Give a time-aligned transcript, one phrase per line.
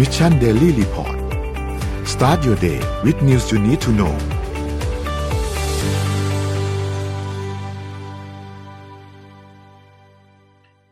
[0.00, 1.16] Mission Daily Report
[2.12, 4.14] start your day with news you need to know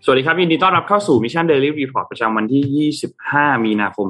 [0.05, 4.07] สวัสดีครับยินดีต้อนรับเข้าสู่ Mission Daily Report ประจำวันที่ 25 มีนาคม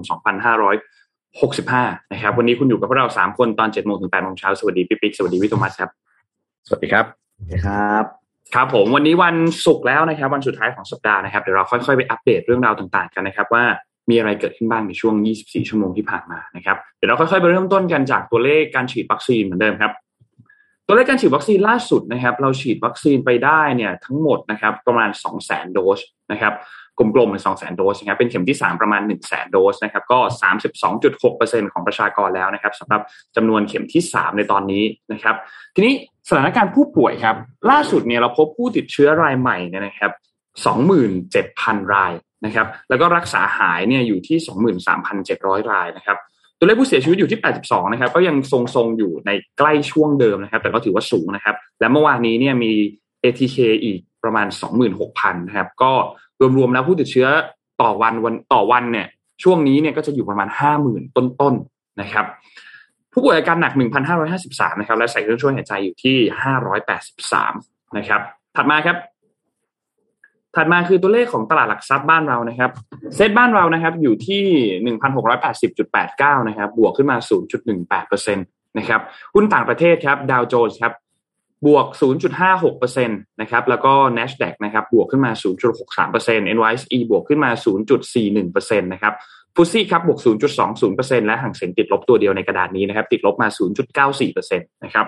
[1.24, 5.90] 2565 นะครับ วันนี้คุณอยู่กับพวกเรา 3 คนตอน7โมงถึง8โมงเช้า สวัสดีพี่ปิ๊ก สวัสดีพี่โทมัสครับ
[6.66, 7.04] สวัสดีครับ
[7.66, 8.04] ครับ
[8.54, 9.36] ครับผมวันนี้วัน
[9.66, 13.64] ศุกร์แล้วนะครับ วันสุดท้ายของสัปดาห์นะครับเดี๋ยวเราค่อยๆไปอัปเดตเรื่องราวต่างๆกันนะครับว่า
[14.10, 19.92] มีอะไรเกิดขึ้นบ้างในช่วง 24 ชั่วโมงที่ผ่านมานะครับ เดี๋ยวเราค่อยๆไปเริ่มต้นกันจากตัวเลขการฉีดวัคซีนเหมือนเดิมครับ
[20.86, 26.00] ตัวเลขการฉีดวัคซีนล่าสุดนะครับ เราฉีดวัคซีนไปได้เนี่ยทั้งหมดนะครับประมาณ 2 0 0 0 0 0 โดส
[26.32, 26.54] นะครับ
[26.98, 30.18] กลมๆเป็น2 0 0 0 0 0โดสนะครับ เป็นเข็มที่ 3 ประมาณ1 0 0 0 0 0โดสนะครับ ก็
[30.90, 33.02] 32.6%ของประชากรแล้วนะครับสำหรับ
[33.36, 35.36] จำนวนเข็มที่ 3 ในตอนนี้นะครับ
[35.74, 35.94] ทีนี้
[36.28, 37.36] สถานการณ์ผู้ป่วยครับ
[37.70, 40.12] ล่าสุดเนี่ยเราพบผู้ติดเชื้อรายใหม่เนี่ยนะครับ
[40.98, 42.12] 27,000 ราย
[42.44, 44.38] นะครับ แล้วก็รักษาหายเนี่ยอยู่ที่
[45.04, 46.18] 23,700 รายนะครับ
[46.58, 52.72] ตัวเลขผู้เสียชีวิตอยู่ที่ 82 นะครับ ก็ยังทรงๆอยู่ในใกล้ช่วงเดิมนะครับ แต่ก็ถือว่าสูงนะครับ และเมื่อวานนี้เนี่ยมี
[53.22, 54.46] ATK อีกประมาณ
[54.92, 55.92] 26,000 นะครับ ก็
[56.58, 57.28] รวมๆแล้วผู้ติดเชื้อ
[57.82, 59.06] ต่อวันวันต่อวันเนี่ย
[59.42, 60.48] ช่วงนี้เนี่ยก็จะอยู่ประมาณ
[60.82, 62.26] 50,000 ต้นๆนะครับ
[63.12, 63.72] ผู้ป่วยอาการหนัก
[64.22, 66.16] 1,553 นะครับ และใส่เครื่องช่วยหายใจอยู่ที่
[66.86, 68.20] 583 นะครับ
[68.56, 68.96] ถัดมาครับ
[70.56, 72.70] ถัดมาคือตัวเลขของตลาดหลักทรัพย์บ้านเรานะครับ
[73.16, 74.44] เซตบ้านเรานะครับอยู่ที่
[75.46, 77.16] 1,680.89 นะครับ บวกขึ้นมา
[77.76, 79.00] 0.18%นะครับ
[79.34, 80.92] หุ้นต่างประเทศครับดาวโจนส์ครับ
[81.66, 81.86] บวก
[82.46, 85.32] 0.56%นะครับ แล้วก็ NASDAQ นะครับ บวกขึ้นมา
[85.94, 87.50] 0.63% NYSE บวกขึ้นมา
[88.16, 89.14] 0.41%นะครับ
[89.54, 90.18] ฟุตซี่ครับ บวก
[90.72, 93.48] 0.20%และห่างเซ็งติดลบตัวเดียวในกระดาษนี้นะครับ ติดลบมา
[94.18, 95.06] 0.94%นะครับ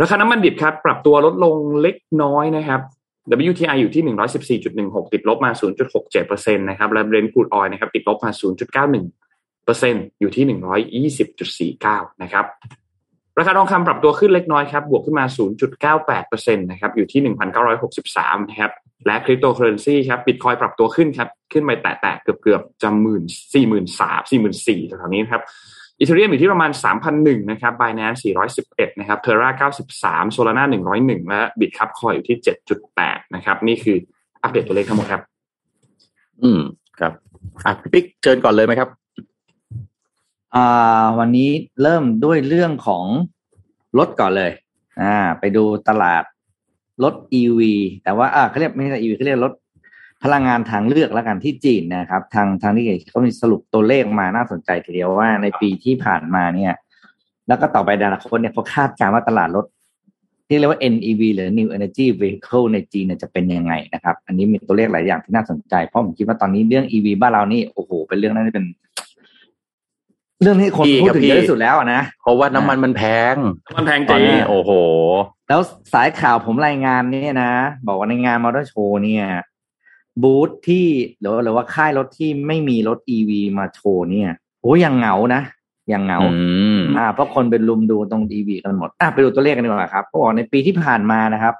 [0.00, 2.80] ราคาน้ำมันดิบครับ ปรับตัวลดลงเล็กน้อยนะครับ
[3.50, 5.50] WTI อยู่ที่ 114.16 ติดลบมา
[6.10, 8.30] 0.67%นะครับและ Brent crude oil นะครับติดลบมา
[9.00, 10.44] 0.91%อยู่ที่
[11.76, 12.44] 120.49 นะครับ
[13.38, 15.24] ราคาทองคำปรับตัวขึ้นเล็กน้อยครับ บวกขึ้นมา
[15.94, 17.20] 0.98%นะครับ อยู่ที่
[17.86, 18.72] 1,963 นะครับ
[19.06, 23.24] และคริปโตเคอเรนซีครับบิตคอยน์ปรับตัวขึ้นครับ ขึ้นไปแตะๆเกือบๆจะหมื่น
[23.54, 25.42] สี่หมื่นสามสี่หมื่นสี่แถวๆนี้ครับ
[25.98, 26.70] อีเทเรียมอยู่ที่ประมาณ
[27.10, 28.20] 3,001นะครับ Binance
[28.60, 29.50] 411 นะครับ Terra
[29.92, 30.64] 93 Solana
[30.96, 32.38] 101 และ Bitcup Coin อยู่ที่
[32.86, 33.96] 7.8 นะครับ นี่คือ
[34.42, 35.22] อัปเดตตัวเลขทั้งหมดครับ
[36.42, 36.60] อืม
[36.98, 37.12] ครับ
[37.64, 38.88] อะพี่ปิ๊กเชิญก่อนเลยไหมครับ
[40.54, 41.50] อ่า วันนี้
[41.82, 43.04] เริ่มด้วยเรื่องของ
[43.98, 44.52] รถก่อนเลย
[45.00, 46.22] อ่า ไปดูตลาด
[47.04, 47.60] รถ EV
[48.04, 49.52] แต่ว่าอ่าเขาเรียกไม่ใช่ EV เขาเรียกรถ
[50.24, 56.72] พลังงานทางเลือกแล้วกันที่จีนนะครับ ทางทางที่เขามีสรุปตัวเลขมาน่าสนใจทีเดียวว่าในปีที่ผ่านมาเนี่ย
[57.48, 59.64] แล้วก็ต่อไปในอนาคตเนี่ยเขาคาดการณ์ว่าตลาดรถ
[60.48, 68.64] ที่เรียกว่า NEV หรือ New Energy Vehicle ในจีนเนี่ยจะเป็นยังไงนะครับ อันนี้มีตัวเลขหลายอย่างที่น่าสนใจ เพราะผมคิดว่าตอนนี้เรื่อง EV บ้านเรานี่โอ้โห เป็นเรื่องน่าจะเป็น
[70.42, 73.02] เรื่องที่คนพี่พูดครับถึงพี่เยอะที่สุดแล้วอะนะเพราะว่าน้ำมันมันแพ
[73.32, 73.36] ง
[73.76, 74.70] มันแพงตจอนริงนี้ โอ้โห
[75.48, 75.60] แล้ว
[75.92, 77.52] สายข่าวผมรายงานเนี่ยนะ
[77.86, 79.24] บอกว่าในงานมอเตอร์โชว์เนี่ย
[80.22, 80.86] บูธที่
[81.20, 84.30] หรือว่าหรือว่าค่ายรถที่ไม่มีรถ EV มาโชว์เนี่ย
[84.62, 85.42] โอ้ยังเหงานะ
[85.92, 86.38] ยังเหงาอื
[86.78, 91.54] มอ่าเพราะคนเป็นลุมดูตรง EV กันหมดอะไปดูตัวเลขกันดีกว่าครับเขาบอกในปีที่ผ่านมานะครับ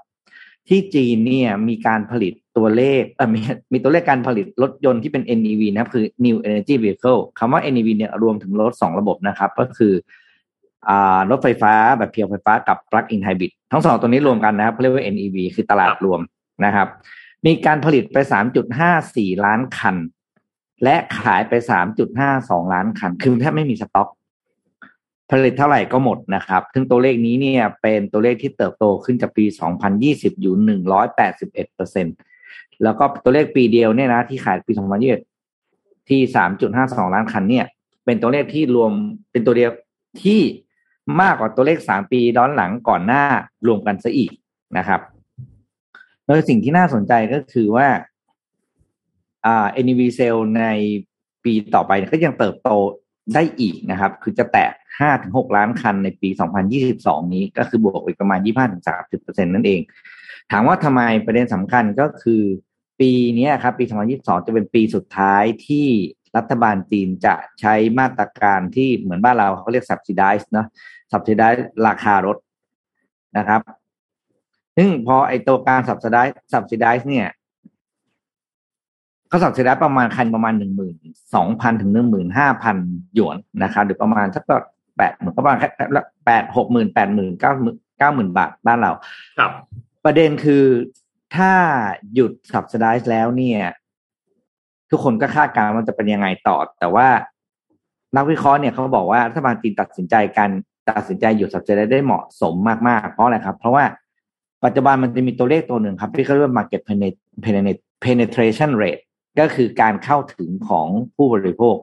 [0.68, 3.40] ที่จีนเนี่ยมีการผลิตตัวเลขเออมี
[3.72, 9.92] มีตัวเลขการผลิตรถยนต์ที่เป็น NEV นะครับคือ New Energy Vehicle คำว่า NEV เนี่ยรวมถึงรถสองระบบนะครับ ก็คือ
[10.88, 16.20] อ่ารถไฟฟ้าแบบเพียวไฟฟ้ากับ Plug-in Hybrid ทั้งสองตัวนี้รวมกันนะครับเขาเรียกว่า NEV คือตลาดรวม
[16.64, 16.88] นะครับ
[17.46, 18.16] มีการผลิตไป
[18.80, 19.96] 3.54 ล้านคัน
[20.84, 21.52] และขายไป
[22.14, 24.08] 3.52 ล้านคัน คือแทบไม่มีสต็อก
[25.30, 29.44] ผลิตเท่าไหร่ก็หมดนะครับ ซึ่งตัวเลขนี้เนี่ยเป็นตัวเลขที่เติบโตขึ้นจากปี
[29.94, 30.54] 2020 อยู่
[30.98, 32.06] 181เปอร์เซ็น
[32.82, 34.72] แล้วก็ตัวเลขปีเดียวเนี่ยนะที่ขายปี
[35.40, 36.20] 2021 ที่
[36.68, 37.66] 3.52 ล้านคันเนี่ย
[38.04, 38.92] เป็นตัวเลขที่รวม
[39.30, 39.70] เป็นตัวเดียว
[40.22, 40.40] ที่
[41.20, 43.24] มากกว่าตัวเลข 3 ปีย้อนหลังก่อนหน้า
[43.66, 44.30] รวมกันซะอีก
[44.78, 45.00] นะครับ
[46.28, 47.88] โดยสิ่งที่น่าสนใจก็คือว่า
[49.46, 50.64] อ่า NEV sale ใน
[51.44, 52.70] ปีต่อไปก็ยังเติบโต
[53.34, 54.70] ได้อีกนะครับ คือจะแตะ
[55.08, 56.28] 5-6 ล้านคันในปี
[56.80, 58.40] 2022 นี้ก็คือบวกอีกประมาณ
[58.86, 59.80] 25-30%นั่นเอง
[60.50, 62.42] ถามว่าทำไมประเด็นสำคัญก็คือ
[63.00, 63.84] ปีนี้ครับ ปี
[64.16, 65.86] 2022 จะเป็นปีสุดท้ายที่
[66.36, 70.66] รัฐบาลจีนจะใช้มาตรการที่เหมือนบ้านเราเขาเรียก subsidize เนอะ
[71.12, 72.36] subsidize ราคารถ
[73.38, 73.60] นะครับ
[74.80, 77.28] ซึ่งพอไอตัวการ subsidize subsidize เนี่ย
[79.28, 80.94] เขาสับสิได้ประมาณคันประมาณหนึ่งหมื่น
[81.34, 82.76] สองพันถึงหนึ่งหมื่นห้าพัน
[83.14, 84.44] หยวนนะครับหรือประมาณสัก
[84.96, 85.56] แปดหมื่นประมาณ
[86.26, 88.92] แปดหกหมื่นแปดหมื่นเก้าหมื่นเก้าหมื่นบาทบ้านเรา
[89.38, 89.52] ครับ
[90.04, 90.64] ประเด็นคือ
[91.36, 91.52] ถ้า
[92.14, 93.60] หยุด subsidize แล้วเนี่ย
[94.90, 97.08] ทุกคนก็คาดการณ์ว่าจะเป็นยังไงต่อ แต่ว่า
[98.16, 100.50] นักวิเคราะห์เนี่ยเขาบอกว่ารัฐบาลจีนตัดสินใจการ
[100.88, 102.54] ตัดสินใจหยุดสับเจได้เหมาะสม
[102.88, 103.84] มากๆ เพราะอะไรครับ เพราะว่า
[104.64, 106.82] ปัจจุบันมันจะมีตัวเลขตัวหนึ่งครับ ที่เขาเรียกว่า market
[108.04, 109.02] penetration rate
[109.40, 111.76] ก็คือการเข้าถึงของผู้บริโภค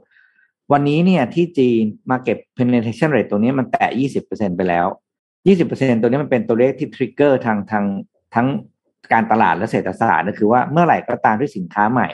[0.72, 1.82] วันนี้เนี่ยที่จีน
[2.12, 3.88] market penetration rate ตัวนี้มันแตะ
[4.24, 4.88] 20%ไปแล้ว
[5.46, 7.86] 20%ตัวนี้มันเป็นตัวเลขที่ทริกเกอร์ทางทาง
[8.36, 8.48] ทั้ง
[9.14, 12.08] การตลาดและเศรษฐศาสตร์ก็คือว่าเมื่อไหร่ก็ตามที่สินค้าใหม่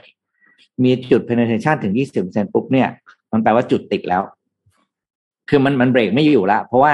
[0.84, 1.94] มีจุด penetration ถึง
[2.24, 2.88] 20%ปุ๊บเนี่ย
[3.32, 4.24] มันแปลว่าจุดติดแล้ว
[5.50, 6.94] คือมันมันเบรกไม่อยู่ละเพราะว่า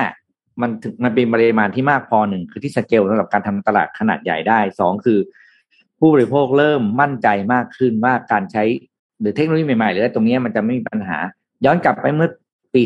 [0.61, 5.19] มันถึงมันเป็นปริมาณที่มากพอหนึ่งคือที่สเกลสำหรับการทำตลาดขนาดใหญ่ได้สองคือ
[5.99, 8.63] ผู้บริโภคเริ่มมั่นใจมากขึ้นว่าการใช้
[9.19, 11.17] หรือเทคโนโลยีใหม่ๆหรือตรงนี้มันจะไม่มีปัญหา
[11.65, 12.29] ย้อนกลับไปเมื่อ
[12.73, 12.81] ปี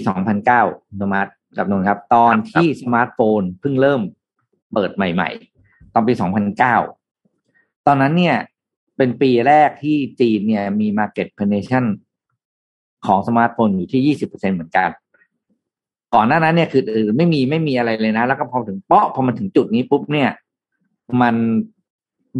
[0.47, 1.27] 2009โทมัส
[1.57, 4.01] กับนนครับ ตอนที่สมาร์ทโฟนเพิ่งเริ่ม
[4.73, 5.29] เปิดใหม่
[5.61, 6.13] ๆ ตอนปี
[6.99, 8.37] 2009ตอนนั้นเนี่ย
[8.97, 11.85] เป็นปีแรกที่จีนเนี่ยมี Market Penetration
[13.05, 14.89] ของสมาร์ทโฟนอยู่ที่20%เหมือนกัน
[16.15, 16.83] ก่อนหน้านั้นเนี่ยคือ
[17.17, 20.29] ไม่มีไม่มีอะไรเลยนะ แล้วก็พอถึงเปาะพอมันถึงจุดนี้ปุ๊บเนี่ย
[21.21, 21.35] มัน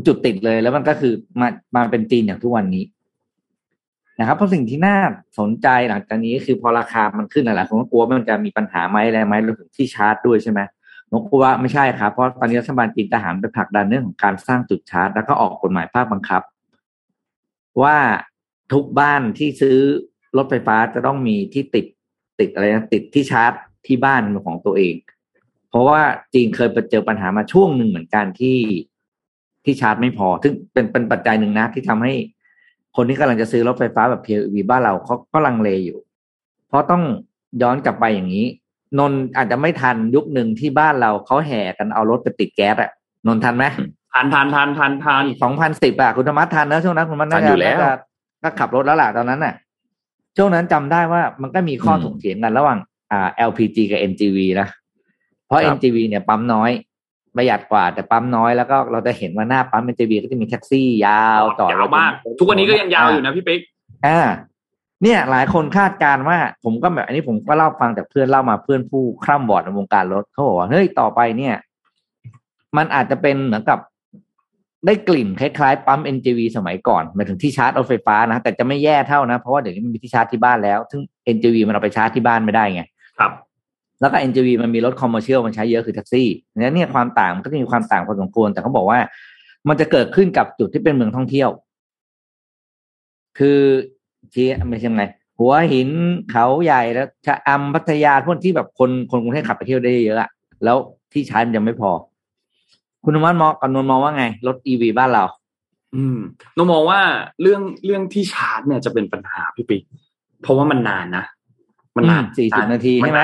[0.08, 2.84] จุดติดเลยแล้วมันก็คือมามาเป็นจีนอย่างทุกวันนี้
[4.20, 4.98] นะครับเพราะสิ่งที่น่า
[5.40, 10.60] สนใจหลังจากนี้คือพอราคามันขึ้นอะไรผมก็กลัวมันจะมีปัญหาไหมอะไรไหมรวมถึงที่ชาร์จด้วยใช่ไหม
[11.10, 16.42] ผมกลัวว่าไม่ใช่ครับเพราะตอนนี้รัฐบาลจีนทหารไปผลักดันเรื่องของการสร้างจุดชาร์จ แล้วก็ออกกฎหมายภาคบังคับ
[17.84, 17.98] ว่า
[18.74, 19.78] ทุกบ้านที่ซื้อ
[20.38, 21.86] รถไฟฟ้าจะต้องมีที่ติด
[22.42, 23.52] ติดอะไรนะติดที่ชาร์จ
[23.88, 24.96] ที่บ้านของตัวเอง
[25.70, 26.02] เพราะว่า
[26.34, 28.58] จีนเคยไปเจอปัญหามาช่วงหนึ่งเหมือนกันที่
[29.66, 32.14] ที่ชาร์จไม่พอ ซึ่งเป็นเป็นปัจจัยหนึ่งนะที่ทำให้
[32.96, 36.00] คนที่กำลังจะซื้อรถไฟฟ้าแบบ PHEV บ้านเราเขาก็ลังเลอยู่
[36.68, 37.04] เพราะต้อง
[37.62, 38.46] ย้อนกลับไปอย่างนี้
[39.00, 42.92] นนอาจจะไม่ทันยุคหนึ่งที่บ้านเราเขาแห่กันเอารถไปติดแก๊สอะ
[43.28, 43.66] นนทันไหม
[44.14, 47.54] ทันทันทันทันทันสองพันสิบอะคุณธรรมะทันนะช่วงนั้นคุณมันน่าจะ
[48.44, 49.54] ก็ขับรถแล้วล่ะตอนนั้นน่ะ
[50.38, 52.80] ช่วงนั้นจำได้ว่ามันก็มีข้อถกเถียงกันระหว่าง
[53.12, 54.68] อ่า LPG กับ NGV นะ
[55.45, 56.72] เพราะ NGV เนี่ยปั๊มน้อย
[57.36, 63.62] ประหยัดกว่าแต่ปั๊มน้อยแล้วก็เราจะเห็นว่าหน้าปั๊มเป็นเจบีก็จะมีแท็กซี่ยาวต่อยาวมาก ทุกวันนี้ก็ยังยาวอยู่นะพี่ปิ๊ก
[64.06, 64.19] อ่า
[65.04, 71.56] เนี่ย หลายคนคาดการว่า ผมก็แบบอันนี้ผมก็เล่าฟังจากเพื่อนเล่ามาเพื่อนผู้คร่ำบอดในวงการรถเขาบอกว่าเฮ้ยต่อไปเนี่ย
[72.77, 73.80] มันอาจจะเป็นเหมือนกับ
[74.86, 81.01] ได้กลิ่นคล้ายๆปั๊ม NGV สมัยก่อนหมายถึงที่ชาร์จรถไฟฟ้านะ แต่จะไม่แย่เท่านะ เพราะว่าเดี๋ยวนี้มันมีที่ชาร์จที่บ้านแล้ว ซึ่ง
[81.36, 82.81] NGV มันเอาไปชาร์จที่บ้านไม่ได้ไง
[83.19, 83.31] ครับ
[84.01, 89.00] แล้วก็ NGV มันมีรถคอมเมอร์เชียลมันใช้เยอะคือแท็กซี่นั้นเนี่ยความต่างมันก็จะมีความต่างพอสมควร แต่เขาบอกว่า
[89.69, 91.50] มันจะเกิดขึ้นกับจุดที่เป็นเมืองท่องเที่ยว
[93.38, 93.60] คือ
[94.34, 95.04] ที่ไม่ใช่ไง
[95.39, 95.89] หัวหิน
[96.31, 100.30] เขาใหญ่แล้วชะอำพัทยาพวกที่แบบคนคนกรุงเทพขับไปเที่ยวได้เยอะอะ
[100.63, 100.77] แล้ว
[101.13, 101.92] ที่ชาร์จมันยังไม่พอ
[103.03, 105.25] คุณนวัดมองกับนนมองว่าไง รถอีวีบ้านเรา
[105.95, 106.19] อืม
[106.57, 107.00] นนมองว่า
[107.42, 109.83] เรื่องเรื่องที่ชาร์จเนี่ยจะเป็นปัญหาพี่ปิ๊ก
[110.42, 111.25] เพราะว่ามันนานนะ
[111.98, 113.21] มันนานสี่สิบนาทีใช่ไหม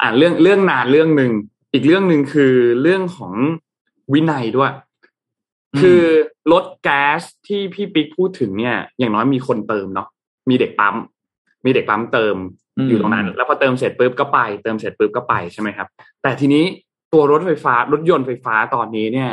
[0.00, 1.32] อ่าเรื่องเรื่องนานเรื่องหนึ่ง
[1.72, 3.32] อีกเรื่องหนึ่งคือเรื่องของ
[4.12, 4.72] วินัยด้วย
[5.80, 6.02] คือ
[6.52, 10.08] รถแก๊สที่พี่ปิ๊กพูดถึงเนี่ย อย่างน้อยมีคนเติมเนาะ
[10.50, 10.96] มีเด็กปั๊ม
[11.64, 12.36] มีเด็กปั๊มเติม
[12.88, 15.88] อยู่ตรงนั้น แล้วพอเติมเสร็จปุ๊บก็ไป เติมเสร็จปุ๊บก็ไปใช่ไหมครับ
[16.22, 16.64] แต่ทีนี้
[17.12, 19.30] ตัวรถไฟฟ้ารถยนต์ไฟฟ้าตอนนี้เนี่ย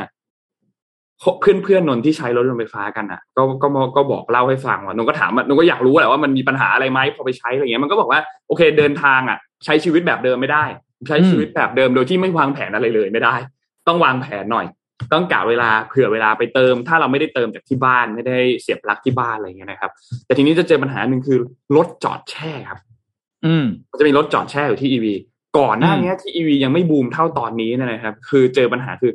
[1.42, 10.66] เพื่อนเพื่อนนนที่ใช้รถยนต์ไฟฟ้ากันอะ ก็ก็ก็บอกเล่าให้ฟังว่านนก็ถามนนก็อยากรู้แหละว่ามันมีปัญหาอะไรไหมพอไปใช้อะไรเงี้ยมันก็บอกว่าโอเคเดินทางอะ ใช้ชีวิตแบบเดิมไม่ได้
[11.08, 13.36] ใช้ชีวิตแบบเดิมโดยที่ไม่วางแผนอะไรเลยไม่ได้
[13.88, 14.66] ต้องวางแผนหน่อย
[15.14, 19.92] ต้องกะเวลาเผื่อเวลาไปเติม ถ้าเราไม่ได้เติมจากที่บ้านไม่ได้เสียบปลั๊กที่บ้านอะไรเงี้ยนะครับ
[20.26, 21.40] แต่ทีนี้จะเจอปัญหาหนึ่งคือ
[21.76, 22.80] รถจอดแช่ครับ
[23.46, 23.66] อืม
[24.00, 25.14] จะมีรถจอดแช่อยู่ที่อีวี
[25.58, 29.12] ก่อนหน้านี้ที่อีวียังไม่บูมเท่าตอนนี้นะครับ คือเจอปัญหาคือ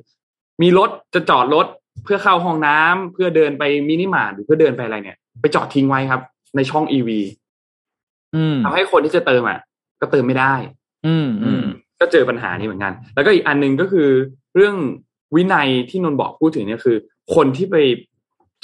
[0.63, 1.67] มีรถจะจอดรถ
[2.05, 6.21] เพื่อเข้าห้องน้ำเพื่อเดินไปมินิมาร์ทหรือเพื่อเดินไปอะไรเนี่ย ไปจอดทิ้งไว้ครับ
[6.57, 7.21] ในช่อง EV
[8.65, 9.59] ทำให้คนที่จะเติมอะ
[10.01, 10.55] ก็เติมไม่ได้
[11.07, 11.65] อืมอืม
[12.01, 14.09] ก็เจอปัญหานี้เหมือนกัน แล้วก็อีกอันหนึ่งก็คือ
[14.55, 14.77] เรื่อง
[15.35, 16.97] วินัยที่นนบอกพูดถึงเนี่ยคือ
[17.35, 17.77] คนที่ไป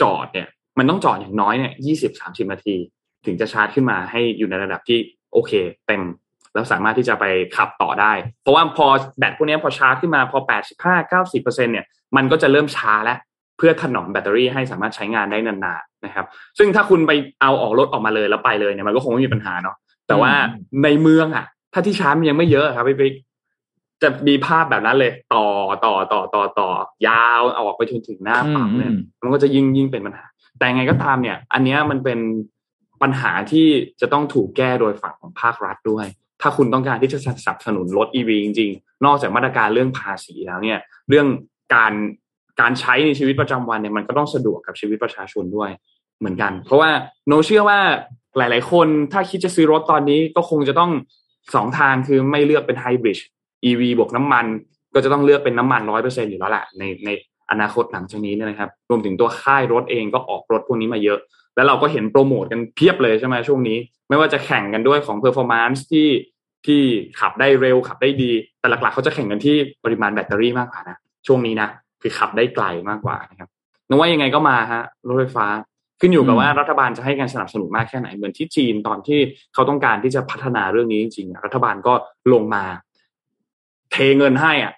[0.02, 0.48] จอดเนี่ย
[0.78, 2.76] มันต้องจอดอย่างน้อยเนี่ยยี่สิบสามสิบนาที
[3.26, 4.98] ถึงจะชาร์จขึ้นมาให้อยู่ในระดับที่
[5.32, 5.52] โอเค
[5.86, 6.02] เต็ม
[6.54, 7.24] แล้วสามารถที่จะไป
[7.56, 8.12] ขับต่อได้
[8.42, 8.86] เพราะว่าพอ
[9.18, 11.86] แบตพวกนี้พอชาร์จขึ้นมาพอแปดสิบห้าเก้าสิบเปอร์เซ็นเนี่ย
[12.16, 13.18] มันก็จะเริ่มช้าแล้ว
[13.58, 16.26] เพื่อถนอมแบตเตอรี่ให้สามารถใช้งานได้นานๆนะครับ
[16.58, 19.76] ซึ่งถ้าคุณไปเอาออกรถออกมาเลยแล้วไปเลยเนี่ยมันก็คงไม่มีปัญหาเนาะ
[20.08, 20.32] แต่ว่า
[20.84, 23.14] ในเมืองอะ ถ้าที่ชาร์จมันยังไม่เยอะครับพี่ปิ๊ก
[24.02, 25.44] จะมีภาพแบบนั้นเลย ต่อ
[25.84, 26.68] ต่อต่อต่อต่อ
[27.08, 30.24] ยาวออกไปจนถึงหน้าปั๊มเนี่ยมันก็จะยิ่งยิ่งเป็นปัญหา
[30.58, 32.18] แต่ไงก็ตามเนี่ย อันนี้มันเป็น
[33.02, 33.66] ปัญหาที่
[34.00, 36.06] จะต้องถูกแก้โดยฝั่งของภาครัฐด้วย
[36.42, 40.78] ถ้าคุณต้องการที่จะสนับสนุนรถ EV จริง ๆ นอกจากมาตรการเรื่องภาษีแล้วเนี่ย
[41.08, 41.26] เรื่อง
[41.74, 41.92] การ
[42.60, 45.70] การใช้ในชีวิตประจำวันเนี่ยมันก็ต้องสะดวกกับชีวิตประชาชนด้วย
[46.18, 46.90] เหมือนกัน เพราะว่า
[47.28, 47.80] โนเชื่อว่า
[48.36, 50.90] หลาย ๆ คนถ้าคิดจะซื้อรถตอนนี้ก็คงจะต้อง
[51.54, 53.18] สองทางคือไม่เลือกเป็นไฮบริด
[53.68, 54.46] EV บวกน้ำมัน
[54.94, 57.10] ก็จะต้องเลือกเป็นน้ำมันร้อยเปอร์เซ็นอยู่แล้วแหละในใน
[57.50, 61.18] อนาคตหลังจากนี้นะครับ รวมถึงตัวค่ายรถเองก็ออกรถพวกนี้มาเยอะ
[61.58, 66.08] แล้วเราก็เห็นโปรโมทกันเพียบเลยใช่ไหมช่วงนี้ ไม่ว่าจะแข่งกันด้วยของ performance ที่
[66.66, 66.80] ที่
[67.20, 70.96] ขับได้เร็วขับได้ดี แต่หลักๆเขาจะแข่งกันที่ปริมาณแบตเตอรี่มากกว่านะ
[71.26, 71.68] ช่วงนี้นะ
[72.02, 73.48] คือขับได้ไกลมากกว่านะครับ
[73.88, 75.46] นึกว่ายังไงก็มาฮะรถไฟฟ้า
[76.00, 79.20] ขึ้นอยู่กับว่ารัฐบาลจะให้การสนับสนุนมากแค่ไหนเหมือนที่จีนตอนที่
[79.54, 81.94] เขาต้องการที่จะพัฒนาเรื่องนี้จริงๆรัฐบาลก็
[82.32, 82.64] ลงมา
[83.92, 84.72] เทเงินให้อะ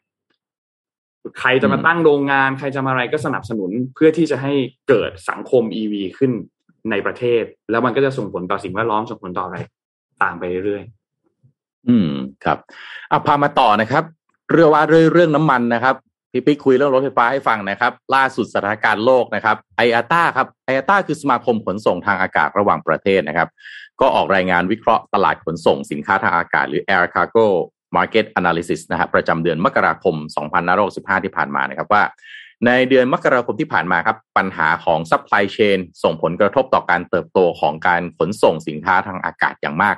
[1.40, 4.52] ใครจะมาตั้งโรงงาน ใครจะมาอะไรก็สนับสนุนเพื่อที่จะให้
[4.88, 6.32] เกิดสังคม EV ขึ้น
[6.90, 9.58] ในประเทศ แล้วมันก็จะส่งผลต่อสิ่งแวดล้อมส่งผลต่ออะไร
[10.22, 12.12] ตามไปเรื่อยๆอืม
[12.44, 12.58] ครับ
[13.12, 14.04] อะพามาต่อนะครับ
[14.52, 15.94] เรื่องว่าเรื่องเรื่องน้ำมันนะครับ
[16.32, 23.48] พี่ปิ๊กคุยเรื่องรถไฟฟ้าให้ฟังนะครับ ล่าสุดสถานการณ์โลกนะครับไออาต้าครับไออาต้าคือสมาคมขนส่งทางอากาศระหว่างประเทศนะครับ
[24.00, 27.46] ก็ออกรายงานวิเคราะห์ตลาดขนส่งสินค้าทางอากาศ หรือ Air Cargo
[27.96, 30.14] Market Analysis นะครับประจำเดือนมกราคม
[30.70, 32.02] 2565 ที่ผ่านมานะครับว่า
[32.66, 39.96] ในเดือนมกราคมที่ผ่านมาครับ ปัญหาของ supply chain ส่งผลกระทบต่อการเติบโตของการขนส่งสินค้าทางอากาศอย่างมาก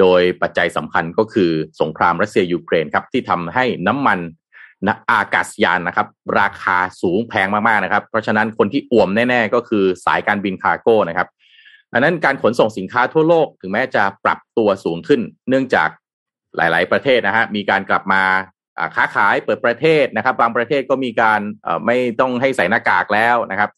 [0.00, 1.50] โดยปัจจัยสำคัญก็คือ
[1.80, 4.18] สงครามรัสเซียยูเครนครับ ที่ทำให้น้ำมัน
[4.86, 6.06] นะอากาศยานนะครับ
[6.40, 11.28] ราคาสูงแพงมากๆนะครับ เพราะฉะนั้นคนที่อ่วมแน่ ๆ ก็คือสายการบิน cargo นะครับ
[11.92, 15.88] อันนั้นการขนส่งสินค้าทั่วโลกถึงแม้จะปรับตัวสูงขึ้น เนื่องจาก
[16.56, 18.22] หลาย ๆ ประเทศนะฮะมีการกลับมา
[18.96, 21.40] ค้าขายเปิดประเทศนะครับ บางประเทศก็มีการ
[21.86, 23.70] ไม่ต้องให้ใส่หน้ากากแล้วนะครับ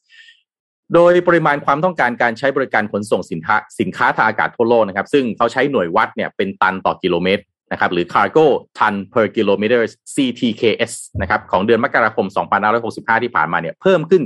[0.94, 8.46] โดยปริมาณความต้องการการใช้บริการขนส่งสินค้าสินค้าทางอากาศทั่วโลกนะครับ ซึ่งเขาใช้หน่วยวัดเนี่ยเป็นตันต่อกิโลเมตรนะครับ หรือ cargo
[8.78, 9.82] ton per kilometer
[10.14, 12.26] CTKS นะครับ ของเดือนมกราคม
[12.74, 14.22] 2565 ที่ผ่านมาเนี่ยเพิ่มขึ้น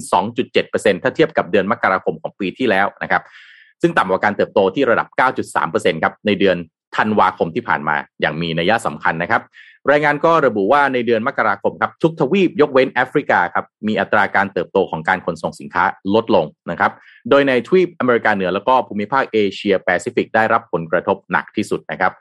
[0.50, 3.22] 2.7%ถ้าเทียบกับเดือนมกราคมของปีที่แล้วนะครับ
[3.82, 5.08] ซึ่งต่ำกว่าการเติบโตที่ระดับ
[5.56, 6.56] 9.3%ครับในเดือน
[6.96, 9.42] ธันวาคมที่ผ่านมาอย่างมีนัยสำคัญนะครับ
[9.90, 16.92] รายงานก็ระบุว่าในเดือนมกราคมครับทุกทวีปยกเว้นแอฟริกาครับมีอัตราการเติบโตของการขนส่งสินค้าลดลงนะครับ
[17.30, 22.12] โดยในทวีปอเมริกาเหนือแล้วก็ภูมิภาคเอเชียแปซิฟิกได้รับผลกระทบหนักที่สุดนะครับ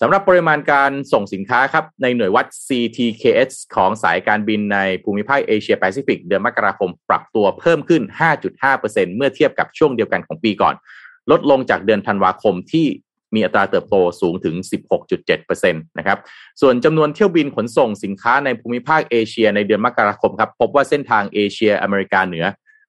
[0.00, 8.02] สำหรับปริมาณการส่งสินค้าครับในหน่วยวัด CTKs ของสายการบินในภูมิภาคเอเชียแปซิฟิกเดือนมกราคมปรับตัวเพิ่มขึ้น
[8.58, 10.74] 5.5%เมื่อเทียบกับช่วงเดียวกันของปีก่อน
[11.30, 12.86] ลดลงจากเดือนธันวาคมที่
[13.34, 14.54] มีอัตราเติบโตสูงถึง
[15.28, 16.18] 16.7%นะครับ
[16.60, 22.44] ส่วนจำนวนเที่ยวบินขนส่งสินค้าในภูมิภาคเอเชียในเดือนมกราคมครับ พบว่าเส้นทางเอเชียอเมริกาเหนือ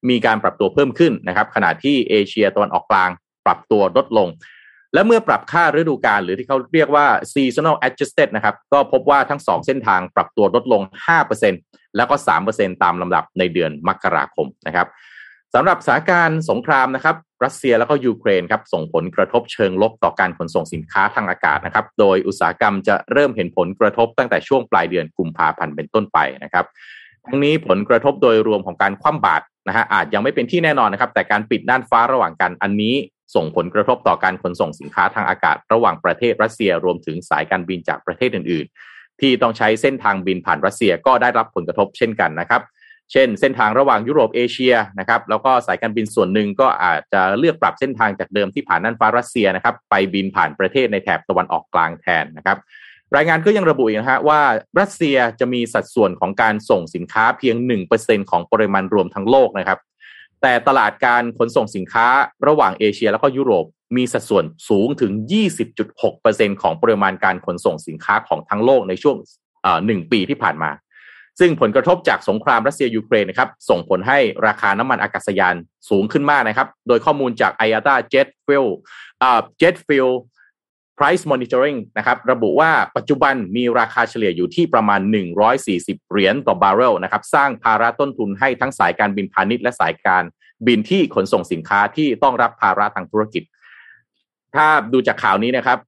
[0.10, 3.10] มีการปรับตัวเพิ่มขึ้นนะครับ ขณะที่เอเชียตะวันออกกลาง
[3.46, 4.30] ปรับตัวลดลง
[4.94, 10.82] และเมื่อปรับค่าฤดูกาลหรือที่เขาเรียกว่า seasonal adjusted นะครับ ก็พบว่าทั้งสองเส้นทางปรับตัวลดลง
[11.40, 12.16] 5%แล้วก็
[12.50, 14.88] 3%ตามลำดับในเดือนมกราคมนะครับ
[15.56, 26.66] สำหรับสถานการณ์สงครามนะครับ รัสเซียแล้วก็ยูเครนครับส่งผลกระทบเชิงลบต่อการขนส่งสินค้าทางอากาศนะครับ โดยอุตสาหกรรมจะเริ่มเห็นผลกระทบตั้งแต่ช่วงปลายเดือนกุมภาพันธ์เป็นต้นไปนะครับ
[27.28, 32.96] ทั้งนี้ผลกระทบโดยรวมของการคว่ำบาตรนะฮะอาจยังไม่เป็นที่แน่นอนนะครับ แต่การปิดน่านฟ้าระหว่างกันอันนี้
[33.36, 42.62] ส่งผลกระทบต่อการขนส่งสินค้าทางอากาศ ระหว่างประเทศรัสเซียรวมถึงสายการบินจากประเทศอื่น ๆ ที่ต้องใช้เส้นทางบินผ่านรัสเซียก็ได้รับผลกระทบเช่นกันนะครับ
[43.12, 52.58] เช่นเส้นทางระหว่างยุโรปเอเชียนะครับแล้วก็สายการบินส่วนหนึ่งก็อาจจะเลือกปรับเส้นทางจากเดิมที่ผ่านน่านฟ้ารัสเซียนะครับไปบินผ่านประเทศในแถบตะวันออกกลางแทนนะครับ
[53.16, 54.42] รายงานก็ยังระบุอีกนะฮะว่า
[54.80, 57.56] รัสเซียจะมีสัดส่วนของการส่งสินค้าเพียง
[57.94, 59.80] 1%ของปริมาณรวมทั้งโลกนะครับ
[60.42, 62.08] แต่ตลาดการขนส่งสินค้า
[62.48, 63.66] ระหว่างเอเชียแล้วก็ยุโรป
[63.98, 65.12] มีสัดส่วนสูงถึง
[65.88, 69.16] 20.6%ของปริมาณการขนส่งสินค้าของทั้งโลกในช่วง
[69.86, 70.70] หนึ่งปีที่ผ่านมา
[71.40, 75.56] ซึ่งผลกระทบจากสงครามรัสเซียยูเครนนะครับส่งผลให้ราคาน้ำมันอากาศยาน
[75.90, 78.68] สูงขึ้นมากนะครับ โดยข้อมูลจาก IATA Jet Fuel
[79.62, 80.12] Jet Fuel
[80.98, 85.02] Price Monitoring นะครับระบุว่าปัจจุบันมีราคาเฉลี่ยอยู่ที่ประมาณ
[85.56, 90.24] 140 เหรียญต่อบาร์เรลนะครับสร้างภาระต้นทุนให้ทั้งสายการบินพาณิชย์และสายการ
[90.68, 93.44] บินที่ขนส่งสินค้าที่ต้องรับภาระทางธุรกิจ
[94.56, 95.80] ถ้าดูจากข่าวนี้นะครับ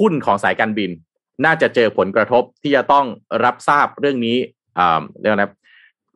[0.00, 0.90] หุ้นของสายการบิน
[1.44, 3.06] น่าจะเจอผลกระทบที่จะต้อง
[3.44, 4.36] รับทราบเรื่องนี้
[5.20, 5.52] เรียกนะ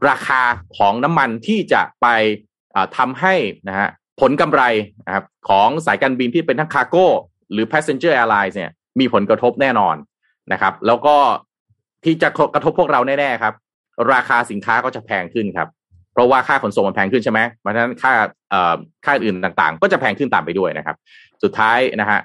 [0.09, 0.43] ราคา
[0.76, 2.07] ของน้ำมันที่จะไป
[2.97, 3.35] ทำให้
[3.69, 3.88] นะฮะ
[4.21, 4.62] ผลกำไร
[5.07, 7.07] นะครับของสายการบินที่เป็นทั้งคาร์โก้
[7.52, 9.97] หรือ passenger airlines เนี่ยมีผลกระทบแน่นอน
[10.52, 11.16] นะครับ แล้วก็
[12.04, 13.54] ที่จะกระทบพวกเราแน่ๆครับ
[14.12, 15.69] ราคาสินค้าก็จะแพงขึ้นครับ
[16.12, 18.12] เพราะว่าค่าขนส่งมันแพงขึ้นใช่ไหมเพราะฉะนั้นค่า
[18.52, 20.97] อ่อค่าอื่นต่างๆ ก็จะแพงขึ้นตามไปด้วยนะครับ
[21.43, 22.21] สุดท้ายนะฮะ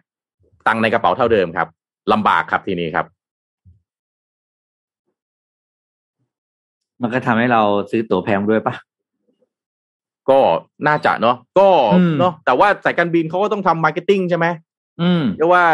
[0.67, 1.67] ตังในกระเป๋าเท่าเดิมครับ
[2.11, 3.05] ลำบากครับทีนี้ครับ
[7.01, 7.61] มันก็ทำให้เรา
[7.91, 8.75] ซื้อตั๋วแพงด้วยปะ
[10.29, 10.39] ก็
[10.87, 14.47] น่าจะเนาะก็อืมเนาะแต่ว่าสายการบินเขาก็ต้องทำ marketing ใช่ไหม
[15.01, 15.65] อืมเรียกว่า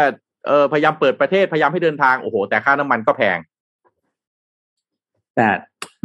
[0.46, 3.38] เออพยายามเปิดประเทศพยายามให้เดินทางโอ้โห แต่ค่าน้ำมันก็แพง
[5.36, 5.48] แต่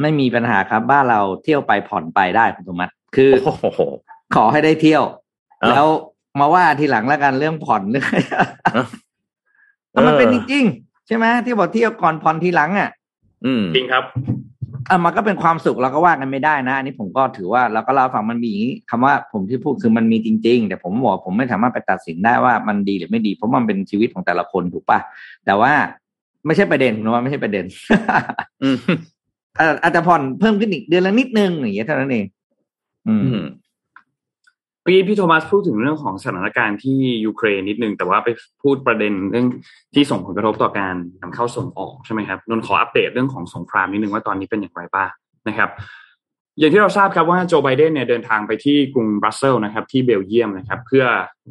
[0.02, 3.82] ไม่มีปัญหาครับ บ้านเราเที่ยวไปผ่อนไปได้คุณสมมัติคือโอ้โห
[4.36, 5.04] ขอให้ได้เที่ยว
[5.60, 5.88] เอ้าแล้ว
[6.40, 8.08] มาว่าทีหลังแล้วกันเรื่องผ่อนเรื่อง
[9.94, 12.90] เออเอามันเป็นจริงๆใช่ไหมที่บอกเที่ยวก่อนผ่อนทีหลังอะ
[13.46, 14.04] อืมจริงครับ
[14.90, 25.00] อะมันก็เป็นความสุขเราก็ว่ากันไม่ได้นะอันนี้ผมก็ถือว่าเราก็เล่าให้ฟังมันมีอย่างนี้คำว่าผมที่พูดคือมันมีจริง ๆ แต่ผมบอกผมไม่สามารถไปตัดสินได้ว่ามันดีหรือไม่ดี เพราะมันเป็นชีวิตของแต่ละคนถูกปะ
[25.46, 25.72] แต่ว่า
[26.46, 27.66] ไม่ใช่ประเด็นผมว่าไม่ใช่ประเด็น
[28.64, 28.78] อืม
[29.60, 32.26] อะอาจจะผ่อนเพิ่มขึ้นอีกเดือนละนิดนึงอย่างเงี้ยเท่านั้นเอง
[33.08, 33.46] อืมอืม
[34.82, 38.30] เมื่อกี้พี่โทมัสพูดถึงเรื่องของสถานการณ์ที่ยูเครนนิดนึง แต่ว่าไป
[38.62, 39.48] พูดประเด็นเรื่อง
[39.94, 45.10] ที่ส่งผลกระทบต่อการนำเข้าส่งออกใช่ไหมครับนนขออัปเดตเรื่องของสงครามนิดนึงว่าตอนนี้เป็นอย่างไรบ้าง
[45.48, 45.70] นะครับ
[46.60, 51.06] อย่างที่เราทราบครับว่าโจไบเดนเนี่ยเดินทางไปที่กรุงบรัสเซลส์นะครับ ที่เบลเยียมนะครับ เพื่อ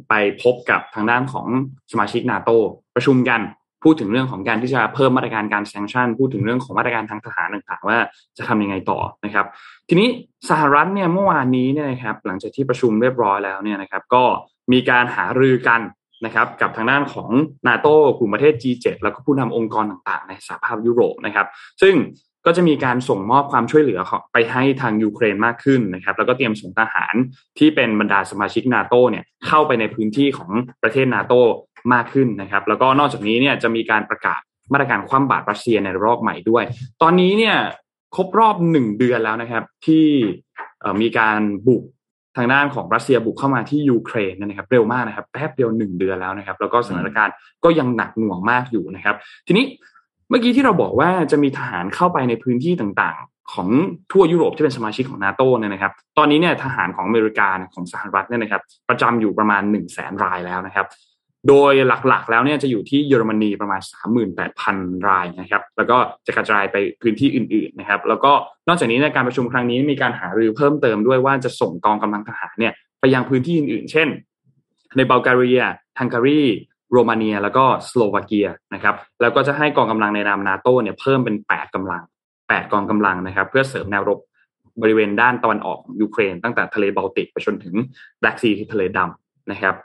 [0.09, 1.47] ไปพบกับทางด้านของ
[1.91, 2.49] สมาชิกนาโต
[2.95, 3.41] ประชุมกัน
[3.83, 7.97] พูดถึงเรื่องของการที่จะเพิ่มมาตรการการแซงชั่น พูดถึงเรื่องของมาตรการทางทหารต่างๆ ว่า
[8.37, 9.45] จะทำยังไงต่อนะครับ
[9.89, 10.07] ทีนี้
[10.49, 14.23] สหรัฐเนี่ยเมื่อวานนี้เนี่ยนะครับหลังจากที่ประชุมเรียบร้อยแล้วเนี่ยนะครับก็
[14.71, 15.81] มีการหารือกัน
[16.25, 17.29] นะครับกับทางด้านของ
[17.67, 21.47] นาโต้กลุ่มประเทศ G7 แล้วก็ผู้นำองค์กรต่างๆ ในสหภาพยุโรปนะครับ
[21.81, 21.95] ซึ่ง
[22.45, 23.99] ก็จะมีการส่งมอบความช่วยเหลือ
[24.33, 27.13] ไปให้ทางยูเครนมากขึ้นนะครับ แล้วก็เตรียมส่งทหาร
[27.59, 30.51] ที่เป็นบรรดาสมาชิกนาโตเนี่ยเข้าไปในพื้นที่ของ
[30.83, 31.33] ประเทศนาโต
[31.93, 36.63] มากขึ้นนะครับ แล้วก็นอกจากนี้เนี่ยจะมีการประกาศมาตรการคว่ำบาตรรัสเซียในรอบใหม่ด้วย
[37.01, 37.55] ตอนนี้เนี่ย
[38.15, 40.05] ครบรอบหนึ่งเดือนแล้วนะครับ ที่
[41.01, 41.83] มีการบุก
[42.37, 47.33] ทางด้านของรัสเซียบุกเข้ามาที่ยูเครนนะครับ เร็วมากนะครับแป๊บเดียวหนึ่งเดือนแล้วนะครับ แล้วก็สถานการณ์
[47.63, 49.15] ก็ยังหนักหน่วงมากอยู่นะครับ
[49.47, 49.65] ทีนี้
[50.29, 53.69] เมื่อกี้ที่เราบอกว่าจะมีทหารเข้าไปในพื้นที่ต่างๆ ของ
[54.11, 60.85] ทั่วยุโรปที่เป็นสมาชิกของนาโตเนี่ยนะครับ ตอนนี้เนี่ยทหารของอเมริกาของสหรัฐเนี่ยนะครับ ประจำอยู่ประมาณ1นึ่งแสนรายแล้วนะครับ
[61.49, 61.73] โดย
[62.07, 63.81] หลักๆ แล้วเนี่ยจะอยู่ที่เยอรมนีประมาณ
[64.43, 68.31] 38,000 รายนะครับ แล้วก็จะกระจายไปพื้นที่อื่นๆนะครับ แล้วก็
[68.67, 74.07] นอกจากนี้ในการประชุมครั้งนี้มีการหารือเพิ่มเติมด้วยว่าจะส่งกองกำลังทหารเนี่ยไปยังพื้นที่อื่นๆ เช่น
[74.97, 75.63] ในบัลแกเรีย
[75.99, 76.41] ฮังการี
[76.91, 82.03] โรมาเนีย แล้วก็สโลวาเกียนะครับ แล้วก็จะให้กองกำลังในนามนาโตเนี่ยเพิ่มเป็น 8กำลัง
[82.37, 84.19] 8 กองกำลังนะครับ เพื่อเสริมแนวรบ
[84.81, 87.75] บริเวณด้านตะวันออกของยูเครน ตั้งแต่ทะเลบอลติกไปจนถึง
[88.19, 89.75] Black Sea คือทะเลดำนะครับ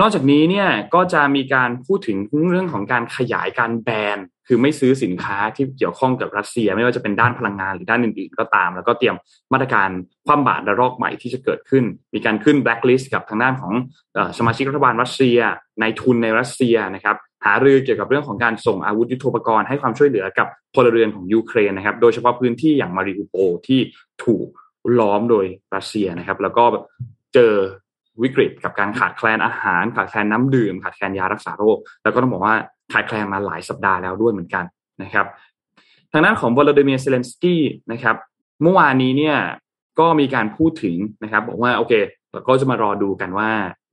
[0.00, 2.16] นอกจากนี้เนี่ยก็จะมีการพูดถึง
[2.50, 9.16] เรื่องของการขยายการแบนคือไม่ซื้อสินค้าที่เกี่ยวข้องกับรัสเซีย ไม่ว่าจะเป็นด้านพลังงานหรือด้านอื่นๆก็ตาม แล้วก็เตรียม
[9.52, 9.88] มาตรการ
[10.26, 13.72] คว่ำบาตรระลอกใหม่ที่จะเกิดขึ้น มีการขึ้นแบล็คลิสต์กับทางด้านของ
[14.38, 15.38] สมาชิกรัฐบาลรัสเซีย
[15.80, 23.80] นายทุนในรัสเซียนะครับหารือเกี่ยวกับเรื่องของการส่งอาวุธยุทโธปกรณ์ให้ความช่วยเหลือกับพลเรือนของยูเครนนะครับ โดยเฉพาะพื้นที่อย่างมาริอูโปที่
[24.24, 24.46] ถูก
[24.98, 26.64] ล้อมโดยรัสเซียนะครับ แล้วก็
[27.34, 27.54] เจอ
[28.22, 32.54] วิกฤตกับการขาดแคลนอาหาร ขาดแคลนน้ำดื่ม ขาดแคลนยารักษาโรค แล้วก็ต้องบอกว่า
[32.92, 34.64] ขาดแคลนมาหลายสัปดาห์แล้วด้วยเหมือนกัน
[35.02, 35.26] นะครับ
[36.12, 38.16] ทางด้านของวลาดิเมียร์เซเลนสกี้นะครับ
[38.62, 39.36] เมื่อวานนี้เนี่ย
[40.00, 41.92] ก็มีการพูดถึงนะครับ บอกว่าโอเค
[42.32, 43.50] เราก็จะมารอดูกันว่า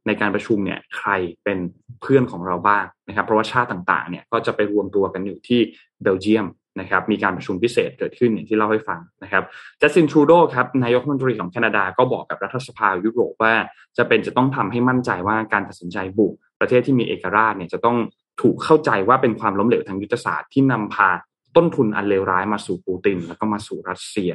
[0.07, 1.09] ในการประชุมเนี่ยใคร
[1.43, 1.57] เป็น
[2.01, 5.59] เพื่อนของเราบ้างนะครับ เพราะว่าชาติต่างๆเนี่ยก็จะไปรวมตัวกันอยู่ที่
[6.01, 6.45] เบลเยียม
[6.79, 9.43] นะครับมีการประชุมพิเศษเกิดขึ้นอย่างที่เล่าให้ฟังนะครับ
[9.81, 13.53] จัสตินทรูโดครับนายกรัฐมนตรีของแคนาดาก็บอกกับรัฐสภายุโรปว่า
[13.97, 17.97] จะเป็นจะต้องทำให้มั่นใจว่าการตัดสินใจบุกประเทศที่มีเอกราชเนี่ยจะต้อง
[18.41, 21.09] ถูกเข้าใจว่าเป็นความล้มเหลวทางยุทธศาสตร์ที่นำพา
[21.55, 24.31] ต้นทุนอันเลวร้ายมาสู่ปูติน แล้วก็มาสู่รัสเซีย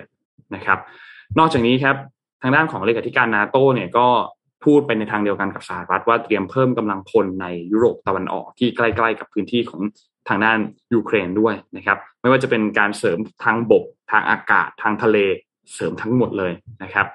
[0.55, 0.79] นะครับ
[1.39, 1.97] นอกจากนี้ครับ
[2.43, 4.07] ทางด้านของเลขาธิการนาโตเนี่ยก็
[4.65, 9.81] พูดไปในทางเดียวกันกับสหรัฐว่าเตรียมเพิ่มกำลังพลในยุโรปตะวันออกที่ใกล้ ๆ กับพื้นที่ของ
[10.29, 10.59] ทางด้าน
[10.95, 15.17] ยูเครนด้วยนะครับไม่ว่าจะเป็นการเสริมทางบก ทางอากาศทางทะเล
[15.75, 17.07] เสริมทั้งหมดเลยนะครับ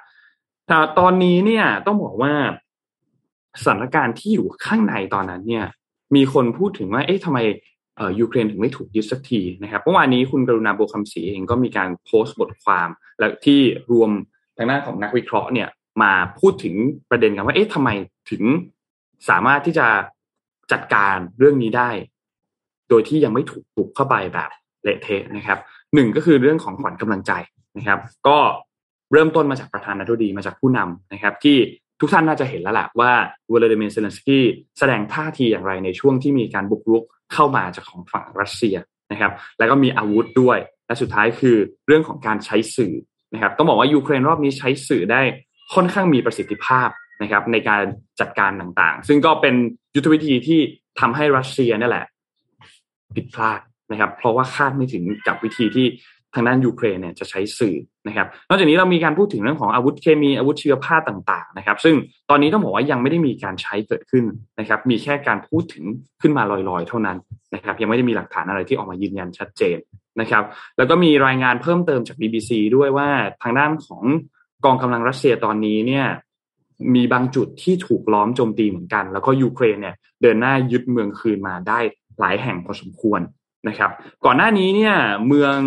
[0.67, 2.33] แต่ตอนนี้เนี่ยต้องบอกว่า
[3.63, 5.65] สถานการณ์ที่อยู่ข้างในตอนนั้นเนี่ย
[6.15, 7.39] มีคนพูดถึงว่าเอ๊ะทำไม
[7.97, 13.59] เอ่อยูเครนถึงไม่ถูกยึดสักทีนะครับเมื่อวานนี้คุณกรุณาโบคำศรีเองก็มีการโพสต์บทความและที่
[13.91, 14.11] รวม
[14.57, 15.69] ทางด้านของนักวิเคราะห์เนี่ย
[16.01, 16.75] มาพูดถึง
[17.09, 17.89] ประเด็นกันว่าเอ๊ะทำไม
[18.29, 18.43] ถึง
[19.29, 19.87] สามารถที่จะ
[20.71, 21.89] จัดการเรื่องนี้ได้
[22.89, 24.49] โดยที่ยังไม่ถูกปลุกเข้าไปแบบ
[24.83, 25.59] เละเทะนะครับ
[25.93, 27.31] หนึ่งก็คือเรื่องของขวัญกำลังใจ
[27.77, 28.37] นะครับ ก็
[29.11, 31.57] เริ่มต้นมาจากประธานาธิบดีมาจากผู้นำนะครับ ที่
[31.99, 33.11] ทุกท่านน่าจะเห็นแล้วแหละว่า
[33.51, 34.45] วลาดิเมียร์เซเลนสกี้
[34.79, 38.75] แสดงท่าทีอย่างไรในช่วงที่มีการบุกรุกเข้ามาจากของฝั่งรัสเซีย
[39.11, 42.93] นะครับ แล้วก็มีอาวุธด้วย และสุดท้ายคือเรื่องของการใช้สื่อ
[43.33, 45.21] นะครับต้องบอกว่ายูเครนรอบนี้ใช้สื่อได้
[45.73, 46.89] ค่อนข้างมีประสิทธิภาพ
[47.21, 47.83] นะครับในการ
[48.19, 49.55] จัดการต่างๆ ซึ่งก็เป็น
[49.95, 50.59] ยุทธวิธีที่
[50.99, 52.05] ทำให้รัสเซียนี่แหละ
[53.15, 53.59] ผิดพลาด
[53.91, 55.87] นะครับ เพราะว่าคาดไม่ถึงกับวิธีที่
[56.33, 57.75] ทางด้านยูเครนเนี่ยจะใช้สื่อ
[58.07, 61.95] นะครับ นอกจากนี้เรามีการพูดถึงเรื่องของอาวุธเคมีอาวุธชีวภาพต่างๆนะครับ ซึ่ง
[62.29, 64.25] ตอนนี้ต้องบอกว่ายังไม่ได้มีการใช้เกิดขึ้น
[64.59, 65.85] นะครับ มีแค่การพูดถึง
[66.21, 67.17] ขึ้นมาลอยๆ เท่านั้น
[67.53, 69.77] นะครับ ยังไม่ได้มีหลักฐานอะไรที่ออกมายืนยันชัดเจน
[70.21, 70.43] นะครับ
[70.77, 73.09] แล้วก็มีรายงานเพิ่มเติมจาก BBC ด้วยว่า
[73.43, 74.03] ทางด้านของ
[74.65, 76.05] กองกำลังรัสเซียตอนนี้เนี่ย
[76.95, 81.79] มีบางจุดที่ถูกล้อมโจมตีเหมือนกัน แล้วก็ยูเครนเนี่ยเดินหน้ายึดเมืองคืนมาได้
[82.19, 83.21] หลายแห่งพอสมควร
[83.67, 83.91] นะครับ
[84.25, 84.95] ก่อนหน้านี้เนี่ย
[85.27, 85.57] เมือง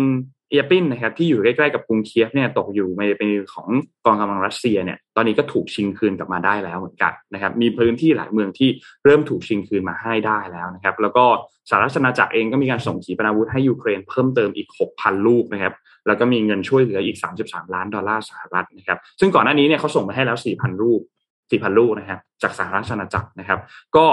[0.49, 3.69] เอียปินนะครับที่อยู่ใกล้ๆกับกรุงเคียฟเนี่ยตกอยู่ในเป็นของ
[4.05, 8.69] กองกำลังรัสเซียเนี่ยตอนนี้ก็ถูกชิงคืนกลับมาได้แล้วเหมือนกันนะครับมีพื้นที่หลายเมืองที่
[9.03, 11.25] เริ่มถูกชิงคืนมาให้ได้แล้วนะครับแล้วก็
[11.69, 15.73] สหรัฐอาณาจักรเองก็มีการส่งขีปนาวุธให้ยูเครนเพิ่มเติมอีก 6,000 ลูกนะครับ
[16.07, 21.01] แล้วก็มีเงินช่วยเหลืออีก 33 ล้านดอลลาร์สหรัฐนะครับซึ่งก่อนหน้านี้เนี่ยเขาส่งมาให้แล้ว 4,000 ลูก
[21.39, 23.59] 4,000 ลูกนะครับจากสหรัฐอาณาจักรนะครับ
[23.95, 24.05] ก็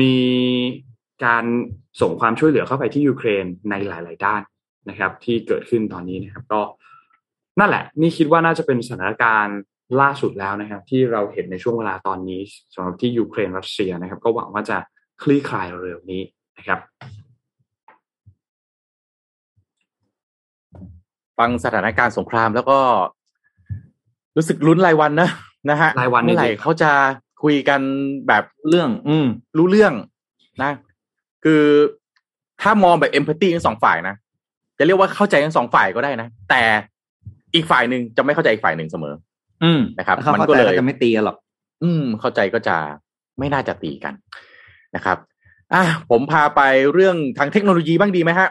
[0.00, 0.12] มี
[1.24, 1.44] การ
[2.00, 4.42] ส่งความช่วยเหลือเข้าไปที่ยูเครนในหลาย ๆ ด้าน
[4.88, 6.60] นะครับ ที่เกิดขึ้นตอนนี้นะครับ ก็
[7.58, 9.58] นั่นแหละ นี่คิดว่าน่าจะเป็นสถานการณ์
[10.00, 12.40] ล่าสุดแล้วนะครับ ที่เราเห็นในช่วงเวลาตอนนี้
[12.74, 14.78] สำหรับที่ยูเครนรัสเซียนะครับ ก็หวังว่าจะ
[15.22, 16.22] คลี่คลายเร็วนี้
[16.58, 16.78] นะครับ
[21.38, 22.78] ฟังสถานการณ์สงครามแล้วก็
[24.36, 25.30] รู้สึกลุ้นรายวันนะ
[25.70, 26.90] นะฮะรายวันเมื่อไหร่เขาจะ
[27.42, 27.80] คุยกัน
[28.28, 29.92] แบบเรื่อง อืม รู้เรื่อง
[30.62, 30.72] นะ
[31.44, 31.62] คือ
[32.62, 34.14] ถ้ามองแบบเอมพัตตีทั้งสองฝ่ายนะ
[34.78, 36.62] จะเรียกว่าเข้าใจทั้งสองฝ่ายก็ได้นะ แต่
[37.54, 39.14] อีกฝ่ายหนึ่งจะไม่เข้าใจอีกฝ่ายหนึ่งเสมอ
[39.62, 41.36] อืมนะครับถ้ามันเข้าก็ใจเลยก็จะไม่ตีกันหรอก
[41.82, 42.76] อืม เข้าใจก็จะ
[43.38, 44.14] ไม่น่าจะตีกัน
[44.96, 45.18] นะครับ
[45.74, 46.60] อะผมพาไป
[46.92, 48.48] เรื่องทางเทคโนโลยีบ้างดีไหมฮะ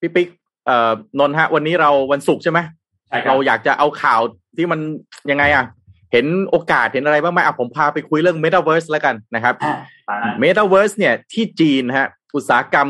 [0.00, 0.28] พี่ปิ๊ก
[0.66, 2.58] เอ่อนนท์ฮะ วันนี้เราวันศุกร์ใช่ไหม
[3.08, 4.20] ใช่ครับเราอยากจะเอาข่าว
[4.56, 4.80] ที่มัน
[5.30, 5.64] ยังไงอะ
[6.12, 9.54] เห็นโอกาสเห็นอะไรบ้างไหมอะผมพาไปคุยเรื่อง Metaverse แล้วกันนะครับ
[10.42, 12.88] Metaverse เนี่ยที่จีนฮะ อุตสาหกรรม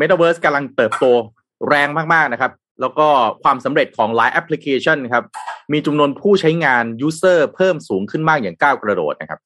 [0.00, 1.04] Metaverse กำลังเติบโต
[1.68, 3.06] แรงมากๆนะครับ แล้วก็
[3.42, 5.24] ความสำเร็จของหลายแอปพลิเคชันครับ
[5.72, 9.40] มีจำนวนผู้ใช้งาน User เพิ่มสูงขึ้นมากอย่างก้าวกระโดดนะครับ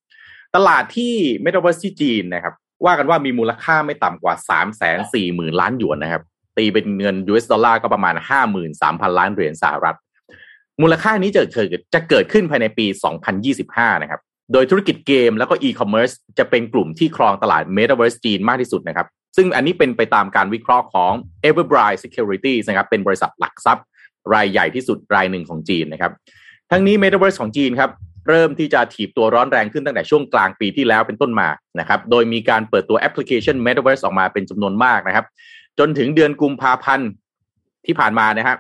[0.57, 2.55] ตลาดที่ Metaverse ที่จีนนะครับ
[2.85, 6.23] ว่ากันว่ามีมูลค่าไม่ต่ำกว่า 3 4 0 0 0 0 ล้านหยวนนะครับ
[6.57, 8.15] ตีเป็นเงิน US ดอลลาร์ก็ประมาณ
[8.67, 9.97] 53,000 ล้านเหรียญสหรัฐ
[10.83, 12.87] มูลค่านี้จะเกิดจะเกิดขึ้นภายในปี
[13.45, 14.21] 2025 นะครับ
[14.53, 19.07] โดยธุรกิจเกมแล้วก็อีคอมเมิร์ซจะเป็นกลุ่มที่ครองตลาด Metaverse จีนมากที่สุดนะครับ
[19.37, 21.13] ซึ่งอันนี้เป็นไปตามการวิเคราะห์ของ
[21.49, 23.85] Everbright Securities นะครับเป็นบริษัทหลักทรัพย์
[24.35, 26.13] รายใหญ่ที่สุดรายหนึ่งของจีนนะครับ
[26.71, 27.91] ทั้งนี้ Metaverse ของจีนครับ
[28.29, 31.49] เริ่มที่จะถีบตัวร้อนแรงขึ้นตั้งแต่ช่วงกลางปีที่แล้วเป็นต้นมา
[31.81, 35.27] นะครับ โดยมีการเปิดตัวแอปพลิเคชัน Metaverse ออกมาเป็นจำนวนมากนะครับ
[35.79, 37.09] จนถึงเดือนกุมภาพันธ์
[37.87, 38.59] ที่ผ่านมานะครับ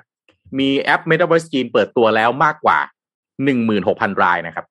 [0.59, 2.79] มีแอป Metaverse จีนเปิดตัวแล้วมากกว่า
[3.51, 4.67] 16,000 รายนะครับ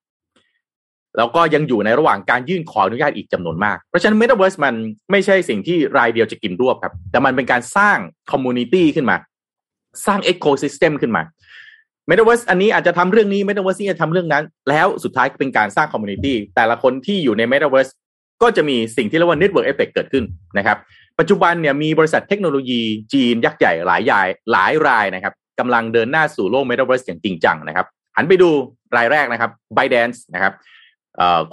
[1.18, 4.74] แล้วก็ยังอยู่ในระหว่างการยื่นขออนุญาตอีกจำนวนมาก เพราะฉะนั้น Metaverse มัน
[5.12, 7.98] ไม่ใช่สิ่งที่รายเดียวจะกินรวบครับ แต่มันเป็นการสร้าง
[8.32, 9.18] community ขึ้นมา
[10.06, 11.24] สร้าง Ecosystem ขึ้นมา
[12.10, 17.92] Metaverse อันนี้อาจจะทำเรื่องนี้ Metaverse นี่จะทำเรื่องนั้น แล้วสุดท้ายเป็นการสร้าง community แต่ละคนที่อยู่ใน Metaverse
[18.42, 20.24] ก็จะมีสิ่งที่เรียกว่า Network Effect เฟกเกิดขึ้น
[20.58, 20.78] นะครับ
[21.20, 22.82] ปัจจุบันเนี่ยมีบริษัทเทคโนโลยี
[23.14, 28.50] จีนยักษ์ใหญ่หลายใหญ่หลายรายนะครับกำลังเดินหน้าสู่โลก Metaverse อย่างจริงจังนะครับหันไปดู
[28.98, 30.54] รายแรกนะครับ b y d a n c e นะครับ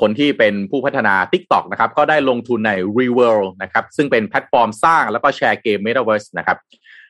[0.01, 6.59] คนที่เป็นผู้พัฒนา TikTok นะครับก็ได้ลงทุนใน Reworld นะครับซึ่งเป็นแพลตฟอร์มสร้างแล้วก็แชร์เกม Metaverse นะครับ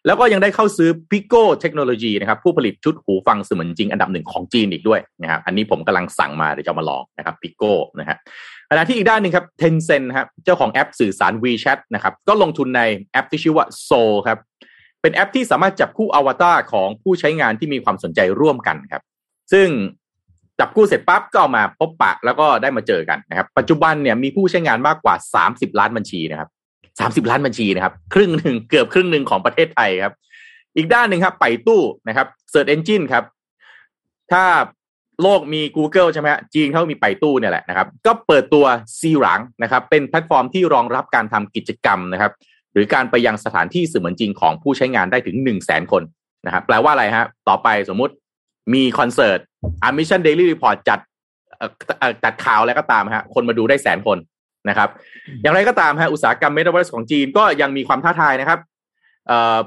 [0.06, 8.16] แล้วก็ยังได้เข้าซื้อ Pico Technology นะครับผู้ผลิตชุดหูฟังเสมือนจริงอันดับหนึ่งของจีนอีกด้วยนะครับอันนี้ผมกำลังสั่งมาเดี๋ยวจะมาลองนะครับ Pico นะฮะ
[8.70, 14.38] ขณะที่อีกด้านหนึ่งครับ Tencent ครับเจ้าของแอปสื่อสาร WeChat นะครับก็ลงทุนในแอปที่ชื่อว่า Soul ครับ
[15.02, 19.02] เป็นแอปที่สามารถจับคู่อวตารของผู้ใช้งานที่มีความสนใจร่วมกันครับ
[19.52, 19.68] ซึ่ง
[20.60, 25.14] จับคู่เสร็จปั๊บก็มาพบปะแล้วก็ได้มาเจอกันนะครับ ปัจจุบันเนี่ยมีผู้ใช้งานมากกว่า
[25.46, 26.48] 30 ล้านบัญชีนะครับ
[27.24, 30.14] 30 ล้านบัญชีนะครับ ครึ่งหนึ่งเกือบครึ่งหนึ่งของประเทศไทยครับ
[30.76, 33.24] อีกด้านหนึ่งครับ ไปตู้นะครับ Search Engine ครับ
[34.32, 34.44] ถ้า
[35.22, 38.64] โลกมี Google ใช่ไหมจีนเขามีไป่ตู้เนี่ยแหละนะครับ ก็เปิดตัว
[39.00, 42.32] ซีหรั่งนะครับ เป็นแพลตฟอร์มที่รองรับการทำกิจกรรมนะครับ
[42.72, 46.02] หรือการไปยังสถานที่เสมือนจริงของผู้ใช้งานได้ถึงหนึ่งแสนคน
[46.46, 48.14] นะครับ แปลว่าอะไรฮะ ต่อไปสมมติ
[48.74, 49.40] มีคอนเสิร์ต
[49.84, 51.00] อ่า Mission Daily Report จัด
[52.24, 54.18] จัดข่าวอะไรก็ตามฮะ คนมาดูได้แสนคน
[54.68, 54.88] นะครับ
[55.42, 58.60] อย่างไรก็ตามฮะ อุตสาหกรรมเมตาเวิร์สของจีนก็ยังมีความท้าทายนะครับ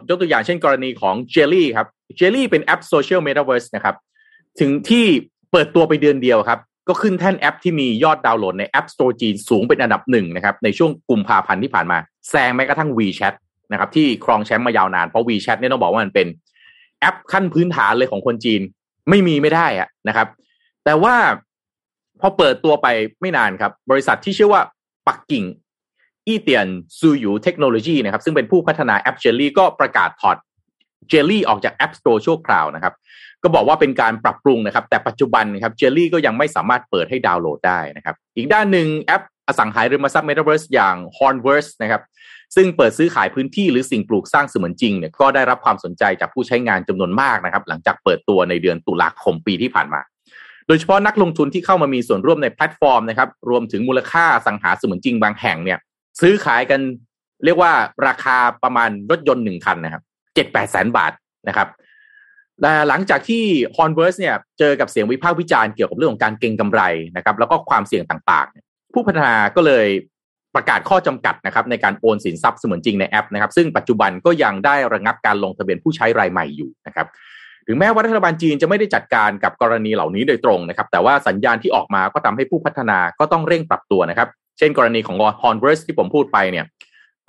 [0.10, 1.88] ยกตัวอย่างเช่นกรณีของ Jelly ครับ
[2.20, 3.96] Jelly เป็นแอปโซเชียลเมตาเวิร์สนะครับ
[4.60, 5.06] ซึ่งที่
[5.52, 11.98] เปิดตัวไปเดือนเดียวครับ ก็ขึ้นแท่นแอปที่มียอดดาวน์โหลดใน App Store จีนสูงเป็นอันดับหนึ่งนะครับ ในช่วงกุมภาพันธ์ที่ผ่านมา
[12.30, 13.34] แซงแม้กระทั่ง WeChat
[13.72, 16.28] นะครับที่ครองแชมป์มายาวนาน เพราะ WeChat เนี่ยต้องบอกว่ามันเป็น
[17.00, 18.62] แอปขั้นพื้นฐานเลยของคนจีน
[19.10, 20.28] ไม่มีไม่ได้อะนะครับ
[20.86, 21.16] แต่ว่า
[22.22, 22.88] พอเปิดตัวไป
[23.22, 24.62] ไม่นานครับ บริษัทที่ชื่อว่า
[25.08, 25.46] ปักกิ่ง
[26.28, 26.68] อีเตียน
[27.00, 30.38] ซูยูเทคโนโลยีนะครับซึ่งเป็นผู้พัฒนาแอปเจลลี่ก็ประกาศถอด
[31.10, 32.94] เจลลี่ออกจาก App Store ชั่วคราวนะครับ
[33.44, 42.02] ก็บอกว่าเป็นการปรับปรุงนะครับ แต่ปัจจุบันนะครับเจลลี่ก็ยังไม่สามารถเปิดให้ดาวน์โหลดได้นะครับ อีกด้านหนึ่งแอปอสังหาริมทรัพย์ Metaverse อย่าง Honnverse นะครับ
[42.56, 50.02] ซึ่งเปิดซื้อขายพื้นที่หรือสิ่งปลูกสร้างเสมือนจริงเนี่ยก็ได้รับความสนใจจากผู้ใช้งานจำนวนมากนะครับ หลังจากเปิดตัวในเดือนตุลาคมปีที่ผ่านมา
[50.68, 55.80] โดยเฉพาะนักลงทุนที่เข้ามามีส่วนร่วมในแพลตฟอร์มนะครับ รวมถึงมูลค่าอสังหาเสมือนจริงบางแห่งเนี่ย
[56.22, 56.80] ซื้อขายกัน
[57.46, 57.72] เรียกว่า
[58.08, 60.04] ราคาประมาณรถยนต์หนึ่งคันนะครับ
[60.36, 61.12] เจ็ดแปดแสนบาท
[61.48, 61.68] นะครับ
[62.62, 63.44] แต่หลังจากที่
[63.76, 66.82] Hornverse เนี่ยเจอกับเสียงวิพากษ์วิจารณ์เกี่ยวกับเรื่องของการเก็งกำไร
[67.16, 69.88] นะครับ แล้วก็ความเสี่ยงต่างๆ ผู้พัฒนาก็เลย
[70.56, 77.08] ประกาศข้อจำกัดนะครับในการโอนสินทรัพย์เสมือนจริงในแอปนะครับ ซึ่งปัจจุบันก็ยังได้ระงับการลงทะเบียนผู้ใช้รายใหม่อยู่นะครับ
[77.68, 86.66] ถึงแม้ว่ารัฐบาลจีนจะไม่ได้จัดการกับกรณีเหล่านี้โดยตรงนะครับ แต่ว่าสัญญาณที่ออกมาก็ทำให้ผู้พัฒนาก็ต้องเร่งปรับตัวนะครับ เช่น กรณีของ Hornverse ที่ผมพูดไปเนี่ย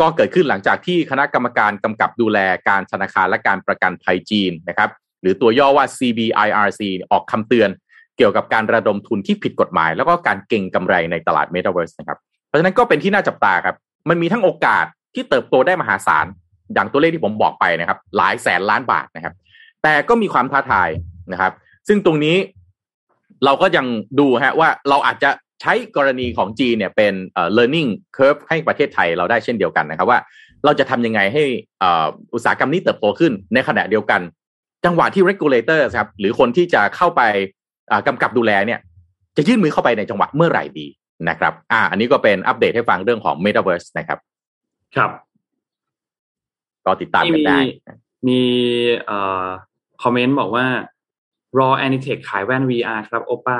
[0.01, 4.91] ก็เกิดขึ้นหลังจากที่คณะกรรมการกำกับดูแลการธนาคารและการประกันภัยจีนนะครับ
[5.23, 7.71] หรือตัวย่อว่า CBIRC ออกคำเตือน
[8.17, 13.77] เกี่ยวกับการระดมทุนที่ผิดกฎหมาย แล้วก็การเก็งกำไรในตลาด Metaverse นะครับ เพราะฉะนั้นก็เป็นที่น่าจับตาครับ
[14.09, 16.27] มันมีทั้งโอกาสที่เติบโตได้มหาศาล
[16.75, 19.35] อย่างตัวเลขที่ผมบอกไปนะครับ หลายแสนล้านบาทนะครับ
[19.83, 20.89] แต่ก็มีความท้าทาย
[21.33, 21.53] นะครับ
[21.89, 22.37] ซึ่งตรงนี้
[23.45, 23.87] เราก็ยัง
[24.21, 25.31] ดูฮะว่าเราอาจจะ
[25.61, 30.19] ใช้กรณีของจีนเนี่ยเป็นเอ่อ learning curve ให้ประเทศไทยเราได้เช่นเดียวกันนะครับว่า
[30.65, 31.45] เราจะทำยังไงให้
[32.35, 34.21] อุตสาหกรรมนี้เติบโตขึ้นในขณะเดียวกัน
[34.85, 37.23] จังหวะที่ regulator ครับหรือคนที่จะเข้าไป
[38.07, 38.81] กำกับดูแลเนี่ย
[39.37, 40.87] จะยื่นมือเข้าไปในจังหวะเมื่อไหร่ดี
[41.29, 44.19] นะครับ อ่า อันนี้ก็เป็นอัปเดตให้ฟังเรื่องของ Metaverse นะครับ
[44.97, 45.11] ครับ
[46.85, 47.59] ก็ติดตามกันได้
[48.29, 48.41] มี
[49.07, 49.47] เอ่อ
[50.03, 50.67] คอมเมนต์บอกว่า
[51.59, 53.59] รอ Anitech ขายแว่น VR ครับ โอป้า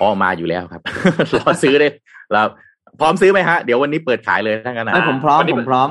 [0.00, 0.82] อ๋อมาอยู่แล้วครับ
[1.38, 1.88] รอซื้อได้
[2.32, 2.42] เรา
[3.00, 5.88] พร้อมซื้อไหมฮะ เดี๋ยววันนี้เปิดขายเลยทั้งนั้นนะผมพร้อม ผมพร้อม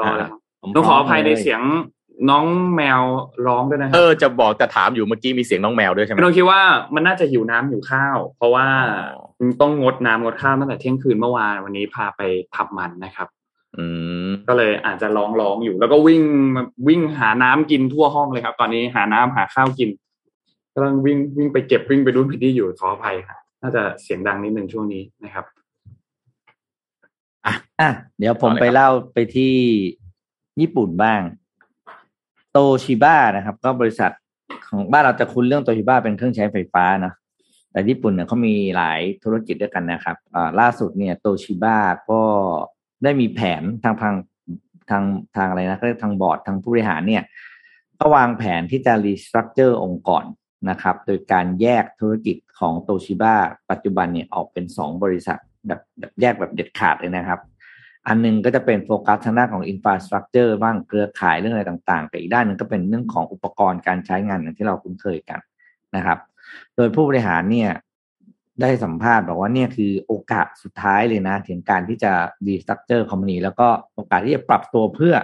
[0.00, 0.28] รอเลย
[0.74, 1.60] ต้องขออภัยในเสียง
[2.30, 3.00] น้องแมว
[3.46, 6.60] ร้องด้วยนะครับเออจะบอกจะถามอยู่เมื่อกี้มีเสียงน้องแมวด้วยใช่ไหมน้องคิดว่า
[6.94, 8.66] มันน่าจะหิวน้ำหิวข้าว เพราะว่า
[9.60, 12.20] ต้องงดน้ำงดข้าวตั้งแต่เที่ยงคืนเมื่อวานวันนี้พาไป
[12.56, 13.28] ทำมันนะครับ
[13.76, 13.84] อื
[14.26, 16.22] มก็เลยอาจจะร้องร้องอยู่ แล้วก็วิ่ง
[16.88, 19.88] วิ่งหาน้ำกินทั่วห้องเลยครับ ตอนนี้หาน้ำหาข้าวกิน
[20.74, 25.44] กำลังวิ่งวิ่งไปเก็บวิ่งไปดูพิธีอยู่ขออภัยครับน่าจะเสียงดังนิดนึงช่วงนี้นะครับ
[27.46, 29.54] อะอะเดี๋ยวผมไปเล่าไปที่
[30.60, 31.20] ญี่ปุ่นบ้าง
[32.52, 34.12] โตชิบ้านะครับ ก็บริษัท
[34.68, 37.12] ของบ้านเราจะคุ้นเรื่องโตชิบ้าเป็นเครื่องใช้ไฟฟ้านะ
[37.72, 40.16] แต่ญี่ปุ่นเนี่ยเขามีหลายธุรกิจด้วยกันนะครับ
[40.60, 41.76] ล่าสุดเนี่ยโตชิบ้า
[42.10, 42.22] ก็
[43.02, 44.14] ได้มีแผนทางทาง
[44.90, 45.04] ทาง
[45.36, 47.22] ทางอะไรนะก็ทางบอร์ดทางผู้บริหารเนี่ย
[48.00, 50.24] ก็วางแผนที่จะ restructure องค์กร
[50.70, 53.34] นะครับ โดยการแยกธุรกิจของโตชิบ้า
[53.70, 57.40] ปัจจุบันเนี่ยออกเป็นสองบริษัทแบบแบบแยกแบบเด็ดขาดเลยนะครับ
[58.06, 65.40] อันนึงก็จะเป็นโฟกัสทางด้านของ infrastructure บ้างเครือข่ายเรื่องอะไรต่างๆ แต่อีกด้านหนึ่งก็เป็นเรื่องของอุปกรณ์การใช้งานอย่างที่เราคุ้นเคยกัน
[65.96, 66.18] นะครับ
[66.76, 67.70] โดยผู้บริหารเนี่ย
[68.60, 72.12] ได้สัมภาษณ์บอกว่าเนี่ยคือโอกาสสุดท้ายเลยนะ ถึงการที่จะ
[72.46, 75.14] restructure company แล้วก็โอกาสที่จะปรับตัวเพื่อ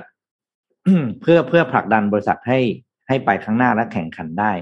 [1.21, 2.61] เพื่อเพื่อผลักดันบริษัทให้
[3.09, 4.53] ให้ไปข้างหน้าและแข่งขันได้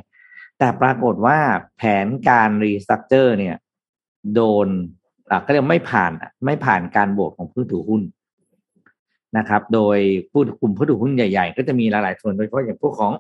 [0.59, 1.39] แต่ปรากฏว่า
[1.77, 3.57] แผนการ restructure เนี่ย
[4.35, 4.69] โดน
[5.45, 6.13] ก็เรียกไม่ผ่าน
[6.47, 8.03] ไม่ผ่านการโหวตของผู้ถือหุ้น
[9.39, 9.99] นะครับ โดย
[10.31, 13.13] ผู้กลุ่มผู้ถือหุ้นใหญ่ๆ ก็จะมีหลายๆส่วนโดยเฉพาะอย่างพวกของ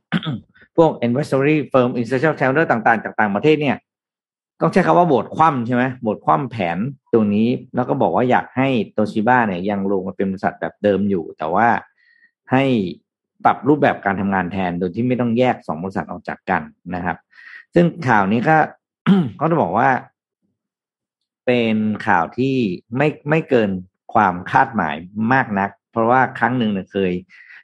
[0.76, 3.76] พวก investory firm institutional shareholder ต่างๆจากต่างประเทศเนี่ย
[4.60, 6.78] ต้องใช้คำว่าโหวตคว่ำใช่ไหมโหวตคว่ำแผน
[7.12, 11.68] ตรงนี้ แล้วก็บอกว่าอยากให้โตชิบ้าเนี่ยยังลงมาเป็นบริษัทแบบเดิมอยู่ แต่ว่า
[12.52, 12.64] ให้
[13.44, 16.62] ปรับรูปแบบการทำงานแทนโดยที่ไม่ต้องแยกสองบริษัทออกจากกัน
[16.94, 17.16] นะครับ
[17.74, 18.56] ซึ่งข่าวนี้ก็
[19.36, 19.88] เขาจะบอกว่า
[21.46, 21.76] เป็น
[22.07, 22.57] ข่าวที่
[22.96, 23.70] ไม่ไม่เกิน
[24.14, 24.96] ความคาดหมาย
[25.33, 27.12] มากนัก เพราะว่าครั้งหนึ่งเนี่ยเคย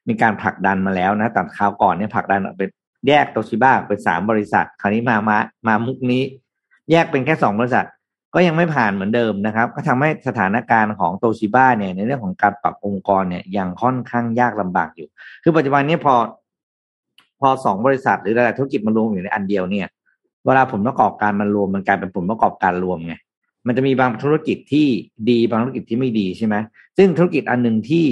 [0.09, 2.71] มีการผลักดันมาแล้วนะแต่คราวก่อนเนี่ยผลักดันเป็น
[3.09, 6.23] แยกโตชิบ้าเป็นสามบริษัท คราวนี้มามามามุกนี้
[6.91, 7.87] แยกเป็นแค่สองบริษัท
[8.35, 15.09] ก็ยังไม่ผ่านเหมือนเดิมนะครับ ก็ทำให้สถานการณ์ของโตชิบ้าเนี่ยในเรื่องของการปรับองค์กรเนี่ยยังค่อนข้างยากลำบากอยู่
[15.43, 16.15] คือปัจจุบันนี้พอ
[17.41, 19.87] พอสองบริษัทหรือหลายธุรกิจมารวมอยู่ในอันเดียวเนี่ย
[20.47, 23.15] เวลาผลประกอบการมันรวมมันกลายเป็นผลประกอบการรวมไง
[23.67, 24.87] มันจะมีบางธุรกิจที่
[25.31, 26.55] ดีบางธุรกิจที่ไม่ดีใช่ไหม
[26.99, 28.07] ซึ่งธุรกิจอันหนึ่งที่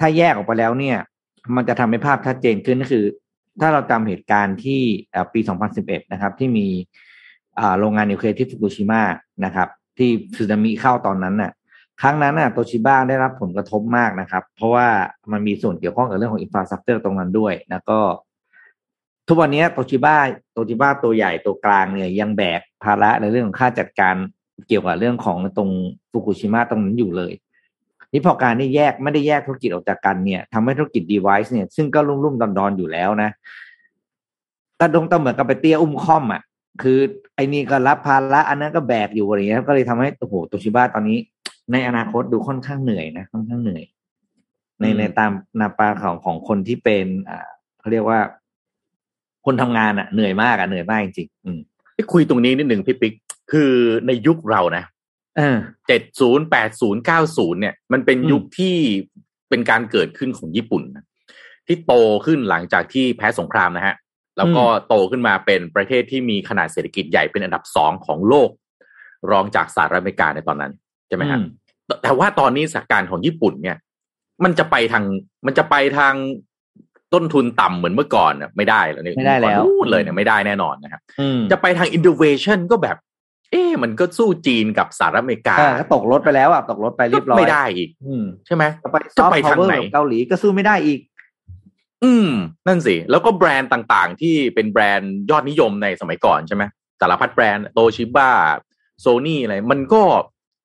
[0.00, 0.98] ถ้าแยกออกไปแล้วเนี่ย
[1.56, 3.04] มันจะทำให้ภาพชัดเจนขึ้นก็คือ
[3.60, 4.80] ถ้าเราจำเหตุการณ์ที่
[5.32, 5.40] ปี
[5.76, 6.66] 2011 นะครับ ที่มี
[7.78, 9.02] โรงงานนิวเคลียร์ที่ฟุกุชิมะ
[9.44, 9.68] นะครับ
[9.98, 11.52] ที่สึนามิเข้าตอนนั้นน่ะ
[12.00, 14.88] ครั้งนั้นน่ะโตชิบ้าได้รับผลกระทบมากนะครับ เพราะว่า
[15.32, 17.98] มันมีส่วนเกี่ยวข้องกับเรื่องของอินฟราสตรักเจอร์ตรงนั้นด้วย แล้วก็
[19.28, 20.16] ทุกวันนี้โตชิบ้า
[20.52, 24.14] โตชิบ้าตัวใหญ่ตัวกลางเนี่ยยังแบกภาระในเรื่องของค่าจัดการ
[24.68, 25.70] เกี่ยวกับเรื่องของตรง
[26.10, 27.32] ฟุกุชิมะตรงนั้นอยู่เลย
[28.12, 33.30] นี่พอการนี่แยกไม่ได้แยกธุรกิจออกจากกันเนี่ยทำให้ธุรกิจ device เนี่ยซึ่งก็รุ่มๆดอนๆอยู่แล้วนะ
[34.80, 36.42] กระดงต้องเหมือนกับไปเตี้ยอุ้มค่อมอะ
[36.82, 36.98] คือ
[37.34, 41.18] ไอ้นี่ก็รับภาระอันนั้นก็แบกอยู่อะไรเงี้ยก็เลยทำให้โอ้โหโตชิบ้าตอนนี้
[41.72, 43.84] ในอนาคตดูค่อนข้างเหนื่อยนะค่อนข้างเหนื่อย
[44.80, 47.48] ในในตามนาปาของของคนที่เป็นอ่า
[47.80, 48.20] เขาเรียกว่า
[49.46, 51.60] คนทำงานอะเหนื่อยมากอะเหนื่อยมากจริงๆอืม
[52.12, 53.14] คุยตรงนี้นิดหนึ่งพี่ปิ๊ก
[53.52, 53.72] คือ
[54.06, 54.84] ในยุคเรานะ
[55.36, 55.56] เออ
[55.88, 58.76] เจ็ดศูนย์แปดศูนย์เก้าศูนย์เนี่ย มันเป็นอืมยุคที่
[59.48, 61.04] เป็นการเกิดขึ้นของญี่ปุ่นนะ
[61.66, 61.94] ที่โต
[62.26, 63.94] ขึ้นหลังจากที่แพ้สงครามนะฮะ
[64.36, 68.50] แล้วก็โตขึ้นมาเป็นประเทศที่มีขนาดเศรษฐกิจใหญ่เป็นอันดับสองของโลก
[69.30, 70.72] รองจากสหรัฐอเมริกาในตอนนั้น
[71.08, 71.46] ใช่ไหมฮะอืม
[71.86, 73.76] แต่แต่ว่าตอนนี้สถานการณ์ของญี่ปุ่นเนี่ย
[74.44, 75.04] มันจะไปทาง
[75.46, 76.14] มันจะไปทาง
[77.14, 82.96] ต้นทุนต่ำเหมือนเมื่อก่อนน่ะไม่ได้แล้วเนี่ยไม่ได้แล้วพูดเลยเนี่ยไม่ได้แน่นอนนะครับอืมจะไปทาง innovation ก็แบบ
[83.50, 91.00] เอ๊ะมันก็สู้จีนกับสหรัฐอเมริกาเออก็ตกรถไปแล้วอะตกรถไปเรียบร้อยไม่ได้อีกอืมใช่ไหมจะไปซจะอฟไปต์พาทางวเวอร์ไหนกับเกาหลีก็สู้ไม่ได้อีก
[92.04, 92.30] อืม
[92.66, 96.64] นั่นสิ แล้วก็แบรนด์ต่างๆ ที่เป็นแบรนด์ยอดนิยมในสมัยก่อนใช่ไหม
[97.00, 98.30] สารพัดแบรนด์โตชิบ้า
[99.00, 100.02] โซนี่อะไรมันก็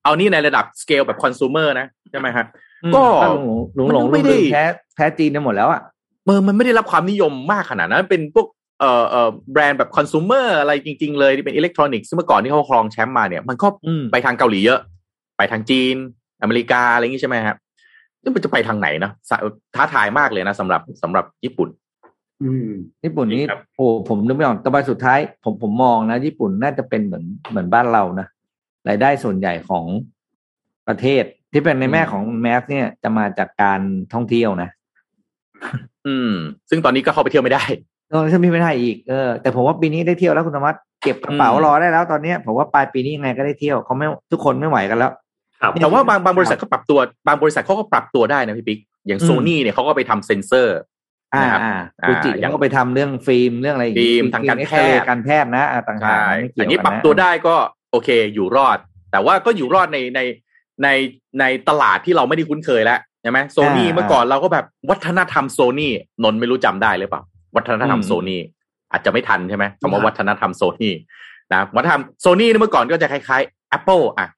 [0.04, 2.46] เอานี่ในระดับสเกลแบบคอน sumer นะใช่ไหมฮะ
[2.94, 3.02] ก็
[3.74, 5.82] หลงหลงหลงมันไม่ไม่ได้ได้แพ้แพ้จีนไปหมดแล้วอะ
[6.24, 8.46] เมื่อมันไม่ได้รับความนิยมมากขนาดนั้นเป็นพวก
[8.80, 14.80] เอ่อเอ่อแบรนด์แบบคอน sumer อะไรจริง ๆ เลยที่เป็นอิเล็กทรอนิกส์ซึ่งเมื่อก่อนที่เขาครองแชมป์มาเนี่ยมันก็อืมไปทางเกาหลีเยอะ
[15.36, 15.96] ไปทางจีน
[16.42, 17.56] อเมริกาอะไรอย่างนี้ใช่ไหมครับ
[18.22, 19.36] นี่มันจะไปทางไหนนะสะ
[19.74, 21.68] ท้าทายมากเลยนะสำหรับสำหรับญี่ปุ่น
[22.42, 22.70] อืม
[23.04, 28.26] ญี่ปุ่นนี่ครับโอ้ผมนึกไม่ออกแต่ว่าสุดท้าย ผมผมมองนะ ญี่ปุ่นน่าจะเป็นเหมือนเหมือนบ้านเรานะ
[28.88, 29.84] รายได้ส่วนใหญ่ของ
[30.88, 33.80] ประเทศที่เป็นในแม่ของแมสเนี่ยจะมาจากการ
[34.12, 34.70] ท่องเที่ยวนะ
[36.06, 36.32] อืม
[36.70, 37.64] ซึ่งตอนนี้ก็เข้าไปเที่ยวไม่ได้
[38.10, 45.12] เออฉันมีไม่ได้อีกเออแต่ผมว่าปีนี้ได้เที่ยวแล้วคุณธรรมะเก็บกระเป๋าอืมรอได้แล้วตอนเนี้ยผมว่าปลายปีนี้ยังไงก็ได้เที่ยวเขาไม่ทุกคนไม่ไหวกันแล้ว
[45.60, 50.76] ครับแต่ว่าบางบางบริษัทก็ปรับตัวบางบริษัทเขาก็ปรับตัวได้นะพี่ปิ๊กอย่างอืมโซนี่เนี่ยเขาก็ไปทำเซ็นเซอร์
[51.34, 57.54] อ่านะครับอ่าอ่าฟูจิอย่างเขาก็ไปทำเรื่องฟิล์มเรื่องอะไรอย่างงี้ฟิล์มทางการแพทย์เอ็กซเรย์การแพทย์นะอ่าต่างหากใช่ไม่อเกี่ยวย่างนี้กันปรับนะตัวได้ก็
[57.90, 58.78] โอเคอยู่รอด
[59.12, 60.20] แต่ว่าก็อยู่รอดในใน
[60.82, 60.88] ใน
[61.40, 65.92] ในตลาดที่เราไม่ได้คุ้นเคยแล้ว ใช่ไหมโซนี่เมื่อก่อนเราก็แบบวัฒนธรรมโซนี่
[66.24, 67.22] นนท์ไม่รู้จำได้หรือเปล่า
[67.56, 68.40] วัฒนธรรมโซนี่
[68.92, 70.94] อาจจะไม่ทันใช่ไหมคำว่าวัฒนธรรมโซนี่
[71.52, 74.28] นะวัฒนธรรมโซนี่เมื่อก่อนก็จะคล้ายๆ Apple อะ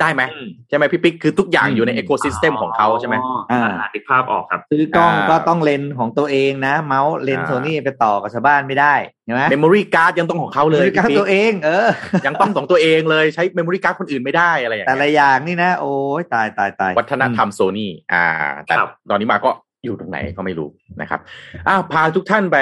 [0.00, 0.22] ได้ไหม
[0.68, 3.16] ใช่ไหมพี่ปิ๊กคือทุกอย่างอยู่ในอืม ecosystem ของเขาใช่ไหม
[3.52, 11.88] อ่าอ่าติดภาพออกครับ ซื้อกล้องอ่าก็ต้องเลนส์ของตัวเองนะ เมาส์เลนส์อ่าโซนี่ไปต่อกับชาวบ้านไม่ได้ใช่ไหม memory card ยังต้องของเขาเลยบริการพี่ปิ๊กตัวเอง เออ
[12.26, 18.26] ยังต้องของตัวเองเลยใช้ memory card คนอื่นไม่ได้อะไรอย่างแต่เงี้ยละอย่างนี่นะ โอ้ยตายตายตายวัฒนธรรมโซนี่อ่า
[18.64, 19.50] แต่ครับตอนนี้มาก็
[19.84, 20.68] อยู่ตรงไหนก็ไม่รู้
[21.00, 21.20] นะครับ
[21.68, 22.58] อ้าวพาทุกท่านไป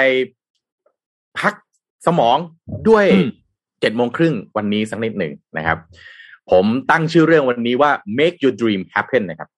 [1.39, 1.53] พัก
[2.07, 2.37] สมอง
[2.89, 3.29] ด้วยอืม
[3.81, 5.77] เจ็ดโมงครึ่งวันนี้สักนิดหนึ่งนะครับ
[6.51, 9.49] ผมตั้งชื่อเรื่องวันนี้ว่า make your dream happen นะครับ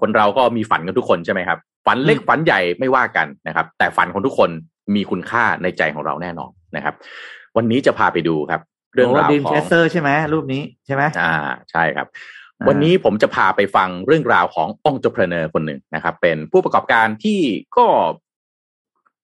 [0.00, 4.50] คนเราก็มีฝันกันทุกคนใช่ไหมครับ ฝันเล็กฝันใหญ่ไม่ว่ากันนะครับ แต่ฝันของทุกคน
[4.94, 6.94] มีคุณค่าในใจของเราแน่นอนนะครับ
[7.56, 8.60] วันนี้จะพาไปดูครับ
[8.94, 11.34] เรื่องราวดิมขอเชงสเซอร์ใช่ไหมรูปนี้ใช่ไหมอ่า
[11.70, 12.06] ใช่ครับ
[12.60, 17.40] อ่าวันนี้ผมจะพาไปฟังเรื่องราวขององค์ e ร e เนอร์คนหนึ่งนะครับ เป็นผู้ประกอบการที่
[17.76, 17.86] ก็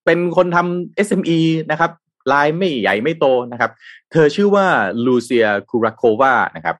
[0.05, 1.39] เป็นคนทำ SME
[1.71, 1.91] นะครับ
[2.31, 3.71] รายไม่ใหญ่ไม่โตนะครับ
[4.11, 4.65] เธอชื่อว่า
[5.05, 6.75] ลูเซียคูราโควานะครับ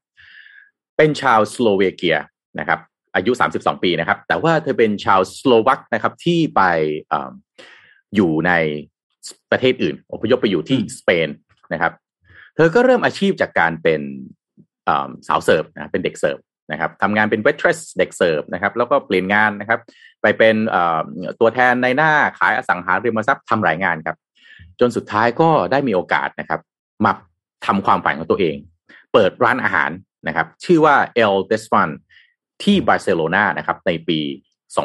[0.97, 2.17] เป็นชาวสโลวาเกีย
[2.59, 2.79] นะครับ
[3.15, 6.61] อายุ 32 ปีนะครับ แต่ว่าเธอเป็นชาวสโลวักนะครับที่ไป
[7.07, 7.31] เออ
[8.15, 8.51] อยู่ใน
[9.51, 11.27] ประเทศอื่น อพยพไปอยู่ที่สเปน
[11.73, 11.93] นะครับ
[12.55, 14.01] เธอก็เริ่มอาชีพจากการเป็น
[14.85, 16.37] เอ่อสาวเสิร์ฟนะเป็นเด็กเสิร์ฟ
[16.71, 19.79] นะครับทำงานเป็น waitress เด็กเสิร์ฟนะครับ แล้วก็เปลี่ยนงานนะครับ
[20.21, 20.99] ไปเป็นเอ่อ
[21.39, 24.17] ตัวแทนนายหน้าขายอสังหาริมทรัพย์ทำหลายงานครับ
[24.79, 26.61] จนสุดท้ายก็ได้มีโอกาสนะครับ
[27.05, 27.11] มา
[27.65, 28.55] ทำความฝันของตัวเอง
[29.13, 29.89] เปิดร้านอาหาร
[30.27, 31.89] นะครับชื่อว่า El d e s p a n
[32.63, 34.19] ที่บาร์เซโลนานะครับในปี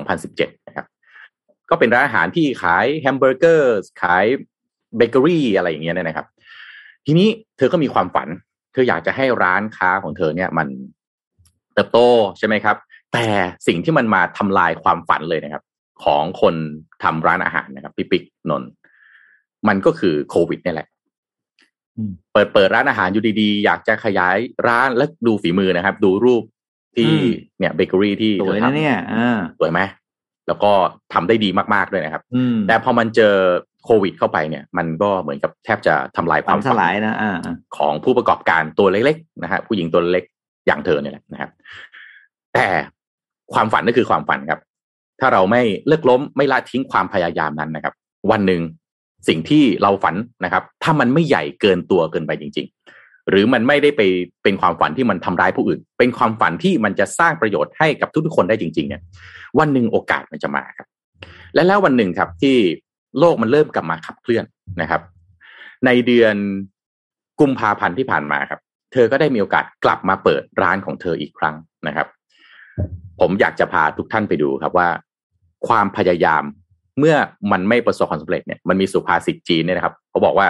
[0.00, 0.86] 2017 นะครับ
[1.70, 4.24] ก็เป็นร้านอาหารที่ขายแฮมเบอร์เกอร์ขาย
[4.96, 6.26] เบเกอรี่อะไรอย่างเงี้ยนะครับ
[7.06, 8.28] ทีนี้เธอก็มีความฝัน
[8.72, 10.68] เธออยากจะให้ร้านค้าของเธอเนี่ยมัน
[11.74, 11.98] เติบโต
[12.38, 12.76] ใช่ไหมครับ
[13.12, 13.26] แต่
[13.66, 15.62] สิ่งที่มันมาทำลายความฝันเลยนะครับ
[16.04, 16.54] ของคน
[17.02, 18.70] ทำร้านอาหารนะครับพี่ปิ๊กนนท์
[19.68, 20.88] มันก็คือโควิดนี่แหละ
[22.32, 24.36] เปิดเปิดร้านอาหารอยู่ดีๆ อยากจะขยาย
[24.68, 26.42] ร้านแล้วดูฝีมือนะครับ ดูรูป
[26.96, 27.26] ที่อืม
[27.58, 29.80] เนี่ยเบเกอรี่ที่สวยธอนะทำเนี่ยอ่าสวยไหม
[30.48, 30.72] แล้วก็
[31.12, 33.34] ทำได้ดีมากๆด้วยนะครับอืมแต่พอมันเจอ
[33.84, 40.24] โควิดเข้าไปเนี่ย มันก็เหมือนกับแทบจะทำลายคฝัวานมสฝันลายนะอ่าอ่าของผู้ประกอบการตัวเล็กๆนะฮะผู้หญิงตัวเล็ก
[40.66, 41.50] อย่างเธอเนี่ยแหละนะครับ
[42.54, 42.66] แต่
[43.54, 44.60] ความฝันนั่นคือความฝันครับ
[45.20, 47.94] ถ้าเราไม่เลิกล้มไม่ละทิ้งความพยายามนั้นนะครับ
[48.30, 48.60] วันหนึ่ง
[49.28, 50.14] สิ่งที่เราฝัน
[50.44, 52.66] นะครับ ถ้ามันไม่ใหญ่เกินตัวเกินไปจริง
[52.98, 54.02] ๆ หรือมันไม่ได้ไป
[54.42, 59.02] เป็นความฝันที่มันทำร้ายผู้อื่น เป็นความฝันที่มันจะสร้างประโยชน์ให้กับทุกๆคนได้จริง ๆ เนี่ย
[59.58, 60.88] วันหนึ่งโอกาสมันจะมาครับ
[61.54, 62.56] และแล้ววันหนึ่งครับที่
[63.18, 64.44] โลกมันเริ่มกลับมาขับเคลื่อน
[64.80, 65.00] นะครับ
[65.86, 66.36] ในเดือน
[67.40, 68.60] กุมภาพันธ์ที่ผ่านมาครับ
[68.92, 71.56] เธอก็ได้มีโอกาสกลับมาเปิดร้านของเธออีกครั้ง
[71.86, 72.06] นะครับ
[73.20, 74.88] ผมอยากจะพาทุกท่านไปดูครับว่า
[75.68, 76.42] ความพยายาม
[76.98, 77.16] เมื่อ
[77.52, 80.48] มันไม่ประสบความสำเร็จเนี่ยมันมีสุภาษิตจีนเนี่ยนะครับเขาบอกว่า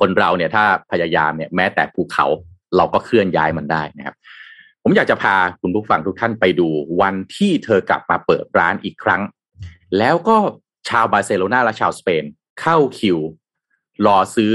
[0.00, 2.26] คนเราเนี่ยถ้าพยายามเนี่ยแม้แต่ภูเขา
[2.76, 4.14] เราก็เคลื่อนย้ายมันได้นะครับ
[4.82, 6.68] ผมอยากจะพาคุณผู้ฟังทุกท่านไปดู
[7.00, 9.22] วันที่เธอกลับมาเปิดร้านอีกครั้ง
[9.98, 10.36] แล้วก็
[10.88, 12.24] ชาวบาร์เซโลนาและชาวสเปน
[12.60, 13.18] เข้าคิว
[14.06, 14.52] รอซื้อ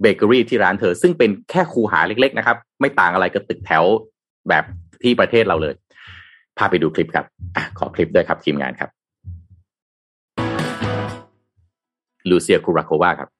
[0.00, 3.84] เบเกอรี่ที่ร้านเธอ ซึ่งเป็นแค่คูหาเล็ก ๆ นะครับ ไม่ต่างอะไรกับตึกแถว
[4.48, 4.64] แบบ
[5.02, 5.74] ที่ประเทศเราเลย
[6.58, 8.90] พาไปดูคลิปครับอขอคลิปด้วยครับทีมงานครับ
[12.28, 13.30] ลูเซียคูราโควาครับ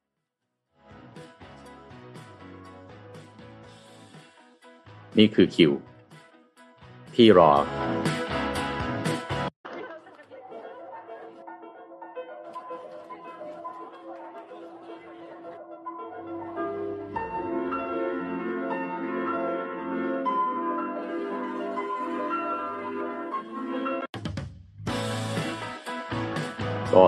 [5.18, 5.72] นี่คือคิว
[7.14, 7.51] ที่รอ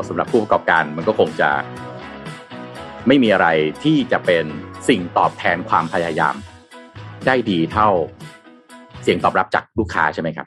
[0.08, 1.50] สำหรับผู้ประกอบการมันก็คงจะ
[3.06, 3.48] ไม่มีอะไร
[3.84, 4.44] ที่จะเป็น
[4.88, 6.34] สิ่งตอบแทนความพยายาม
[7.26, 7.88] ได้ดีเท่า
[9.02, 10.46] เสียงตอบรับจากลูกค้าใช่ไหมครับ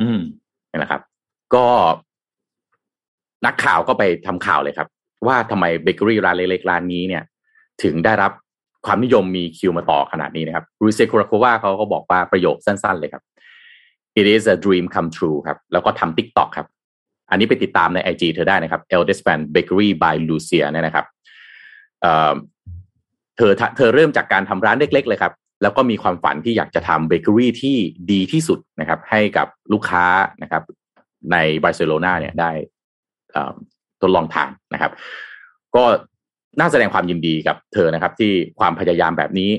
[0.00, 0.20] อืม
[0.70, 1.02] นี่แหละครับ
[1.54, 1.66] ก็
[3.46, 4.88] นักข่าวก็ไปทำข่าวเลยครับ
[5.26, 7.22] ว่าทำไมเบเกอรี่ร้านเล็กๆร้านนี้เนี่ย
[7.82, 8.32] ถึงได้รับ
[8.86, 13.22] ความนิยมมีคิวมาต่อขนาดนี้นะครับรูเซคูราโควาเขาก็บอกว่าประโยคสั้นๆเลยครับ
[14.20, 16.66] it is a dream come true ครับ แล้วก็ทำ TikTok ครับ
[17.30, 21.06] อันนี้ไปติดตามใน IG เธอได้นะครับ Eldestan Bakery by Lucia เนี่ยนะครับ
[22.02, 27.76] เเธอเธอเริ่มจากการทำร้านเล็ก ๆ เลยครับ แล้วก็มีความฝันที่อยากจะทำเบเกอรี่ที่
[28.12, 30.04] ดีที่สุดนะครับ ให้กับลูกค้า
[30.42, 30.62] นะครับ
[31.32, 32.50] ในบาร์เซโลนาเนี่ยได้
[34.00, 34.92] ทดลองทานนะครับ
[35.76, 35.84] ก็
[36.60, 39.50] น่าแสดงความยินดีกับเธอนะครับ ที่ความพยายามแบบนี้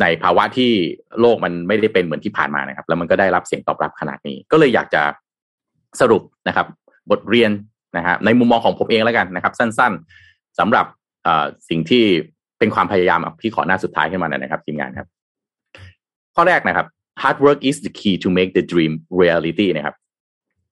[0.00, 0.72] ในภาวะที่
[1.20, 5.02] โลกมันไม่ได้เป็นเหมือนที่ผ่านมานะครับ แล้วมันก็ได้รับเสียงตอบรับขนาดนี้ ก็เลยอยากจะ
[6.00, 6.66] สรุปนะครับ
[7.10, 7.50] บทเรียน
[7.96, 10.86] นะฮะในมุมมองของผมเองแล้วกันนะครับ สั้นๆสำหรับ
[11.68, 12.04] สิ่งที่
[12.58, 15.08] เป็นความพยายามพี่ขอหน้าสุดท้ายขึ้นมาหน่อยนะครับทีมงานครับ
[16.34, 16.86] ข้อแรกนะครับ
[17.22, 19.94] hard work is the key to make the dream reality นะครับ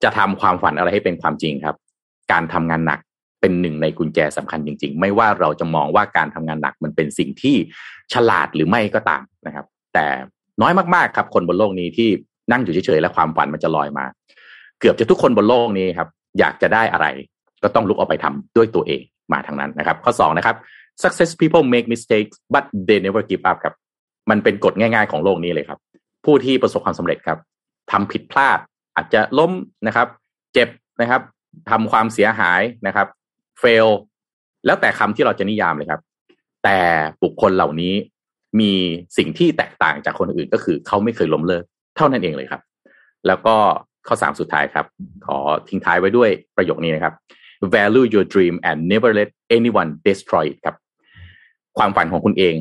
[0.03, 1.75] จะทำความฝันอะไรให้เป็นความจริงครับ
[2.31, 2.99] การทำงานหนัก
[3.41, 7.55] เป็นหนึ่งในกุญแจสำคัญจริง ๆ ไม่ว่าเราจะมองว่าการทำงานหนักมันเป็นสิ่งที่
[8.13, 10.05] ฉลาดหรือไม่ก็ตามนะครับ แต่
[10.61, 12.09] น้อยมากๆครับ คนบนโลกนี้ที่
[12.51, 14.05] นั่งอยู่เฉยๆและความฝันมันจะลอยมา
[14.79, 16.09] เกือบจะทุกคนบนโลกนี้ครับ
[16.39, 17.07] อยากจะได้อะไร
[17.63, 19.01] ก็ต้องลุกออกไปทำด้วยตัวเอง
[19.33, 20.55] มาทางนั้นนะครับ ข้อ2นะครับ
[21.03, 23.75] success people make mistakes but they never give up ครับ
[24.29, 25.79] มันเป็นกฎง่ายๆของโลกนี้เลยครับ
[26.25, 27.39] ผู้ที่ประสบความสำเร็จครับ
[27.91, 28.59] ทำผิดพลาด
[28.95, 29.51] อาจจะล้ม
[29.87, 30.07] นะครับ
[30.53, 30.69] เจ็บ
[31.01, 31.21] นะครับ
[31.71, 33.07] ทำความเสียหายนะครับ
[33.61, 33.89] fail
[34.65, 36.01] แล้วแต่คำที่เราจะนิยามเลยครับ
[36.63, 36.79] แต่
[37.23, 37.93] บุคคลเหล่านี้
[38.59, 38.73] มี
[39.17, 41.63] สิ่งที่แตกต่างจากคนอื่นก็คือเขาไม่เคยล้มเลิก
[41.97, 42.61] เท่านั้นเองเลยครับ
[43.27, 43.55] แล้วก็
[44.07, 44.85] ข้อสามสุดท้ายครับ
[45.25, 45.37] ขอ
[45.67, 47.13] ทิ้งท้ายไว้ด้วยประโยคนี้นะครับ
[47.75, 50.75] value your dream and never let anyone destroy it ครับ
[51.77, 52.55] ความฝันของคุณเอง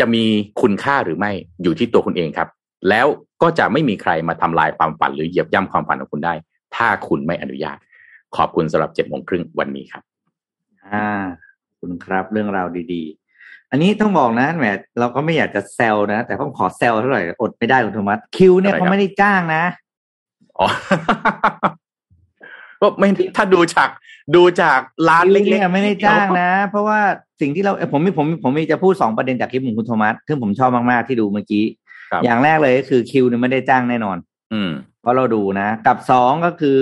[0.00, 0.24] จะมี
[0.62, 2.48] คุณค่าหรือไม่อยู่ที่ตัวคุณเองครับ
[2.88, 3.06] แล้ว
[3.42, 6.34] ก็จะไม่มีใครมาทำลายความฝันหรือเหยียบย่ำความฝันของคุณได้
[6.76, 7.76] ถ้าคุณไม่อนุญาต
[8.36, 10.02] ขอบคุณสำหรับเจ็ดโมงครึ่งวันนี้ครับ
[10.84, 11.08] อ่า
[11.80, 13.02] คุณครับเรื่องราวดี
[13.38, 14.66] ๆ อันนี้ต้องบอกนะแหม
[14.98, 19.64] เราก็ไม่อยากจะแซวนะ แต่ต้องขอแซวเท่าไหร่อดไม่ได้คุณโทมัสคิวเนี่ยเขาไม่ได้จ้างนะ
[20.58, 20.66] อ๋อ
[22.80, 23.88] ก็ไม่ถ้าดูจาก
[24.34, 27.00] ดูจากร้านเล็กๆไม่ได้จ้างนะ เพราะว่า
[27.40, 31.64] สิ่งที่เราผมมีผมผมมีจะพูดสองประเด็นจากคลิปของคุณโทมัสซึ่งผมชอบมากๆที่ดูเมื่อกี้
[32.24, 34.16] อย่างแรกเลยก็คือคิวเนี่ยไม่ได้จ้างแน่นอน
[34.52, 36.80] อืม เพราะเราดูนะกับสองก็คือ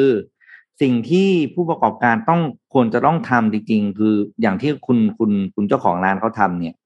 [0.82, 2.40] สิ่งที่ผู้ประกอบการต้อง
[2.72, 6.76] ควรจะต้องทำจริงๆ คืออย่างที่คุณคุณคุณเจ้าของร้านเขาทำเนี่ย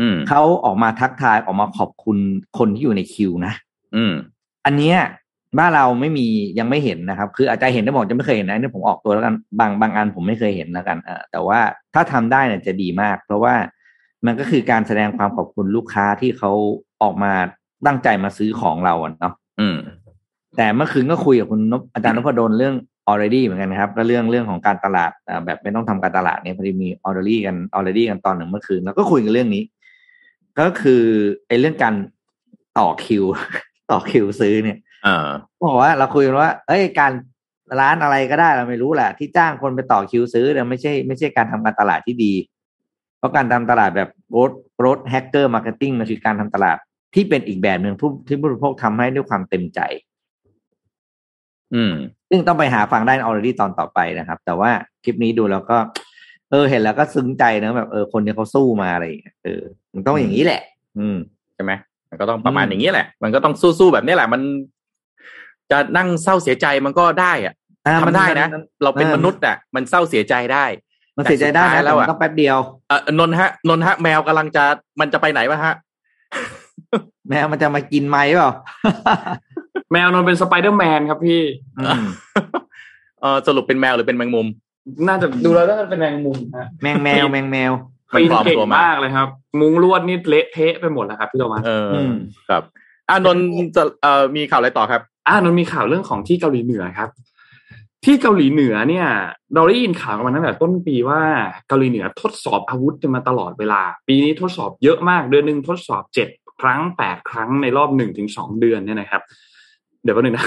[0.00, 2.16] อืมเขาออกมาทักทายออกมาขอบคุณ
[2.58, 3.52] คนที่อยู่ในคิวนะ
[3.96, 4.12] อืม
[4.64, 4.98] อันเนี้ย
[5.58, 6.26] บ้านเราไม่มี
[6.58, 11.60] ยังไม่เห็นนะครับ คืออาจจะเห็นได้บอกจะไม่เคยเห็นนะนี่ผมออกตัวแล้วกันบางบางอันผมไม่เคยเห็นแล้วกันเออแต่ว่า
[11.94, 13.54] ถ้าทำได้เนี่ยจะดีมาก เพราะว่า
[14.26, 16.50] มันก็คือการแสดงความขอบคุณลูกค้าที่เขา
[17.02, 17.32] ออกมา
[17.86, 19.76] ตั้งใจมาซื้อของเราเนาะอืม
[20.56, 22.74] แต่เมื่อคืนก็คุยกับคุณนพอาจารย์นพดลเรื่อง
[23.10, 25.10] already เหมือนกันครับแล้วเรื่องเรื่องของการตลาด
[25.46, 29.62] แบบไม่ต้องทำการตลาดเนี่ยพอดีมี already กัน already กันตอนหนึ่งเมื่อคืนแล้วก็คุยกันเรื่องนี้
[30.58, 31.02] ก็คือ
[31.46, 31.94] ไอ้เรื่องการ
[32.78, 33.24] ต่อคิว
[33.90, 34.78] ต่อคิวซื้อเนี่ย
[35.64, 37.12] บอกว่าเราคุยกันว่า เอ้ยการ
[37.80, 42.32] ร้านอะไรก็ได้เราไม่รู้แหละที่จ้างคนไปต่อคิวซื้อเนี่ยไม่ใช่ไม่ใช่การทำการตลาดที่ดี
[43.18, 46.76] เพราะการทำตลาดแบบ growth growth hacker marketing มันคือการทำตลาด
[47.14, 49.80] ที่เป็นอีกแบบหนึ่งผู้ที่ผู้บริโภคทำให้ด้วยความเต็มใจ
[51.74, 51.92] อืม
[52.30, 54.70] ซึ่งต้องไปหาฟังได้ออร์ดี้ตอนต่อไปนะครับ แต่ว่า
[55.04, 55.78] คลิปนี้ดูแล้วก็
[56.50, 59.62] เออ เห็นแล้วก็ซึ้งใจนะแบบเออคนที่เขาสู้มาอะไรอย่างเงี้ยเออ
[59.94, 60.62] มันต้องอย่างนี้แหละ
[60.98, 61.16] อืม
[61.54, 61.72] ใช่ไหม
[62.10, 64.42] มันก็ต้องประมาณอืมอย่างนี้แหละ มันก็ต้องสู้ๆแบบนี้แหละ มัน
[65.72, 67.54] จะนั่งเศร้าเสียใจมันก็ได้อะ
[67.86, 70.64] อ่าทำได้นะมัเราเป็นเออมนุษย์อะมันเศร้าเสียใจได้
[71.16, 72.58] มันเสียใจได้แต่สุดท้ายนะแล้แต่วมันอะต้องแป๊บเดียว
[72.88, 74.64] เออนนท์ฮะนนท์ฮะ แมวกำลังจะ
[75.00, 75.74] มันจะไปไหนวะฮะ
[77.28, 78.50] แมวมันจะมากินไหมเปล่า
[79.92, 81.42] แมวนนท์เป็นสไปเดอร์แมนครับพี่
[81.78, 82.04] อืม
[83.20, 84.46] เออสรุปเป็นแมวหรือเป็นแมงมุม
[85.08, 87.72] น่าจะดูแล้วน่าจะเป็นแมงมุมฮะแมงแมวแมงแมว
[88.14, 89.28] มันปีนปลอมเก่งตัวมามมากเลยครับ
[89.60, 92.12] มุ้งลวดนี่เละเทะไปหมดแล้วครับพี่โทมัสเอออม
[92.48, 92.62] ครับ
[93.08, 93.44] อ่านนท์
[93.76, 97.10] จะเอ่อมีข่าวอะไรต่อครับอ่านนท์มีข่าวเรื่องของที่เกาหลีเหนือครับ
[98.04, 99.06] ที่เกาหลีเหนือเนี่ย
[99.54, 101.20] เราได้ยินข่าวกันมาตั้งแต่ต้นปีว่า
[101.68, 106.28] เกาหลีเหนือทดสอบอาวุธกันมาตลอดเวลา ปีนี้ทดสอบเยอะมากเดือนหนึ่งทดสอบเจ็ด
[106.60, 109.22] ครั้งแปดครั้งในรอบหนึ่งถึงสองเดือนเนี่ยนะครับ
[110.02, 110.46] เดี๋ยวแป๊บนึงนะ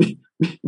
[0.00, 0.06] มี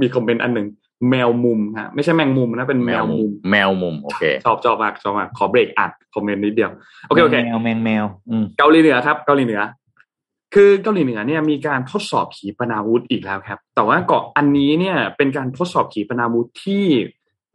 [0.01, 0.67] มีคอมเมนต์อันหนึ่ง
[1.11, 6.71] แมวมุมฮะไม่ใช่แมงมุมนะเป็นแมวมุม แมวมุมโอเคชอบชอบมากชอบมากขอเบรกอัดคอมเมนต์นิดเดียว
[7.07, 9.61] โอเคโอเคแมวแมงแมวอืมเกาหลีเหนือครับเกาหลีเหนือ
[10.55, 16.85] คือเกาหลีเหนือเนี่ยมีการทดสอบขีปนาวุธอีกแล้วครับ แต่ว่าเกาะอันนี้เนี่ยเป็นการทดสอบขีปนาวุธที่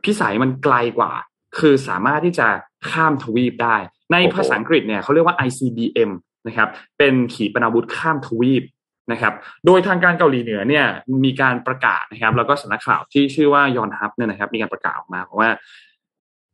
[0.04, 1.12] พิสัยมันไกลกว่า
[1.60, 2.48] คือสามารถที่จะ
[2.89, 3.76] ข้ามทวีปได้
[4.12, 6.12] ในภาษาอังกฤษเนี่ยเขาเรียกว่า ICBM
[6.48, 8.64] นะครับ เป็นขีปนาวุธข้ามทวีป
[9.12, 9.34] นะครับ
[9.66, 10.86] โดยทางการเกาหลีเหนือเนี่ย
[11.24, 15.50] มีการประกาศนะครับ แล้วก็สำนักข่าวที่ชื่อว่ายอนฮับเนี่ยนะครับ มีการประกาศออกมาเพราะว่า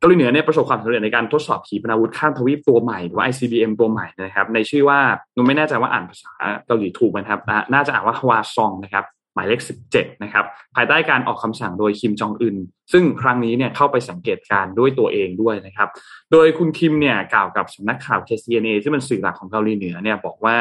[0.02, 5.00] เกาหลีเหนือเนี่ยประสบความสำเร็จในการทดสอบขีปนาวุธข้ามทวีปตัวใหม่หรือว่า ICBM ตัวใหม่นะครับ ในชื่อว่า
[5.34, 6.32] หนูไม่แน่ใจว่าอ่านภาษา
[6.66, 7.40] เกาหลีถูกไหมครับ
[7.72, 10.44] น่าจะอ่านว่าฮวาซองนะครับหมายเลข 17 นะครับ
[10.74, 12.56] ภายใต้การออกคำสั่งโดยคิมจองอึน
[12.92, 15.88] ซึ่งครั้งนี้เนี่ยเข้าไปสังเกตการ์ด้วยตัวเองด้วยนะครับ
[16.32, 20.56] โดยคุณคิมเนี่ยกล่าวกับสำนักข่าว KCNA ซึ่เป็นสื่อหลักของเกาหลีเหนือเนี่ยบอกว่า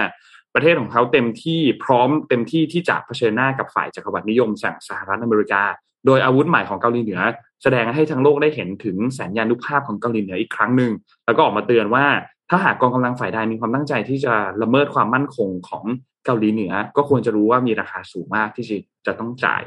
[0.54, 5.64] ประเทศของเขาเต็มที่พร้อมเต็มที่ที่จะเผชิญหน้ากับฝ่ายจักรวรรดินิยมสั่งสหรัฐอเมริกา
[6.06, 7.22] โดยอาวุธใหม่ของเกาหลีเหนือ
[7.64, 10.92] แสดงให้ทั้งโลกได้เห็นถึงแสนยานุภาพของเกาหลีเหนืออีกครั้งหนึ่ง
[11.26, 12.06] แล้วก็ออกมาเตือนว่า
[12.50, 15.84] ถ้าหากกองกำลังฝ่ายใดมีความตั้งใจที่จะละเมิดความมั่นคงของ
[16.26, 19.62] เกาหลีเหนือ ก็ควรจะรู้ว่ามีราคาสูงมากที่จะจะต้องจ่าย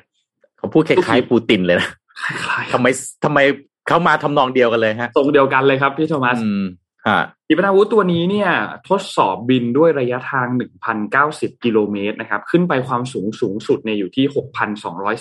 [0.59, 1.91] เขาพูดคล้ายๆปูตินเลยนะ
[2.25, 2.87] คล้ายๆทำไม
[3.25, 3.39] ทำไม
[3.89, 6.84] เขามาทำนองเดียวกันเลยฮะทรงเดียวกันเลยครับพี่โทมัสอืมฮะ
[7.47, 8.51] ขีปนาวุธตัวนี้เนี่ย
[8.89, 10.47] ทดสอบบินด้วยระยะทาง
[11.07, 14.25] 1,090 กิโลเมตรนะครับ ขึ้นไปความสูงสูงสุดเนี่ยอยู่ที่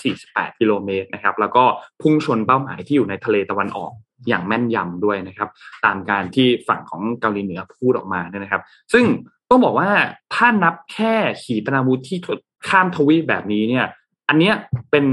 [0.04, 1.64] 6,248 กิโลเมตรนะครับ แล้วก็
[2.02, 3.92] พุ่งชนเป้าหมายที่อยู่ในทะเลตะวันออก
[4.28, 5.50] อย่างแม่นยำด้วยนะครับ
[5.86, 8.62] ตามการที่ฝั่งของเกาหลีเหนือพูดออกมาเนี่ยนะครับ
[8.94, 9.06] ซึ่ง
[9.50, 9.90] ต้องบอกว่า
[10.34, 12.20] ถ้านับแค่ขีปนาวุธที่
[12.70, 13.86] ข้ามทวีปแบบนี้เนี่ย
[14.30, 14.56] อันเนี้ย
[14.92, 15.06] เป็น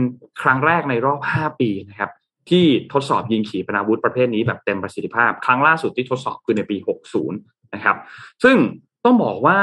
[0.42, 2.10] ครั้งแรกในรอบ 5 ปีนะครับ
[2.48, 6.76] ที่ทดสอบยิงขีปนาวุธประเภทนี้แบบเต็มประสิทธิภาพ ครั้งล่าสุดที่ทดสอบคือในปี
[7.06, 7.30] 60
[7.74, 7.96] นะครับ
[8.44, 8.56] ซึ่ง
[9.04, 9.58] ต้องบอกว่า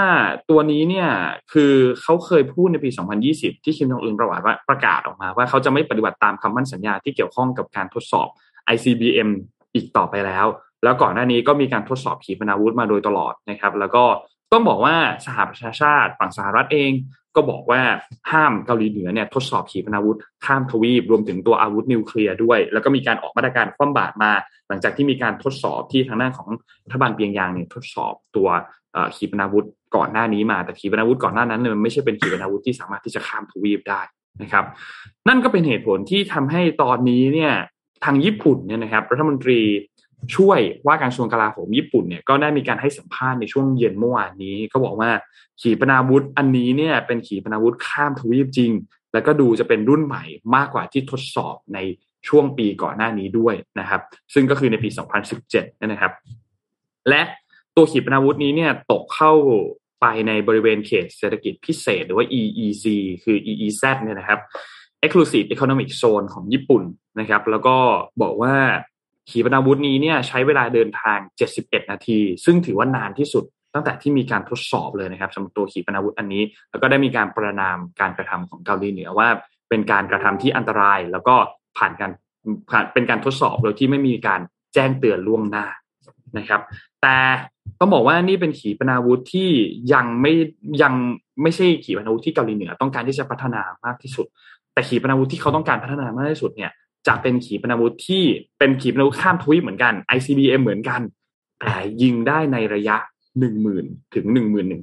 [0.49, 1.09] ตัวนี้เนี่ย
[1.53, 2.89] คือเขาเคยพูดในปี
[3.27, 8.27] 2020 ที่คิมจองอึนประวัติว่าประกาศออกมาว่าเขาจะไม่ปฏิบัติตามคำมั่นสัญญาที่เกี่ยวข้องกับการทดสอบ
[8.73, 9.29] ICBM
[9.73, 10.45] อีกต่อไปแล้ว
[10.83, 14.03] แล้วก่อนหน้านี้ก็มีการทดสอบขีปนาวุธมาโดยตลอดนะครับ แล้วก็
[14.51, 16.91] ต้องบอกว่าสหประชาชาติฝั่งสหรัฐเอง
[17.37, 17.81] ก็บอกว่า
[18.31, 24.31] ห้ามเกาหลีเหนือเนี่ยทดสอบขีปนาวุธข้ามทวีปรวมถึงตัวอาวุธนิวเคลียร์ด้วย แล้วก็มีการออกมาตรการคว่ำบาตรมา
[24.67, 26.47] หลังจากที่มีการทดสอบที่ทางด้านของ
[26.85, 28.47] รัฐบาลเปียงยางเนี่ยทดสอบตัว
[29.15, 29.65] ขีปนาวุธ
[29.95, 34.01] ก่อนหน้านี้มาแต่ขีปนาวุธก่อนหน้านั้นเนี่ยมันไม่ใช่เป็นขีปนาวุธที่สามารถที่จะข้ามทวีปได้
[34.41, 34.65] นะครับ
[35.27, 37.53] นั่นก็เป็นเหตุผลที่ทำให้ตอนนี้เนี่ย
[38.05, 39.59] ทางญี่ปุ่นเนี่ยนะครับรัฐมนตรี
[40.35, 45.09] ช่วยว่าการกระทรวงกลาโหมญี่ปุ่นเนี่ยก็ได้มีการให้สัมภาษณ์ในช่วงเย็นเมื่อวานนี้ ก็บอกว่า
[45.61, 48.71] ขีปนาวุธอันนี้เนี่ยเป็นขีปนาวุธข้ามทวีปจริง
[49.13, 50.23] แล้วก็ดูจะเป็นรุ่นใหม่
[50.55, 51.79] มากกว่าที่ทดสอบใน
[52.27, 54.01] ช่วงปีก่อนหน้านี้ด้วยนะครับ
[54.33, 54.89] ซึ่งก็คือในปี
[55.35, 56.11] 2017นะครับ
[57.09, 57.21] และ
[57.75, 59.33] ตัวขีปนาวุธนี้เนี่ยตกเข้า
[60.01, 62.85] ไปในบริเวณเขตเศรษฐกิจพิเศษ หรือว่า EEZ
[63.23, 64.39] คือ EEZ เนี่ยนะครับ
[65.03, 66.83] Exclusive Economic Zone ของญี่ปุ่น
[67.19, 67.75] นะครับ แล้วก็
[68.21, 68.55] บอกว่า
[69.29, 71.19] ขีปนาวุธนี้เนี่ยใช้เวลาเดินทาง
[71.55, 79.27] 71 นาที ซึ่งถือว่านานที่สุดตั้งแต่ที่มีการทดสอบเลยนะครับสำหรับตัวขีปนาวุธอันนี้ แล้วก็ได้มีการประนามการกระทำของเกาหลีเหนือว่า
[79.69, 81.35] เป็นการกระทำที่อันตราย แล้วก็
[81.77, 82.11] ผ่านการ
[82.71, 84.41] ผ่านเป็นการทดสอบโดยที่ไม่มีการ
[84.73, 85.65] แจ้งเตือนล่วงหน้า
[86.37, 86.61] นะครับ
[87.01, 87.15] แต่
[87.79, 89.49] ต้องบอกว่านี่เป็นขีปนาวุธที่
[89.93, 90.33] ยังไม่
[90.83, 90.93] ยัง
[91.41, 94.25] ไม่ใช่ขีปนาวุธที่เกาหลีเหนือต้องการที่จะพัฒนามากที่สุด
[94.73, 96.71] แต่ขีปนาวุธที่เขาต้องการพัฒนามากที่สุดเนี่ย
[97.07, 98.23] จะเป็นขีปนาวุธที่
[98.59, 101.01] เป็นขีปนาวุธข้ามทวีปเหมือนกัน ICBM เหมือนกัน
[101.61, 102.95] แต่ยิงได้ในระยะ
[103.55, 104.25] 10,000 ถึง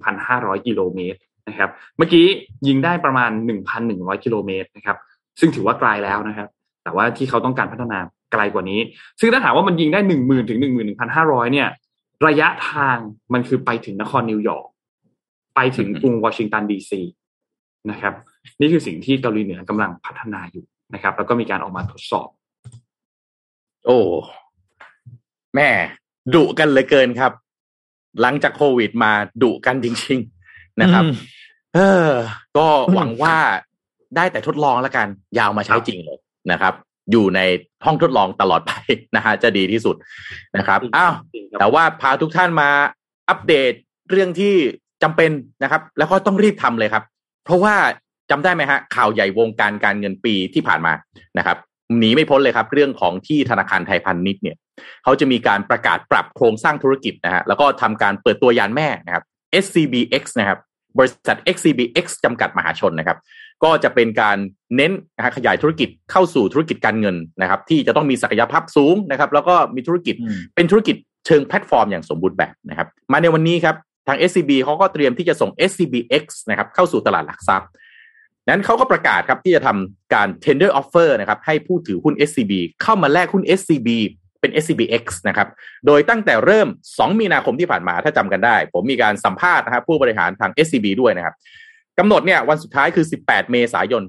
[0.05, 1.19] 11,500 กิโลเมตร
[1.49, 2.27] นะครับ เมื่อกี้
[2.67, 3.31] ยิงได้ประมาณ
[3.77, 4.97] 1,100 กิโลเมตรนะครับ
[5.41, 6.49] ซึ่งถือว่าไกลแล้วนะครับ
[6.85, 7.99] แต่ว่าที่เขาต้องการพัฒนา
[8.33, 8.81] ไกลกว่านี้
[9.21, 10.59] ซึ่งถ้าหากว่ามันยิงได้ 10,000 ถึง
[11.07, 11.69] 11,500 เนี่ย
[12.27, 12.97] ระยะทาง
[13.33, 14.67] มันคือไปถึงนครนิวยอร์ก
[15.57, 17.01] ไปถึงกรุงวอชิงตันดีซี
[17.91, 18.15] นะครับ
[18.61, 22.29] นี่คือสิ่งที่เกาหลีเหนือกำลังพัฒนาอยู่ นะครับ แล้วก็มีการออกมาทดสอบ
[23.87, 23.99] โอ้
[25.55, 25.69] แม่
[26.35, 27.33] ดุกันเหลือเกินครับ
[28.21, 29.13] หลังจากโควิดมา
[29.43, 30.19] ดุกันจริง
[30.51, 31.05] ๆ นะครับ
[31.75, 31.79] เอ
[32.09, 32.11] อ
[32.57, 33.37] ก็หวังว่า
[34.17, 35.07] ได้แต่ทดลองแล้วกัน
[35.39, 36.19] ยาวมาใช้จริงเลย
[36.53, 36.75] นะครับ
[37.11, 37.41] อยู่ใน
[37.85, 38.73] ห้องทดลองตลอดไป
[39.17, 39.97] นะฮะจะดีที่สุด
[40.57, 42.71] นะครับอ้าวจริงครับแต่ว่าพาทุกท่านมา
[43.29, 43.73] อัปเดต
[44.11, 44.55] เรื่องที่
[45.03, 45.31] จำเป็น
[45.63, 47.05] นะครับ แล้วก็ต้องรีบทำเลยครับ
[47.45, 47.75] เพราะว่า
[48.31, 50.93] จำได้ไหมฮะข่าวใหญ่วงการการเงินปีที่ผ่านมา
[51.39, 51.57] นะครับ
[51.99, 54.57] หนีไม่พ้นเลยครับ เรื่องของที่ธนาคารไทยพาณิชย์เนี่ย
[55.05, 59.25] เขาจะมีการประกาศปรับโครงสร้างธุรกิจนะฮะแล้วก็ทำการเปิดตัวยานแม่นะครับ
[59.65, 60.59] SCBX นะครับ
[60.99, 63.19] บริษัท SCBX จำกัดมหาชนนะครับ
[63.65, 64.37] ก็จะเป็นการ
[64.77, 70.97] เน้นนะฮะขยายธุรกิจเข้าสู่ธุรกิจการเงินนะครับ ที่จะต้องมีศักยภาพสูงนะครับ แล้วก็มีธุรกิจอืมเป็นธุรกิจ
[71.27, 73.77] เชิงแพลตฟอร์มอย่างสมบูรณ์แบบนะครับ มาในวันนี้ครับ
[74.09, 77.69] ทาง SCB เขาก็เตรียมที่จะส่ง SCBX นะครับเข้าสู่ตลาดหลักทรัพย์
[78.49, 83.89] นั้นเขาก็ประกาศครับที่จะทำการ tender offer นะครับให้ผู้ถือหุ้น SCB เข้ามาแลกหุ้น SCB
[84.41, 85.49] เป็น SCBX นะครับ
[85.87, 91.35] โดยตั้งแต่เริ่ม 2 มีนาคมที่ผ่านมาถ้าจำกันได้ ผมมีการสัมภาษณ์นะครับผู้บริหารทาง SCB ด้วยนะครับ
[91.99, 94.03] กำหนดเนี่ยวันสุดท้ายคือ 18 เมษายน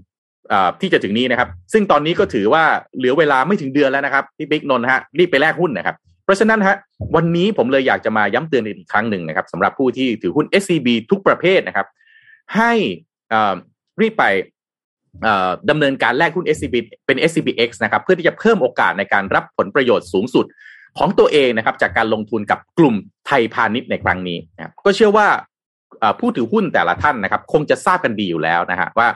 [0.51, 2.63] อ่อที่จะถึงนี้นะครับ ซึ่งตอนนี้ก็ถือว่า
[2.97, 6.75] เหลือเวลาไม่ถึงเดือนแล้วนะครับพี่บิ๊กนนท์ฮะรีบไปแลกหุ้นนะครับเพราะฉะนั้นฮะ
[7.15, 11.87] วันนี้ผมเลยอยากจะมาย้ำเตือนอีกครั้งหนึ่งนะครับสำหรับผู้ที่ถือหุ้น SCB ทุกประเภทนะครับ
[12.55, 12.73] ให้
[14.01, 14.25] รีบไป
[15.69, 16.75] ดำเนินการแลกหุ้น SCB
[17.05, 20.45] เป็น SCBX นะครับเพื่อที่จะเพิ่มโอกาสในการรับผลประโยชน์สูงสุด
[20.97, 22.95] ของตัวเองนะครับจากการลงทุนกับกลุ่ม
[23.27, 25.27] ไทยพาณิชย์ในครั้งนี้นะก็เชื่อว่า
[26.19, 29.07] ผู้ถือหุ้นแต่ละท่านนะครับ คงจะทราบกันดีอยู่แล้วนะฮะว่า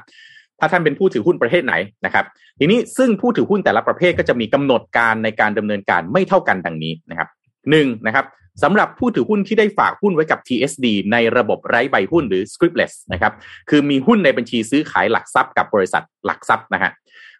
[0.59, 1.73] ถ้าท่านเป็นผู้ถือหุ้นประเภทไหน
[2.05, 2.25] นะครับ
[2.59, 7.27] ทีนี้ซึ่งผู้ถือหุ้นแต่ละประเภทก็จะมีกำหนดการในการดำเนินการไม่เท่ากันดังนี้นะครับ
[7.69, 8.25] หนึ่งนะครับ
[8.63, 13.33] สำหรับผู้ถือหุ้นที่ได้ฝากหุ้นไว้กับ TSD ในระบบไร้ใบหุ้นหรือ scriptless นะครับ
[13.69, 16.91] คือมีหุ้นในบัญชีซื้อขายหลักทรัพย์กับบริษัทหลักทรัพย์นะฮะ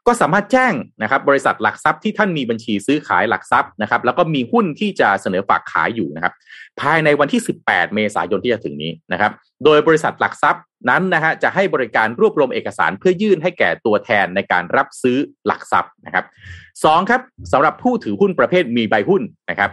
[0.08, 6.34] ก็สามารถแจ้งนะครับบริษัทหลักทรัพย์ที่ท่านมีบัญชีซื้อขายหลักทรัพย์นะครับ แล้วก็มีหุ้นที่จะเสนอฝากขายอยู่นะครับ
[6.82, 9.32] ภายในวันที่ 18 เมษายนที่จะถึงนี้นะครับ
[9.66, 16.26] โดยบริษัทหลักทรัพย์นั้นนะฮะจะให้บริการรวบรวมเอกสารเพื่อยื่นให้แก่ตัวแทนในการรับซื้อหลักทรัพย์นะครับ
[16.84, 19.72] สองครับสำหรับผู้ถือหุ้นประเภทมีใบหุ้นนะครับ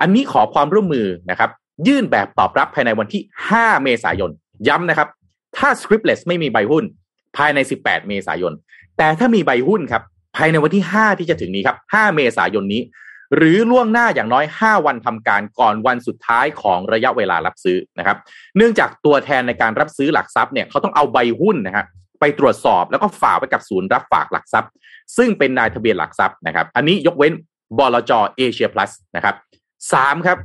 [0.00, 1.50] อันนี้ขอความร่วมมือนะครับ
[1.86, 3.22] ยื่นแบบตอบรับภายในวันที่
[3.52, 4.30] 5 เมษายน
[4.68, 5.08] ย้ำนะครับ
[5.56, 6.84] ถ้า scriptless ไม่มีใบหุ้น
[7.36, 8.52] ภายใน 18 เมษายน
[8.98, 10.02] แต่ถ้ามีใบหุ้นครับ
[10.36, 12.82] ภายในวันที่ 5 ที่จะถึงนี้ครับ 5 เมษายนนี้
[13.36, 18.16] หรือล่วงหน้าอย่างน้อย 5 วันทำการก่อนวันสุดท้ายของระยะเวลารับซื้อนะครับ
[18.56, 21.84] เนื่องจากตัวแทนในการรับซื้อหลักทรัพย์เนี่ยเขาต้องเอาใบหุ้นนะฮะ
[22.20, 24.70] ไปตรวจสอบแล้วก็ฝากไว้กับศูนย์รับฝากหลักทรัพย์
[25.16, 27.32] ซึ่งเป็นนายทะเบียนหลักทรัพย์นะครับ อันนี้ยกเว้น
[27.78, 29.34] บลจเอเชียพลัสนะครับ
[29.92, 30.38] สามครับ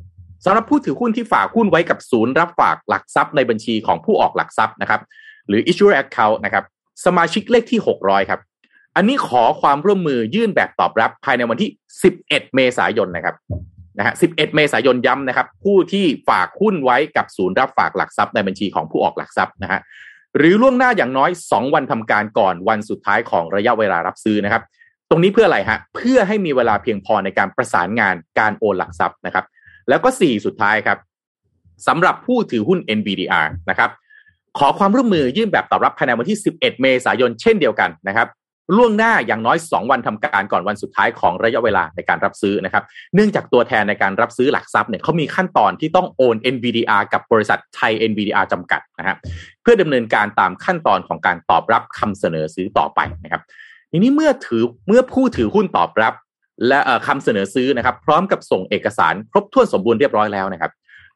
[0.45, 5.01] สำหรับผู้ถือหุ้นที่ฝากหุ้นไว้กับศูนย์รับฝากหลักทรัพย์ในบัญชีของผู้ออกหลักทรัพย์นะครับ
[5.47, 6.63] หรือ issuer account นะครับ
[7.05, 8.39] สมาชิกเลขที่ 600 ครับ
[8.95, 11.69] อันนี้ขอความร่วมมือยื่นแบบตอบรับภายในวันที่
[12.11, 13.35] 11 เมษายนนะครับ
[13.97, 19.79] นะฮะ 11 เมษายนย้ำนะครับ ผู้ที่ฝากหุ้นไว้กับศูนย์รับฝากหลักทรัพย์ในบัญชีของผู้ออกหลักทรัพย์นะฮะ
[20.37, 24.63] หรือล่วงหน้าอย่างน้อย 2 วันทำการก่อนวันสุดท้ายของระยะเวลารับซื้อนะครับ
[25.13, 29.45] รงนี้เพื่ออะไรฮะเพื่อให้มีเวลาเพียงพอในการประสานงานการโอนหลักทรัพย์นะครับ
[29.89, 30.97] แล้วก็ 4 สุดท้ายครับ
[31.87, 33.89] สำหรับผู้ถือหุ้น NVDR นะครับ
[34.59, 38.29] ขอความร่วมมือยื่นแบบตอบรับภายในวันที่ 11 เมษายนเช่นเดียวกันนะครับ
[38.77, 42.83] ล่วงหน้าอย่างน้อย 2 วันทำการก่อนวันสุดท้ายของระยะเวลาในการรับซื้อนะครับ
[43.15, 49.15] เนื่องจากตัวแทนในการรับซื้อหลักทรัพย์เนี่ยเขามีขั้นตอนที่ต้องโอน NVDR กับบริษัทไทย NVDR จำกัดนะฮะ
[49.61, 53.41] เพื่อดำเนินการตามขั้นตอนของการตอบรับคำเสนอซื้อต่อไปนะครับ
[53.95, 56.13] ทีนี้เมื่อถือเมื่อผู้ถือหุ้นตอบรับ
[56.67, 60.71] และเอ่อคำเสนอซื้อนะครับ พร้อมกับส่งเอกสารครบถ้วนสมบูรณ์เรียบร้อยแล้วนะครับ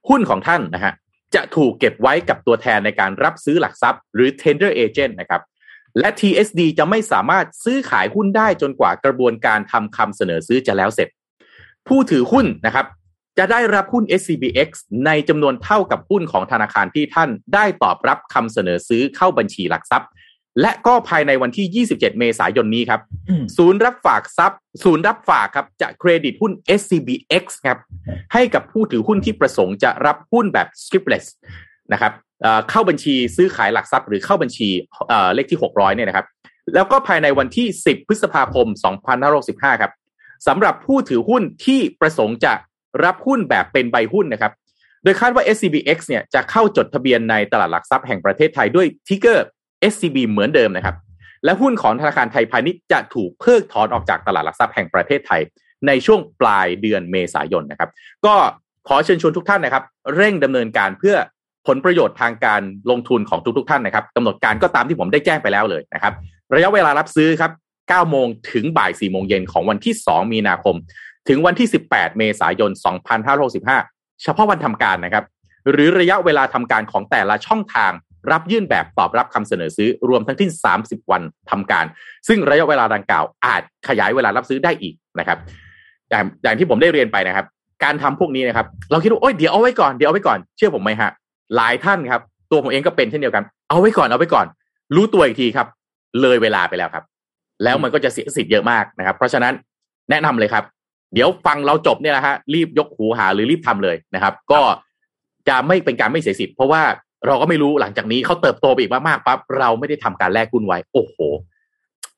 [0.10, 0.94] หุ้นของท่านนะฮะ
[1.36, 5.42] จะถูกเก็บไว้กับตัวแทนในการรับซื้อหลักทรัพย์ หรือ tender agent นะครับ
[6.00, 11.10] และ TSD จะไม่สามารถซื้อขายหุ้นได้จนกว่ากระบวนการทำคำเสนอซื้อจะแล้วเสร็จ
[11.88, 12.86] ผู้ถือหุ้นนะครับ
[13.38, 14.70] จะได้รับหุ้น SCBX
[15.06, 20.10] ในจำนวนเท่ากับหุ้นของธนาคารที่ท่านได้ตอบรับคำเสนอซื้อเข้าบัญชีหลักทรัพย์
[20.62, 27.80] และก็ภายในวันที่ 27 เมษายนนี้ครับอืมศูนย์รับฝากทรัพย์ ศูนย์รับฝากครับ จะเครดิตหุ้น SCBX ครับ
[28.34, 31.26] ให้กับผู้ถือหุ้นที่ประสงค์จะรับหุ้นแบบ scriptless
[31.93, 34.70] นะครับเอ่อเข้าบัญชีซื้อขายหลักทรัพย์หรือเข้าบัญชี
[35.10, 36.26] เอ่อเลขที่ 600 เนี่ยนะครับ
[36.76, 38.68] แล้วก็ภายในวันที่ 10 พฤษภาคม
[39.24, 39.91] 2565 ครับ
[40.47, 42.53] สำหรับผู้ถือหุ้นที่ประสงค์จะ
[43.03, 44.51] รับหุ้นแบบเป็นใบหุ้นนะครับ
[45.03, 49.47] โดยคาดว่า SCBX เนี่ยจะเข้าจดทะเบียนในตลาดหลักทรัพย์แห่งประเทศไทยด้วยทิกเกอร์
[49.92, 50.96] SCB เหมือนเดิมนะครับ
[51.46, 55.42] และหุ้นของธนาคารไทยพาณิชย์จะถูกเพิกถอนออกจากตลาดหลักทรัพย์แห่งประเทศไทย
[55.88, 57.90] ในช่วงปลายเดือนเมษายนนะครับ
[58.26, 58.34] ก็
[58.88, 59.84] ขอเชิญชวนทุกท่านนะครับ
[60.16, 61.16] เร่งดำเนินการเพื่อ
[61.68, 66.14] ผลประโยชน์ทางการลงทุนของทุกๆ ท่านนะครับกำหนดการก็ตามที่ผมได้แจ้งไปแล้วเลยนะครับ
[66.56, 67.52] ระยะเวลารับซื้อครับ
[67.82, 70.76] 9 โมงถึงบ่าย 4 โมงเย็นของวันที่ 2 มีนาคม
[71.28, 72.72] ถึงวันที่ 18 เมษายน
[73.46, 75.26] 2565 เฉพาะวันทำการนะครับ
[75.72, 77.92] หรือระยะเวลาทำการของแต่ละช่องทาง
[78.32, 80.50] รับยื่นแบบตอบรับคำเสนอซื้อรวมทั้งที่
[80.80, 81.86] 30 วันทำการ
[82.28, 85.38] ซึ่งระยะเวลาดังกล่าว อาจขยายเวลารับซื้อได้อีกนะครับ
[86.10, 87.46] อย่างอย่างที่ผมได้เรียนไปนะครับ
[87.84, 91.12] การทำพวกนี้นะครับ เราคิดว่าโอ้ยเดี๋ยวเอาไว้ก่อนเดี๋ยวเอาไว้ก่อนเชื่อผมไหมฮะ
[91.56, 92.22] หลายท่านครับ
[92.52, 94.46] ตัวผมเองก็เป็นเช่นเดียวกัน เอาไว้ก่อนเอาไว้ก่อน
[94.96, 95.68] รู้ตัวอีกทีครับ
[96.22, 97.04] เลยเวลาไปแล้วครับ
[97.64, 99.54] แล้วมันก็จะเสียสิทธิ์เยอะมากนะครับ เพราะฉะนั้น
[100.10, 100.64] แนะนำเลยครับ
[101.14, 104.62] เดี๋ยวฟังเราจบเนี่ยนะฮะรีบยกหูหาหรือรีบทำเลยนะครับ ก็
[105.50, 106.82] จะไม่เป็นการไม่เสียสิทธิ์เพราะว่า
[107.26, 111.18] เราก็ไม่รู้หลังจากนี้เขาเติบโตไปอีกมากๆปั๊บเราไม่ได้ทำการแลกหุ้นไว้ โอ้โห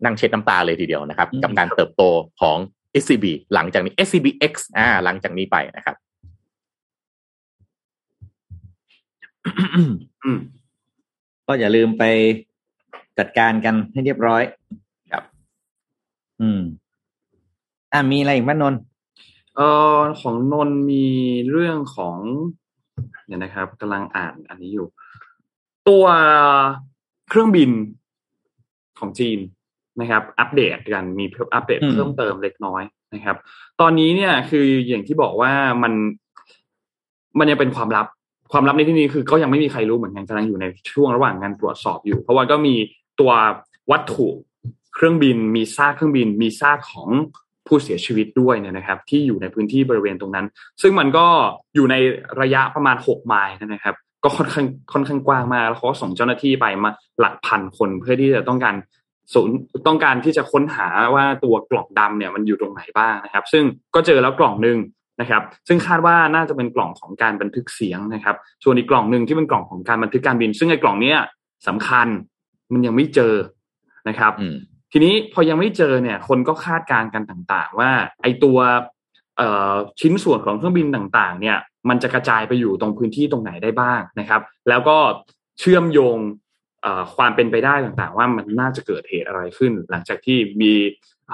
[0.03, 2.03] นั่งเช็ดน้ำตาเลยทีเดียวนะครับ กับการเติบโต
[2.41, 2.57] ของ
[3.03, 5.95] SCB หลังจากนี้ SCBX อ่า หลังจากนี้ไปนะครับ
[10.23, 10.39] อืม
[11.47, 12.03] ก็อย่าลืมไป
[13.17, 14.43] จัดการกันให้เรียบร้อย
[15.11, 15.23] ครับ
[16.41, 16.61] อืม
[17.93, 18.79] อ่ามีอะไรอีกบ้านนนท์
[19.55, 21.05] เอ่อของนนท์มี
[21.51, 22.17] เรื่องของ
[23.29, 24.87] เนี่ยนะครับกำลังอ่านอันนี้อยู่
[25.89, 26.05] ตัว
[27.29, 27.69] เครื่องบิน
[28.99, 29.39] ของจีน
[30.01, 33.37] นะครับ อัปเดตกันมีเพิ่มอัปเดตเพิ่มเติมเล็กน้อยนะครับ
[33.81, 35.51] ตอนนี้เนี่ยคืออย่างที่บอกว่า
[35.83, 35.93] มัน
[37.39, 38.07] มันยังเป็นความลับ
[38.51, 42.75] ความลับในที่นี้คือก็ยังไม่มีใครรู้เหมือนกันกำลังอยู่ในช่วงระหว่างงานตรวจสอบอยู่ เพราะว่าก็มี
[43.19, 43.31] ตัว
[43.91, 44.27] วัตถุ
[44.93, 47.09] เครื่องบิน มีซากเครื่องบิน มีซากของ
[47.69, 50.45] ผู้เสียชีวิตด้วยเนี่ยนะครับ ที่อยู่ในพื้นที่บริเวณตรงนั้น
[50.81, 51.25] ซึ่งมันก็
[51.75, 51.95] อยู่ใน
[52.41, 58.75] ระยะประมาณหกไมล์นะครับ ก็ค่อนข้างค่อนข้างกว้างมากแล้วเขาส่งเจ้าหน้าที่ไปมาหลักพันคนเพื่อที่จะต้องการ
[59.33, 59.55] ศูนย์
[59.87, 63.63] ต้องการที่จะค้นหาว่าตัวกล่องดำเนี่ยมันอยู่ตรงไหนบ้างนะครับ ซึ่ง
[63.95, 64.77] ก็เจอแล้วกล่องหนึ่ง
[65.21, 71.17] นะครับ ซึ่งคาดว่าน่าจะเป็นกล่องของการบันทึกเสียงนะครับ ส่วนอีกกล่องหนึ่งที่เป็นกล่องของการบันทึกการบิน ซึ่งไอ้กล่องเนี้ย
[71.67, 72.07] สำคัญ
[72.73, 73.33] มันยังไม่เจอ
[74.09, 74.33] นะครับ
[74.91, 78.57] ทีนี้พอยังไม่เจอเนี่ย คนก็คาดการณ์กันต่างๆ ว่าไอตัว
[79.99, 81.57] ชิ้นส่วนของเครื่องบินต่างๆ เนี่ย
[81.89, 84.97] มันจะกระจายไปอยู่ตรงพื้นที่ตรงไหนได้บ้างนะครับ แล้วก็
[85.59, 86.17] เชื่อมโยง
[87.15, 90.73] ความเป็นไปได้ต่างๆ ว่ามันน่าจะเกิดเหตุอะไรขึ้น หลังจากที่มี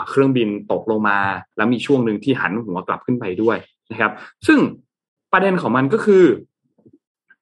[0.09, 1.19] เครื่องบินตกลงมา
[1.57, 3.57] แล้วมีช่วงหนึ่งที่หันหัวกลับขึ้นไปด้วย
[3.91, 4.11] นะครับ
[4.47, 4.59] ซึ่ง
[5.33, 6.23] ประเด็นของมันก็คือ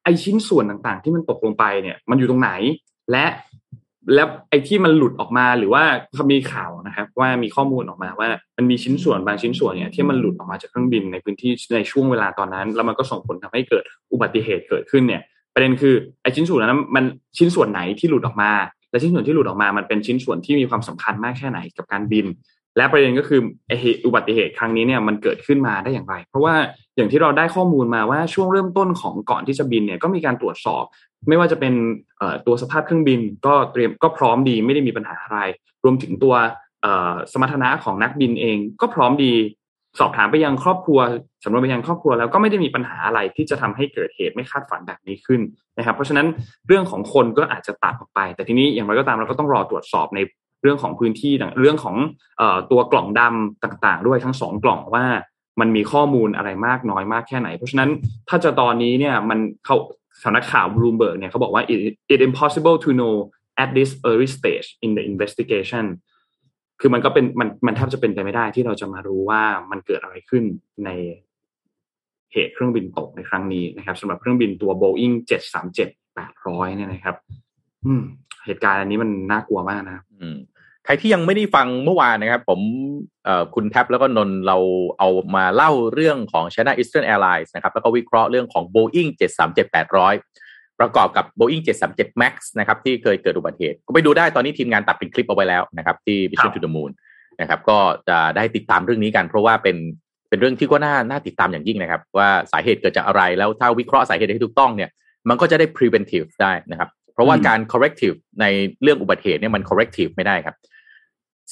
[0.04, 2.52] ไอชิ้นส่วนต่างๆ ที่มันตกลงไปเนี่ย มันอยู่ตรงไหน
[3.12, 3.26] และ
[4.16, 5.84] แล้วไอ้ที่มันหลุดออกมาหรือว่า
[6.14, 8.28] เขามีข่าวนะครับ ว่ามีข้อมูลออกมาว่า
[8.58, 15.22] มันมีชิ้นส่วนบางชิ้นส่วนเนี่ยที่มันหลุดออกมาจากเครื่องบินในพื้นที่ในช่วงเวลาตอนนั้น แล้วมันก็ส่งผลทำให้เกิดอุบัติเหตุเกิดขึ้นเนี่ย
[15.54, 17.06] ประเด็นคือไอ้ชิ้นส่วนนั้นมัน
[17.38, 18.52] ชิ้นส่วนไหนที่หลุดออกมา
[18.92, 22.26] และชิ้นส่วนที่หลุดออกมามันเป็นชิ้นส่วนที่มีความสำคัญมากแค่ไหนกับการบิน
[22.78, 23.42] และประเด็นก็คือ
[24.06, 26.56] อุบัติเหตุครั้งนี้เนี่ยมันเกิดขึ้นมาได้อย่างไร เพราะว่า
[26.96, 30.84] อย่างที่เราได้ข้อมูลมาว่าช่วงเริ่มต้นของก่อนที่จะบินเนี่ยก็มีการตรวจสอบ
[31.28, 31.74] ไม่ว่าจะเป็น
[32.46, 35.40] ตัวสภาพเครื่องบิน ก็เตรียมก็พร้อมดีไม่ได้มีปัญหาอะไร
[35.84, 36.36] รวมถึงตัว
[37.32, 39.34] สมรรถนะของนักบินเอง ก็พร้อมดี
[40.00, 41.00] สอบถามไปยังครอบครัว
[41.44, 45.42] สำรวจไปยังครอบครัวแล้วก็ไม่ได้มีปัญหาอะไรที่จะทำให้เกิดเหตุไม่คาดฝันแบบนี้ขึ้น
[45.78, 46.28] นะครับ เพราะฉะนั้น
[46.68, 50.20] เรื่องของคนก็อาจจะตัดออกไป แต่ทีนี้อย่างไรก็ตามเราก็ต้องรอตรวจสอบใน
[50.64, 51.96] เรื่องของพื้นที่เรื่องของ
[52.72, 55.06] ตัวกล่องดำต่างๆ ด้วยทั้งสองกล่องว่า
[55.60, 57.90] มันมีข้อมูลอะไรมากน้อยมากแค่ไหน เพราะฉะนั้น
[58.30, 59.76] ถ้าจะตอนนี้เนี่ยมันเขา
[60.24, 61.80] สำนักข่าวบลูเบิร์กเนี่ยเขาบอกว่า it,
[62.14, 63.16] it impossible to know
[63.64, 65.86] at this early stage in the investigation
[66.80, 69.42] คือมันก็เป็นมันมันแทบจะเป็นไปไม่ได้ที่เราจะมารู้ว่า
[69.72, 70.44] มันเกิดอะไรขึ้น
[70.86, 70.90] ใน
[72.34, 75.16] เหตุเครื่องบินตกในครั้งนี้นะครับสำหรับเครื่องบินตัว Boeing
[75.72, 77.16] 737 800เนี่ยนะครับ
[77.86, 78.02] อืม
[78.46, 80.38] เหตุการณ์อันนี้มันน่ากลัวมากนะ อืม
[80.86, 82.60] ใครที่ยังไม่ได้ฟังเมื่อวานนะครับ ผม
[83.26, 84.58] เอ่อคุณแท็บแล้วก็นนเรา
[85.00, 89.10] เอามาเล่าเรื่องของ China Eastern Airlines นะครับ แล้วก็วิเคราะห์เรื่องของ Boeing
[89.74, 96.92] 737-800 ประกอบกับ Boeing 737 Max นะครับ ที่เคยเกิดอุบัติเหตุ ก็ไปดูได้ตอนนี้ทีมงานตัดเป็นคลิปเอาไว้แล้วนะครับ ที่ Mission to the Moon
[97.42, 97.78] นะครับ ก็
[98.10, 99.78] จะได้ติดตามเรื่องนี้กัน เพราะว่าเป็น
[100.30, 104.90] เป็นเรื่องที่ก็น่าน่าติดตามอย่างยิ่งนะครับ ว่าสาเหตุเกิดจากอะไรแล้วถ้าวิเคราะห์สาเหตุให้ถูกต้องเนี่ย
[105.30, 108.46] มันก็จะได้ preventive ได้นะครับ เพราะว่าการ corrective ใน
[108.82, 110.73] เรื่องอุบัติเหตุเนี่ยมัน corrective ไม่ได้ครับเ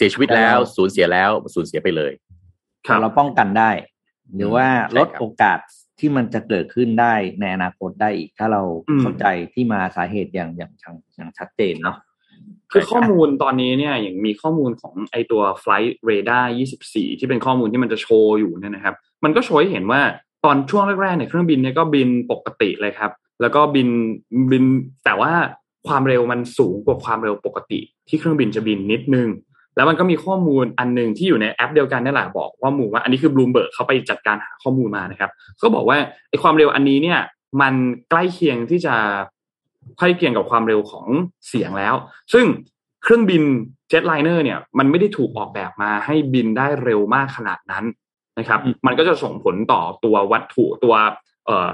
[0.01, 2.13] สียชีวิตแล้วสูญเสียแล้วสูญเสียไปเลย
[3.01, 3.71] เราป้องกันได้
[4.35, 5.59] หรือว่าลดโอกาส
[5.99, 8.61] ที่มันจะเกิดขึ้นได้ในอนาคตได้อีก ถ้าเรา
[9.01, 10.71] เข้าใจที่มาสาเหตุอย่างอย่าง
[11.15, 11.97] อย่างชัดเจนเนาะ
[12.71, 16.45] คือข้อมูลตอนนี้เนี่ยอย่างมีข้อมูลของไอตัว Flight Radar
[16.81, 20.01] 24 ที่เป็นข้อมูลที่มันจะโชว์อยู่เนี่ยนะครับ มันก็โชว์ให้เห็นว่า
[20.45, 23.89] ตอนช่วงแรกๆเนี่ยเครื่องบินเนี่ยก็บินปกติเลยครับ แล้วก็บิน
[24.51, 24.63] บิน
[25.05, 25.31] แต่ว่า
[25.87, 29.29] ความเร็วมันสูงกว่าความเร็วปกติ ที่เครื่องบินจะบินนิดนึง
[29.75, 35.97] แล้วมันก็มีข้อมูลอันหนึ่งที่อยู่ในแอปเดียวกันนี่แหละบอกว่าหมู่ว่าอันนี้คือบลูมเบิร์กเขาไปจัดการหาข้อมูลมานะครับก็บอกว่า
[36.29, 37.19] ไอ้ความเร็วอันนี้เนี่ย
[37.61, 37.73] มัน
[38.09, 38.95] ใกล้เคียงที่จะ
[39.97, 41.07] ใกล้เคียงกับความเร็วของ
[41.47, 41.95] เสียงแล้ว
[42.33, 42.45] ซึ่ง
[43.03, 43.43] เครื่องบิน
[43.89, 47.85] jetliner เนี่ยมันไม่ได้ถูกออกแบบมาให้บินได้เร็วมากขนาดนั้น
[48.39, 50.93] นะครับ มันก็จะส่งผลต่อตัววัตถุตัว
[51.45, 51.71] เอ่อ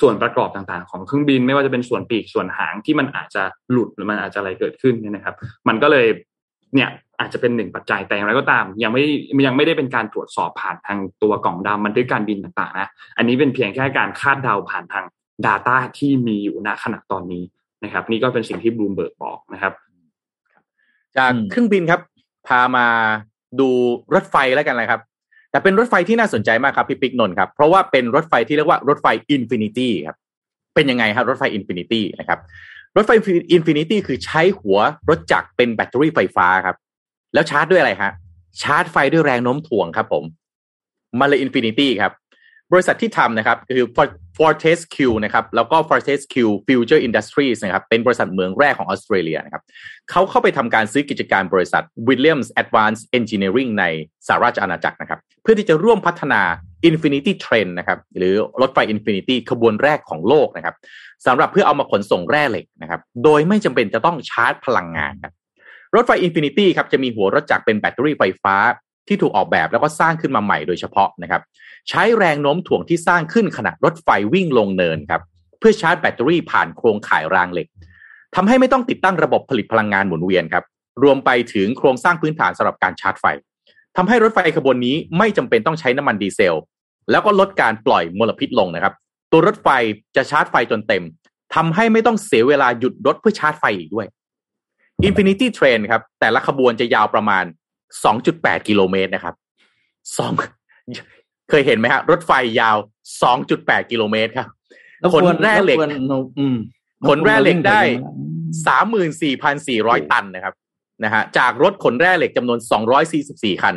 [0.00, 5.34] ส่วนประกอบต่างๆ ของเครื่องบิน ไม่ว่าจะเป็นส่วนปีกส่วนหางที่มันอาจจะหลุดหรือมันอาจจะอะไรเกิดขึ้นเนี่ยนะครับ
[5.68, 6.06] มันก็เลย
[6.76, 9.02] เนี่ยอาจจะเป็นหนึ่งปัจจัยแต่อย่างไรก็ตาม ยังไม่
[9.46, 15.04] ยังไม่ได้เป็นการตรวจสอบผ่านทางตัวกล่องดำบันทึกการบินต่างๆนะอันนี้เป็นเพียงแค่การคาดเดาผ่านทาง
[15.46, 17.44] Data ที่มีอยู่ณขณะตอนนี้
[17.84, 19.72] นะครับ นี่ก็เป็นสิ่งที่บลูมเบิร์กบอกนะครับ
[21.16, 22.00] จากอืมเครื่องบินครับ
[22.46, 22.86] พามา
[23.60, 23.68] ดู
[24.14, 25.00] รถไฟแล้วกันเลยครับ
[25.50, 30.16] แต่เป็นรถไฟที่น่าสนใจมากครับพี่ปิ๊กนนท์ครับ เพราะว่าเป็นรถไฟที่เรียกว่ารถไฟ Infinity ครับ
[30.74, 32.38] เป็นยังไงครับรถไฟ Infinity นะครับ
[32.96, 33.10] รถไฟ
[33.52, 34.78] Infinity คือใช้หัว
[35.08, 36.76] รถจักรเป็นแบตเตอรี่ไฟฟ้าครับ
[37.34, 38.12] แล้วชาร์จด้วยอะไรฮะ
[38.62, 40.24] ชาร์จไฟด้วยแรงโน้มถ่วงครับผม
[41.18, 42.12] มาเลย Infinity ครับ
[42.72, 43.86] บริษัทที่ทำนะครับคือ
[44.36, 49.62] Fortescue นะครับ แล้วก็ Fortescue Future Industries นะครับ เป็นบริษัทเหมืองแร่ของออสเตรเลียนะครับ
[50.10, 53.84] เขาเข้าไปทำการซื้อกิจการบริษัท Williams Advanced Engineering ใน
[54.26, 56.42] สหราชอาณาจักรนะครับ เพื่อที่จะร่วมพัฒนา
[56.88, 60.74] Infinity Train นะครับหรือรถไฟ Infinity ขบวนแรกของโลกนะครับ
[61.26, 65.32] สำหรับเพื่อเอามาขนส่งแร่เหล็กนะครับโดยไม่จำเป็นจะต้องชาร์จพลังงานครับ
[65.94, 68.56] รถไฟ Infinity ครับจะมีหัวรถจักรเป็นแบตเตอรี่ไฟฟ้า
[69.08, 71.42] ที่ถูกออกแบบแล้วก็สร้างขึ้นมาใหม่โดยเฉพาะนะครับ
[71.88, 75.22] ใช้แรงโน้มถ่วงที่สร้างขึ้นขณะรถไฟวิ่งลงเนินครับ
[75.58, 77.66] เพื่อชาร์จแบตเตอรี่ผ่านโครงข่ายรางเหล็ก
[78.34, 80.64] ทำให้ไม่ต้องติดตั้งระบบผลิตพลังงานหมุนเวียนครับ
[81.02, 83.24] รวมไปถึงโครงสร้างพื้นฐานสำหรับการชาร์จไฟ
[83.96, 86.54] ทำให้รถไฟขบวนนี้ไม่จำเป็นต้องใช้น้ำมันดีเซล
[87.10, 88.94] แล้วก็ลดการปล่อยมลพิษลงนะครับ
[89.32, 89.68] ตัวรถไฟ
[90.16, 91.04] จะชาร์จไฟจนเต็ม
[91.54, 94.06] ทำให้ไม่ต้องเสียเวลาหยุดรถเพื่อชาร์จไฟอีกด้วย
[95.06, 97.44] Infinity Train ครับ แต่ละขบวนจะยาวประมาณ
[98.06, 99.34] 2.8 กิโลเมตรนะครับ
[100.16, 100.32] สอง
[101.50, 102.76] เคยเห็นไหมฮะรถไฟยาว
[103.32, 104.48] 2.8 กิโลเมตรครับ
[105.00, 105.90] แล้วขนแร่เหล็กวร
[106.38, 106.56] อืม
[107.08, 107.80] ขนแร่เหล็กได้
[108.16, 108.22] อื
[109.08, 109.10] ม
[110.02, 110.54] 34,400 ตันนะครับ
[111.04, 112.58] นะฮะจากรถขนแร่เหล็กจำนวน
[113.10, 113.74] 244 คัน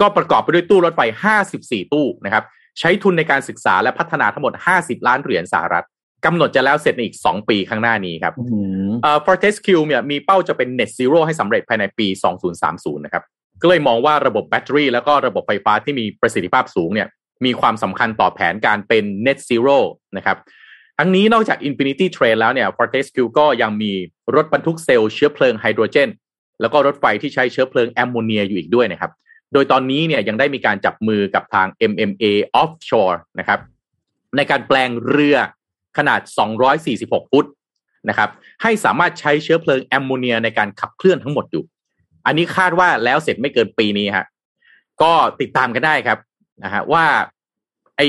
[0.00, 1.00] ก็ประกอบไปด้วยตู้รถไฟ
[1.46, 2.44] 54 ตู้นะครับ
[2.78, 4.52] ใช้ทุนในการศึกษาและพัฒนาทั้งหมด
[4.82, 5.86] 50 ล้านเหรียญสหรัฐ
[6.24, 12.06] กำหนดจะแล้วเสร็จในอีก 2 ปีข้างหน้านี้ครับอื้อหือเอ่อ Fortescue เนี่ยมีเป้าจะเป็น Net Zero ให้สำเร็จภายในปี
[12.56, 13.24] 2030 นะครับ
[13.62, 17.08] ก็เลยมองว่าระบบแบตเตอรี่ แล้วก็ระบบไฟฟ้าที่มีประสิทธิภาพสูงเนี่ย
[17.44, 19.78] มีความสำคัญต่อแผนการเป็น Net Zero
[20.16, 20.36] นะครับ
[20.98, 23.92] ทั้งนี้นอกจาก Infinity Train แล้วเนี่ย Fortescue ก็ยังมี
[24.34, 26.08] รถบรรทุกเซลล์เชื้อเพลิงไฮโดรเจน
[26.60, 29.10] แล้วก็รถไฟที่ใช้เชื้อเพลิงแอมโมเนียอยู่อีกด้วยนะครับ
[29.52, 32.24] โดยตอนนี้เนี่ยยังได้มีการจับมือกับทาง MMA
[32.62, 33.60] Offshore นะครับ
[34.36, 35.36] ในการแปลงเรือ
[35.98, 36.20] ขนาด
[36.76, 37.46] 246 ฟุต
[38.08, 38.30] นะครับ
[38.62, 41.64] ให้สามารถใช้เชื้อเพลิงแอมโมเนียในการขับเคลื่อนทั้งหมดอยู่
[42.26, 44.26] อันนี้คาดว่าแล้วเสร็จไม่เกินปีนี้ฮะ
[45.02, 46.18] ก็ติดตามกันได้ครับ
[46.64, 47.04] นะฮะว่า
[47.96, 48.06] ไอ้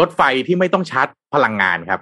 [0.00, 2.00] รถไฟที่ไม่ต้องชาร์จพลังงานครับ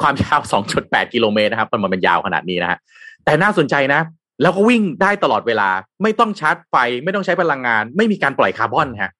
[0.00, 0.40] ความยาว
[0.76, 2.78] 2.8 กิโลเมตรนะครับมันมันยาวขนาดนี้นะฮะ
[3.24, 4.00] แต่น่าสนใจนะ
[4.40, 5.68] แล้วก็วิ่งได้ตลอดเวลา
[6.02, 6.74] ไม่ต้องชาร์จไฟ
[7.04, 9.12] ไม่ต้องใช้พลังงาน ไม่มีการปล่อยคาร์บอนฮะ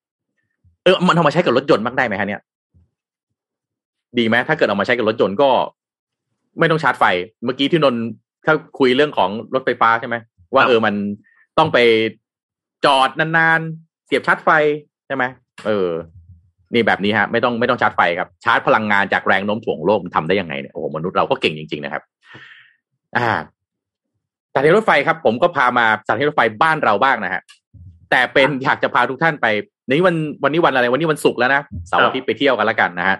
[0.84, 2.40] เออ มันเอามาใช้กับรถยนต์บ้างได้ไหมฮะเนี่ย
[4.18, 5.50] ดีไหมถ้าเกิดเอามาใช้กับรถยนต์ก็
[6.58, 7.04] ไม่ต้องชาร์จไฟ
[7.44, 8.02] เมื่อกี้ที่นนท์
[8.46, 10.16] ถ้าคุยเรื่องของรถไฟฟ้าใช่ไหม
[10.54, 10.94] ว่าเออมัน
[11.58, 11.78] ต้องไป
[12.84, 14.48] จอดนานๆ เสียบชาร์จไฟ
[15.06, 15.24] ใช่ไหม
[15.66, 15.88] เออ
[16.74, 22.02] นี่แบบนี้ฮะ ไม่ต้องไม่ต้องชาร์จไฟครับ ชาร์จพลังงานจากแรงโน้มถ่วงโลกมันทำได้ยังไงเนี่ยโอ้โหมนุษย์เราก็เก่งจริง ๆ นะครับ
[23.16, 23.30] อ่า
[24.53, 27.42] สถานีรถไฟครับ ผมก็พามาสถานีรถไฟบ้านเราบ้างนะฮะ
[28.11, 29.46] แต่เป็นอยากจะพาทุกท่านไป
[29.88, 33.16] ในวันวันนี้วันอะไรวันนี้วันศุกร์แล้วนะเสาร์อาทิตย์ไปเที่ยวกันแล้วกันนะฮะ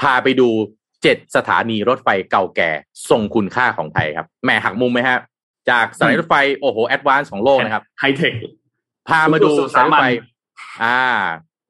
[0.00, 0.48] พาไปดู
[1.02, 2.70] เจ็ดสถานีรถไฟเก่าแก่
[3.10, 5.18] ทรงคุณค่าของไทยครับแหมหักมุมไหมฮะ
[5.70, 8.32] จากสถานีรถไฟโอ้โห advance ของโลกนะครับไฮเทค
[9.08, 10.12] พามาดูเจ็ดสถานีรถไฟสามัญ
[10.84, 11.02] อ่า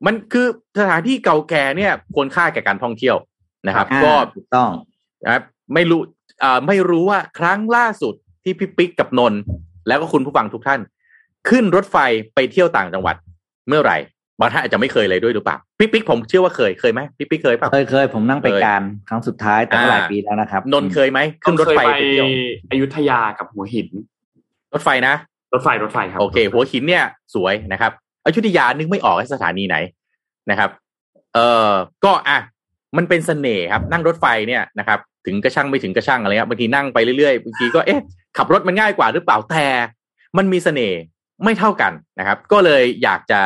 [0.06, 0.46] มันคือ
[0.80, 3.16] สถานที่เก่าแก่เนี่ยควรค่าแก่การท่องเที่ยว
[3.66, 4.70] นะครับอ่าก็ถูกต้อง
[5.24, 5.42] นะครับ
[5.74, 6.00] ไม่รู้
[6.42, 9.40] อ่าไม่รู้ว่าครั้งล่าสุด ที่พี่ปิ๊กกับนนท์
[9.88, 10.80] แล้วก็คุณผู้ฟังทุกท่าน
[11.48, 11.96] ขึ้นรถไฟ
[12.34, 13.16] ไปเที่ยวต่างจังหวัด
[13.68, 13.98] เมื่อไหร่
[14.40, 22.28] บางท่านอาจจะไม่เคยเลยด้วยหรือเปล่าพี่ปิ๊กผมเชื่อว่าเคยเคยไหมพี่ปิ๊กเคยเปล่าเคยเคยผมนั่งไปเคยการครั้งสุดท้ายแต่ก็อ่าหลายปีแล้วนะครับนนท์เคยไหมขึ้นรถไฟเคยไปเที่ยว
[22.70, 23.88] อยุธยากับหัวหิน
[24.72, 25.14] รถไฟนะ
[25.54, 27.92] รถไฟรถไฟครับโอเค หัวหินเนี่ยสวยนะครับ
[28.26, 29.76] อยุธยานึกไม่ออกว่าสถานีไหน
[30.50, 30.70] นะครับ
[31.34, 31.38] เอ
[31.68, 31.70] อ
[32.04, 32.38] ก็อะ
[32.96, 38.00] มันเป็นเสน่ห์ครับ นั่งรถไฟเนี่ยนะครับ ถึงกระช่างไม่ถึงกระช่างอะไรเงี้ยบางทีนั่งไปเรื่อยๆบางทีก็เอ๊ะ
[38.36, 39.66] ขับรถมันง่ายกว่าหรือเปล่าแต่
[40.36, 41.00] มันมีเสน่ห์
[41.44, 43.40] ไม่เท่ากันนะครับ ก็เลยอยากจะ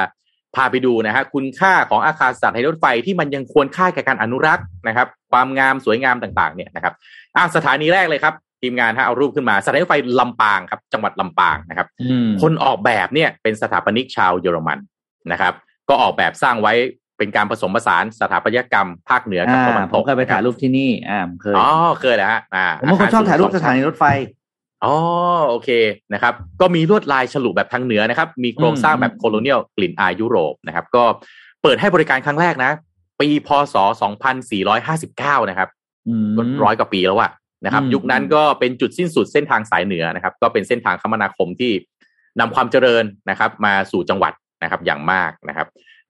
[0.56, 6.94] พาไปดูนะฮะคุณค่าของอาคารสถานีรถไฟที่มันยังควรค่าแก่การอนุรักษ์นะครับ ความงามสวยงามต่างๆ เนี่ยนะครับ
[7.36, 14.78] อะสถานีแรกเลยครับ ทีมงานฮะเอารูปขึ้นมาสถานีรถไฟลำปางครับ จังหวัดลำปางนะครับอืมคนออกแบบเนี่ยเป็นสถาปนิกชาวเยอรมัน
[15.32, 15.54] นะครับ
[15.88, 16.72] ก็ออกแบบสร้างไว้
[17.18, 21.68] เป็นการผสมผสานสถาปัตยกรรมภาคเหนือกับอ่าตะวันผตมกเคยไปถ่ายรูปที่นี่อ่าผมเคยอ๋อ
[22.00, 24.04] เคยแล้วฮะอ่าผมเป็นคนชอบถ่ายรูปสถานีรถไฟ
[24.84, 24.94] อ๋อ
[25.48, 25.70] โอเค
[26.12, 31.04] นะครับ ก็มีลวดลายฉลุแบบทางเหนือนะครับ มีโครงสร้างแบบโคโลเนียลกลิ่นอายยุโรปนะครับ ก็
[31.62, 32.70] เปิดให้บริการครั้งแรกนะ
[33.20, 33.76] ปีพศ
[34.62, 35.68] 2459 นะครับ
[36.08, 36.28] อืม
[36.64, 37.30] ร้อยกว่าปีแล้วอะ
[37.64, 41.72] นะครับอืมยุคนั้นก็เป็นจุดสิ้นสุดเส้นทางสายเหนือนะครับ ก็เป็นเส้นทางคมนาคมที่
[42.40, 45.66] นำความเจริญนะครับ มาสู่จังหวัดนะครับอย่างมากนะครับ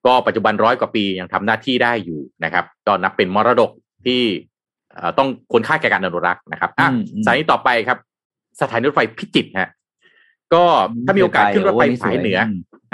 [0.07, 3.71] ก็ปัจจุบันร้อยกว่าปียังทำหน้าที่ได้อยู่นะครับก็นับเป็นมรดก
[4.07, 4.23] ที่
[4.93, 7.99] เอ่อต้องควรค่าแก่การอนุรักษ์นะครับอะอืมอืมสายนี้ต่อไปครับ
[8.61, 9.71] สถานีรถไฟพิจิตรฮะ
[10.55, 10.65] ก็
[11.07, 12.39] ถ้ามีโอกาสขึ้นรถไฟสายเหนือ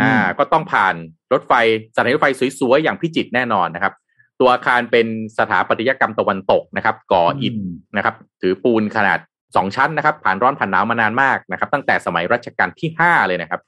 [0.01, 0.95] อ่า ก็ต้องผ่าน
[1.33, 1.53] รถไฟ
[1.95, 2.29] สถานีรถไฟ
[2.61, 3.93] สวยๆอย่างพิจิตรแน่นอนนะครับ
[4.41, 5.07] ตัวอาคารเป็น
[5.39, 7.55] สถาปัตยกรรมตะวันตกนะครับ ก่ออิฐ
[7.97, 9.19] นะครับ ถือปูนขนาด
[9.57, 13.61] สองชั้นนะครับ ผ่านร้อนผ่านหนาวมานานมากนะครับ ตั้งแต่สมัยรัชกาลที่ห้าเลยนะครับ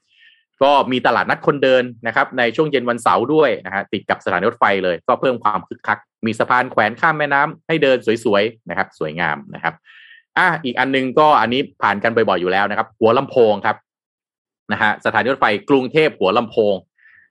[0.63, 9.73] ก็มีตลาดนัดคนเดินนะครับในช่วงเย็นวันเสาร์ด้วยนะฮะติดกับสถานีรถไฟเลย ก็เพิ่มความคึกคัก มีสะพานแขวนข้ามแม่น้ำให้เดินสวยๆนะครับ สวยงามนะครับ
[10.37, 13.77] อะอีกอันนึงก็อันนี้ผ่านกันบ่อยๆอยู่แล้วนะครับ หัวลำโพงครับ
[14.71, 16.75] นะฮะสถานีรถไฟกรุงเทพหัวลำโพง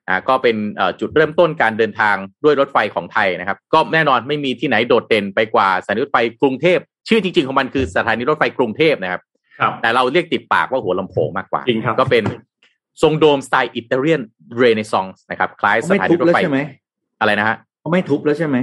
[0.08, 9.20] อ่าก็เป็นเอ่อจุดเริ่มต้นการเดินทางด้วยรถไฟของไทยนะครับ ก็แน่นอนไม่มีที่ไหนโดดเด่นไปกว่าสถานีรถไฟกรุงเทพชื่อจริงๆของมันคือสถานีรถไฟกรุงเทพนะครับ
[9.60, 12.24] ครับแต่เราเรียกติดปากว่าหัวลำโพงมากกว่าจริงครับก็เป็น
[13.02, 14.20] ทรงโดมสไตล์อิตาเลียน
[14.58, 16.60] เรเนซองส์นะครับ คล้ายสเขาไม่ถาทุนีบรถแล้วไฟใช่ไหม
[17.20, 18.56] อะไรนะฮะเขาไม่ทุบแล้วใช่ไหม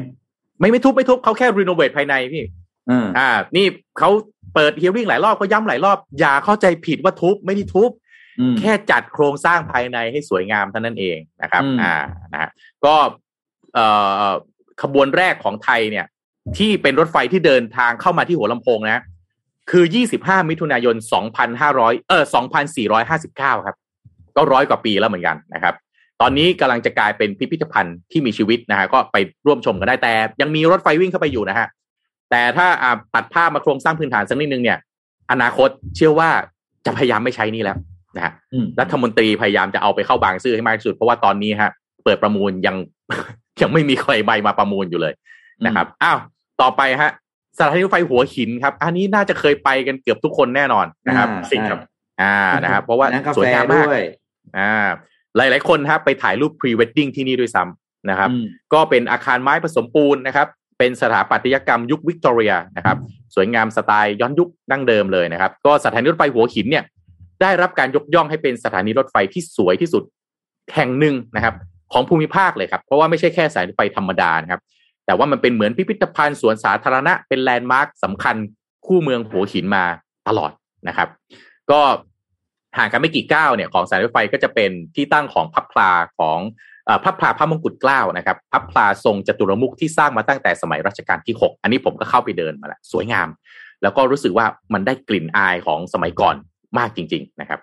[0.59, 2.43] ไม่ไม่ทุบไม่ทุบเขาแค่รีโนเวทภายในพี่
[2.91, 3.65] อ่าอ่า นี่
[3.99, 4.09] เขา
[4.53, 7.91] เปิดเฮียริ่งหลายรอบก็ย้ำหลายรอบ อย่าเข้าใจผิดว่าทุบไม่ได้ทุบ
[8.39, 11.95] อืมแค่จัดโครงสร้างภายในให้สวยงามเท่านั้นเองนะครับอืมอ่า
[12.33, 12.49] นะฮะ
[12.85, 12.95] ก็
[13.73, 13.85] เอ่
[14.25, 14.29] อ
[14.81, 16.05] ขบวนแรกของไทยเนี่ย
[16.57, 19.03] ที่เป็นรถไฟที่เดินทางเข้ามาที่หัวลำโพงนะ
[19.71, 19.83] คือ
[20.17, 20.95] 25 มิถุนายน
[21.51, 22.23] 2,500 เออ
[22.95, 23.75] 2,459 ครับ
[24.35, 25.75] ก็ร้อยกว่าปีแล้วเหมือนกันนะครับ
[26.21, 31.67] ตอนนี้กำลังจะกลายเป็นพิพิธภัณฑ์ที่มีชีวิตนะฮะก็ไปร่วมชมกันได้แต่ ยังมีรถไฟวิ่งเข้าไปอยู่นะฮะ
[32.31, 34.77] แต่ถ้าอ่าตัดภาพมาโครงสร้างพื้นฐานสักนิดนึงเนี่ย
[35.31, 36.29] อนาคตเชื่อว่า
[36.85, 37.77] จะพยายามไม่ใช้นี่แล้ว
[38.15, 41.71] นะฮะอืมรัฐมนตรีพยายามจะเอาไปเข้าบางซื่อให้มากที่สุด เพราะว่าตอนนี้ฮะ
[42.03, 42.75] เปิดประมูลยัง
[43.61, 45.13] ยังไม่มีใครใบมาประมูลอยู่เลย
[45.65, 46.17] นะครับอ้าว
[46.61, 47.11] ต่อไปฮะ
[47.57, 51.81] สถานีรถไฟหัวหินครับ อันนี้น่าจะเคยไปกันเกือบทุกคนแน่นอนนะครับอ่าสิ่งครับ
[52.21, 54.03] อ่านะครับเพราะว่าร้านกาแฟสวยงามมากด้วย
[54.57, 54.89] อ่า
[55.37, 60.47] หลาย ๆ คนครับไปถ่ายรูปพรีเวดดิ้งที่นี่ด้วยซ้ำนะครับอืมก็เป็นอาคารไม้ผสมปูนนะครับ
[60.79, 62.97] เป็นสถาปัตยกรรมยุควิกตอเรียนะครับ
[63.35, 66.83] สวยงามสไตล์ย้อนยุคดั้งเดิมเลยนะครับ ก็สถานีรถไฟหัวหินเนี่ย
[67.41, 70.03] ได้รับการยกย่องให้เป็นสถานีรถไฟที่สวยที่สุด
[70.75, 71.55] แห่งหนึ่งนะครับ
[71.93, 74.61] ของภูมิภาคเลยครับ เพราะว่าไม่ใช่แค่สายรถไฟธรรมดานะครับ
[75.05, 78.35] แต่ว่ามันเป็นเหมือนพิพิธภัณฑ์สวนสาธารณะเป็นแลนด์มาร์คสำคัญ
[78.85, 79.83] คู่เมืองหัวหินมา
[80.27, 80.51] ตลอด
[80.87, 81.09] นะครับ
[81.71, 81.81] ก็
[82.77, 86.39] ห่างกันไม่กี่ก้าวเนี่ยของสายรถไฟก็จะเป็นที่ตั้งของพับพลาของ
[87.03, 93.27] พับพลาพระมงกุฎเกล้านะครับพับพลาทรงจตุรมุขที่สร้างมาตั้งแต่สมัยรัชกาลที่ 6 อันนี้ผมก็เข้าไปเดินมาแล้วสวยงาม
[93.81, 96.35] แล้วก็รู้สึกว่ามันได้กลิ่นอายของสมัยก่อน
[96.77, 97.59] มากจริง ๆนะครับ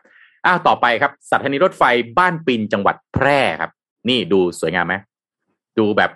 [0.46, 1.82] อ้าวต่อไปครับสถานีรถไฟ
[2.18, 3.70] บ้านปินจังหวัดแพร่ครับ
[4.08, 4.94] นี่ดูสวยงามไหม
[5.78, 6.10] ดูแบบ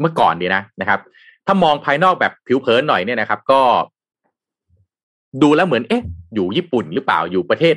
[0.00, 1.00] เมื่อก่อนดีนะนะครับ
[1.46, 3.60] ถ้ามองภายนอกแบบผิวเผินหน่อยเนี่ยนะครับ ก็
[5.42, 6.02] ดูแล้วเหมือนเอ๊ะ
[6.34, 7.74] อยู่ญี่ปุ่นหรือเปล่าอยู่ประเทศ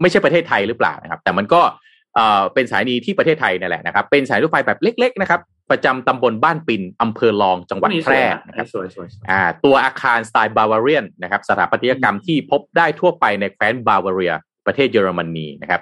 [0.00, 1.62] ไม่ใช่ประเทศไทยหรือเปล่านะครับ แต่มันก็
[2.14, 5.40] เอ่อเป็นสถายนีที่ประเทศไทยนี่แหละนะครับ เป็นสายรถไฟแบบเล็ก ๆ นะครับ
[5.70, 14.34] ประจำตำบลบ้านปินอำเภอรองจังหวัดแพร่นะครับสวยสวยสวยอ่าตัวอาคารสไตล์บาวาเรียนนะครับ สถาปัตยกรรมที่พบได้ทั่วไปในแคว้นบาวาเรีย
[14.66, 15.80] ประเทศเยอรมนีนะครับ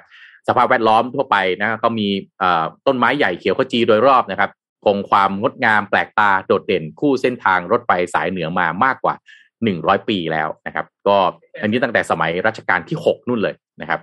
[0.49, 2.09] สภาพแวดล้อมทั่วไปนะก็มี
[2.39, 4.51] เอ่อต้นไม้ใหญ่เขียวขจีโดยรอบนะครับ
[4.85, 9.15] คงความงดงามแปลกตาโดดเด่นคู่เส้นทางรถไฟสายเหนือมามากกว่า
[9.63, 11.17] 100ปีแล้วนะครับ ก็
[11.63, 14.01] อันนี้ตั้งแต่สมัยรัชกาลที่6นู่นเลย นะครับ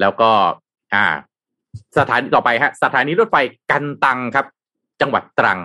[0.00, 0.30] แล้วก็
[0.94, 1.04] อ่า
[1.98, 3.36] สถานีต่อไปฮะ สถานีรถไฟ
[3.70, 4.46] กันตังครับ
[5.00, 5.58] จังหวัดตรัง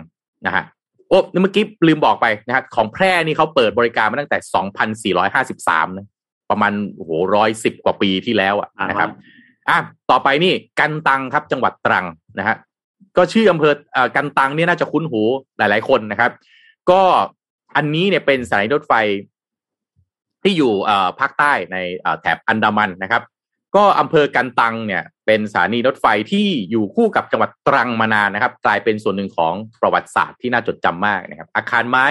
[0.46, 0.64] นะฮะ
[1.10, 4.38] โอ้เมื่อกี้ลืมบอกไปนะฮะของแพร่นี่เขาเปิดบริการมาตั้งแต่
[5.24, 6.08] 2,453 นะ
[6.50, 9.10] ประมาณโอ้โหร้อยสิบกว่าปีที่แล้วอะนะครับ
[9.70, 9.78] อะ
[10.12, 12.06] ต่อไปนี่กันตังครับ จังหวัดตรัง
[12.40, 12.56] นะฮะ
[13.18, 15.22] ก็ชื่ออำเภอเอ่อกันตังเนี่ยน่าจะคุ้นหู
[15.58, 16.32] หลาย ๆ คนนะครับ
[16.90, 17.02] ก็
[17.76, 18.94] อันนี้เนี่ยเป็นสถานีรถไฟ
[20.44, 20.74] ที่อยู่
[21.20, 21.78] ภาคใต้ใน
[22.22, 23.24] แถบอันดามันนะครับ
[23.76, 32.06] ก็อำเภอกันตังเนี่ยเป็นสถานีรถไฟที่อยู่คู่กับจังหวัดตรังมานานนะครับ กลายเป็นส่วนหนึ่งของประวัติศาสตร์ที่น่าจดจำมากนะครับ อาคารไม้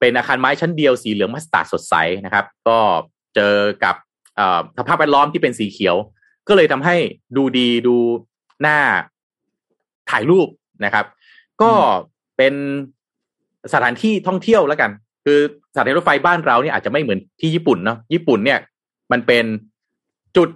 [0.00, 1.94] เป็นอาคารไม้ชั้นเดียวสีเหลืองมัสตาร์ดสดใส
[2.24, 2.78] นะครับ ก็
[3.34, 3.54] เจอ
[3.84, 3.96] กับ
[4.36, 5.96] เอ่อสภาพแวดล้อมที่เป็นสีเขียว
[6.48, 6.96] ก็เลยทำให้
[7.36, 7.96] ดูดีดู
[8.62, 8.78] หน้า
[10.10, 10.48] ถ่ายรูป
[10.84, 11.06] นะครับ
[11.62, 11.72] ก็
[12.36, 12.54] เป็น
[13.72, 14.90] สถานที่ท่องเที่ยวแล้วกัน
[15.24, 15.38] คือ
[15.74, 18.58] สถานีรถไฟบ้านเราเนี่ยอาจจะไม่เหมือนที่ญี่ปุ่นเนาะญี่ปุ่นเนี่ย
[19.12, 19.44] มันเป็น
[20.36, 20.48] จุด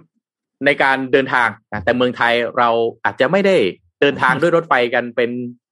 [0.65, 2.69] ในการเดินทางนะแต่เมืองไทยเรา
[3.05, 3.55] อาจจะไม่ได้
[4.01, 5.29] เดินทางด้วยรถไฟกันเป็น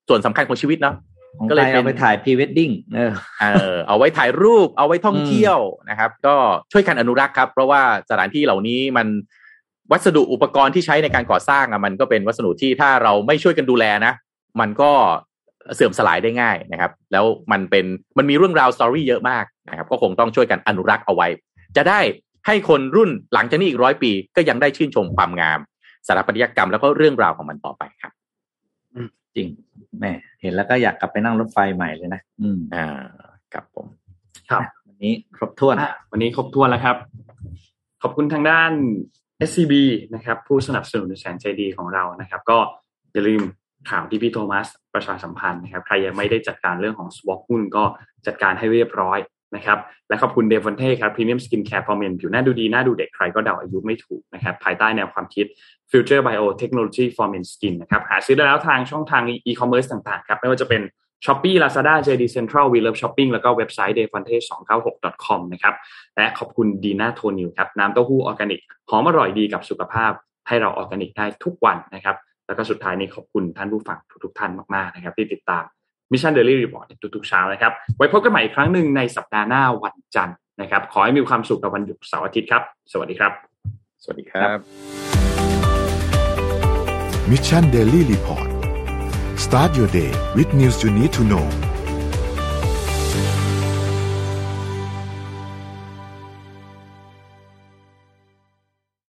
[0.07, 0.95] ส่วนสำคัญของชีวิตเนาะ
[1.37, 6.35] ของก็ไทเลยยเป็นเอาไปถ่ายพรีเวดดิ้งเออเออเอาไว้ถ่ายรูป เอาไว้ท่องอืมเที่ยวนะครับ ก็
[6.71, 9.07] ช่วยกันอนุรักษ์ครับ เพราะว่าสถานที่เหล่านี้มัน
[9.91, 14.13] วัสดุอุปกรณ์ที่ใช้ในการก่อสร้างอะมันก็เป็นวัสดุที่ถ้าเราไม่ช่วยกันดูแลนะ
[14.59, 14.91] มันก็
[15.75, 17.85] เสื่อมสลายได้ง่ายนะครับ แล้วมันเป็น
[18.17, 21.27] มันมีเรื่องราว story เยอะมากนะครับ ก็คงต้องช่วยกันอนุรักษ์เอาไว้
[21.77, 21.99] จะได้
[22.47, 25.59] ให้คนรุ่นหลังจากนี้อีกร้อยปี ก็ยังได้ชื่นชมความงาม
[26.07, 28.13] สถาปัตยกรรมแล้วก็เรื่องราวของมันต่อไปครับ
[29.35, 29.47] จริง
[29.99, 30.11] แหม่
[30.41, 32.85] เห็นแล้วก็อยากกลับไปนั่งรถไฟใหม่เลยนะอืมอ่า
[33.53, 33.85] ครับผม
[34.49, 36.97] ครับ วันนี้ครบถ้วนอะวันนี้ครบถ้วนแล้วครับ
[38.01, 38.71] ขอบคุณทางด้าน
[39.49, 39.73] SCB
[40.13, 42.57] นะครับ ผู้สนับสนุนแสนใจดีของเรานะครับ ก็
[43.13, 43.41] อย่าลืม
[43.89, 47.83] ข่าวที่พี่โทมัสประชาสัมพันธ์นะครับใครยังไม่ได้จัดการเรื่องของ swap หุ้นก็
[48.27, 49.19] จัดการให้เรียบร้อย
[49.55, 49.79] นะครับ
[50.09, 55.45] และขอบคุณเดฟอนเท่ครับ Premium Skin Care for Men ผิวหน้าดูดีหน้าดูเด็กใครก็เดาอายุไม่ถูกนะครับภายใต้แนวความคิด
[55.91, 60.81] Future Biotechnology for Men Skin นะครับหาซื้อได้แล้วทางช่องทาง e-commerce ต่างๆครับไม่ว่าจะเป็น
[61.25, 65.75] Shopee Lazada JD Central We Love Shopping แล้วก็เว็บไซต์ defonte296.com นะครับ
[66.15, 70.11] และขอบคุณดีน่าโทนิวครับน้ำเต้าหู้ออร์แกนิกหอมอร่อยดีกับสุขภาพ
[70.47, 72.15] ให้เราออร์แกนิกได้ทุกวันนะครับ
[72.47, 75.63] แล้วก็สุดท้ายนี้ขอบคุณท่านผู้ฟังทุกๆท่านมากๆนะครับ ที่ติดตาม
[76.11, 83.31] Mission Daily Report ในทุกๆเช้านะครับ ไว้พบกันใหม่อีกครั้งหนึ่งในสัปดาห์หน้าวันจันทร์นะครับ ขอให้มีความสุขกับวันหยุดเสาร์อาทิตย์ครับ สวัสดีครับ
[84.03, 84.59] สวัสดีครับ
[87.31, 88.47] มิชชันเดลี่รีพอร์ต
[89.45, 91.45] start your day with news you need to know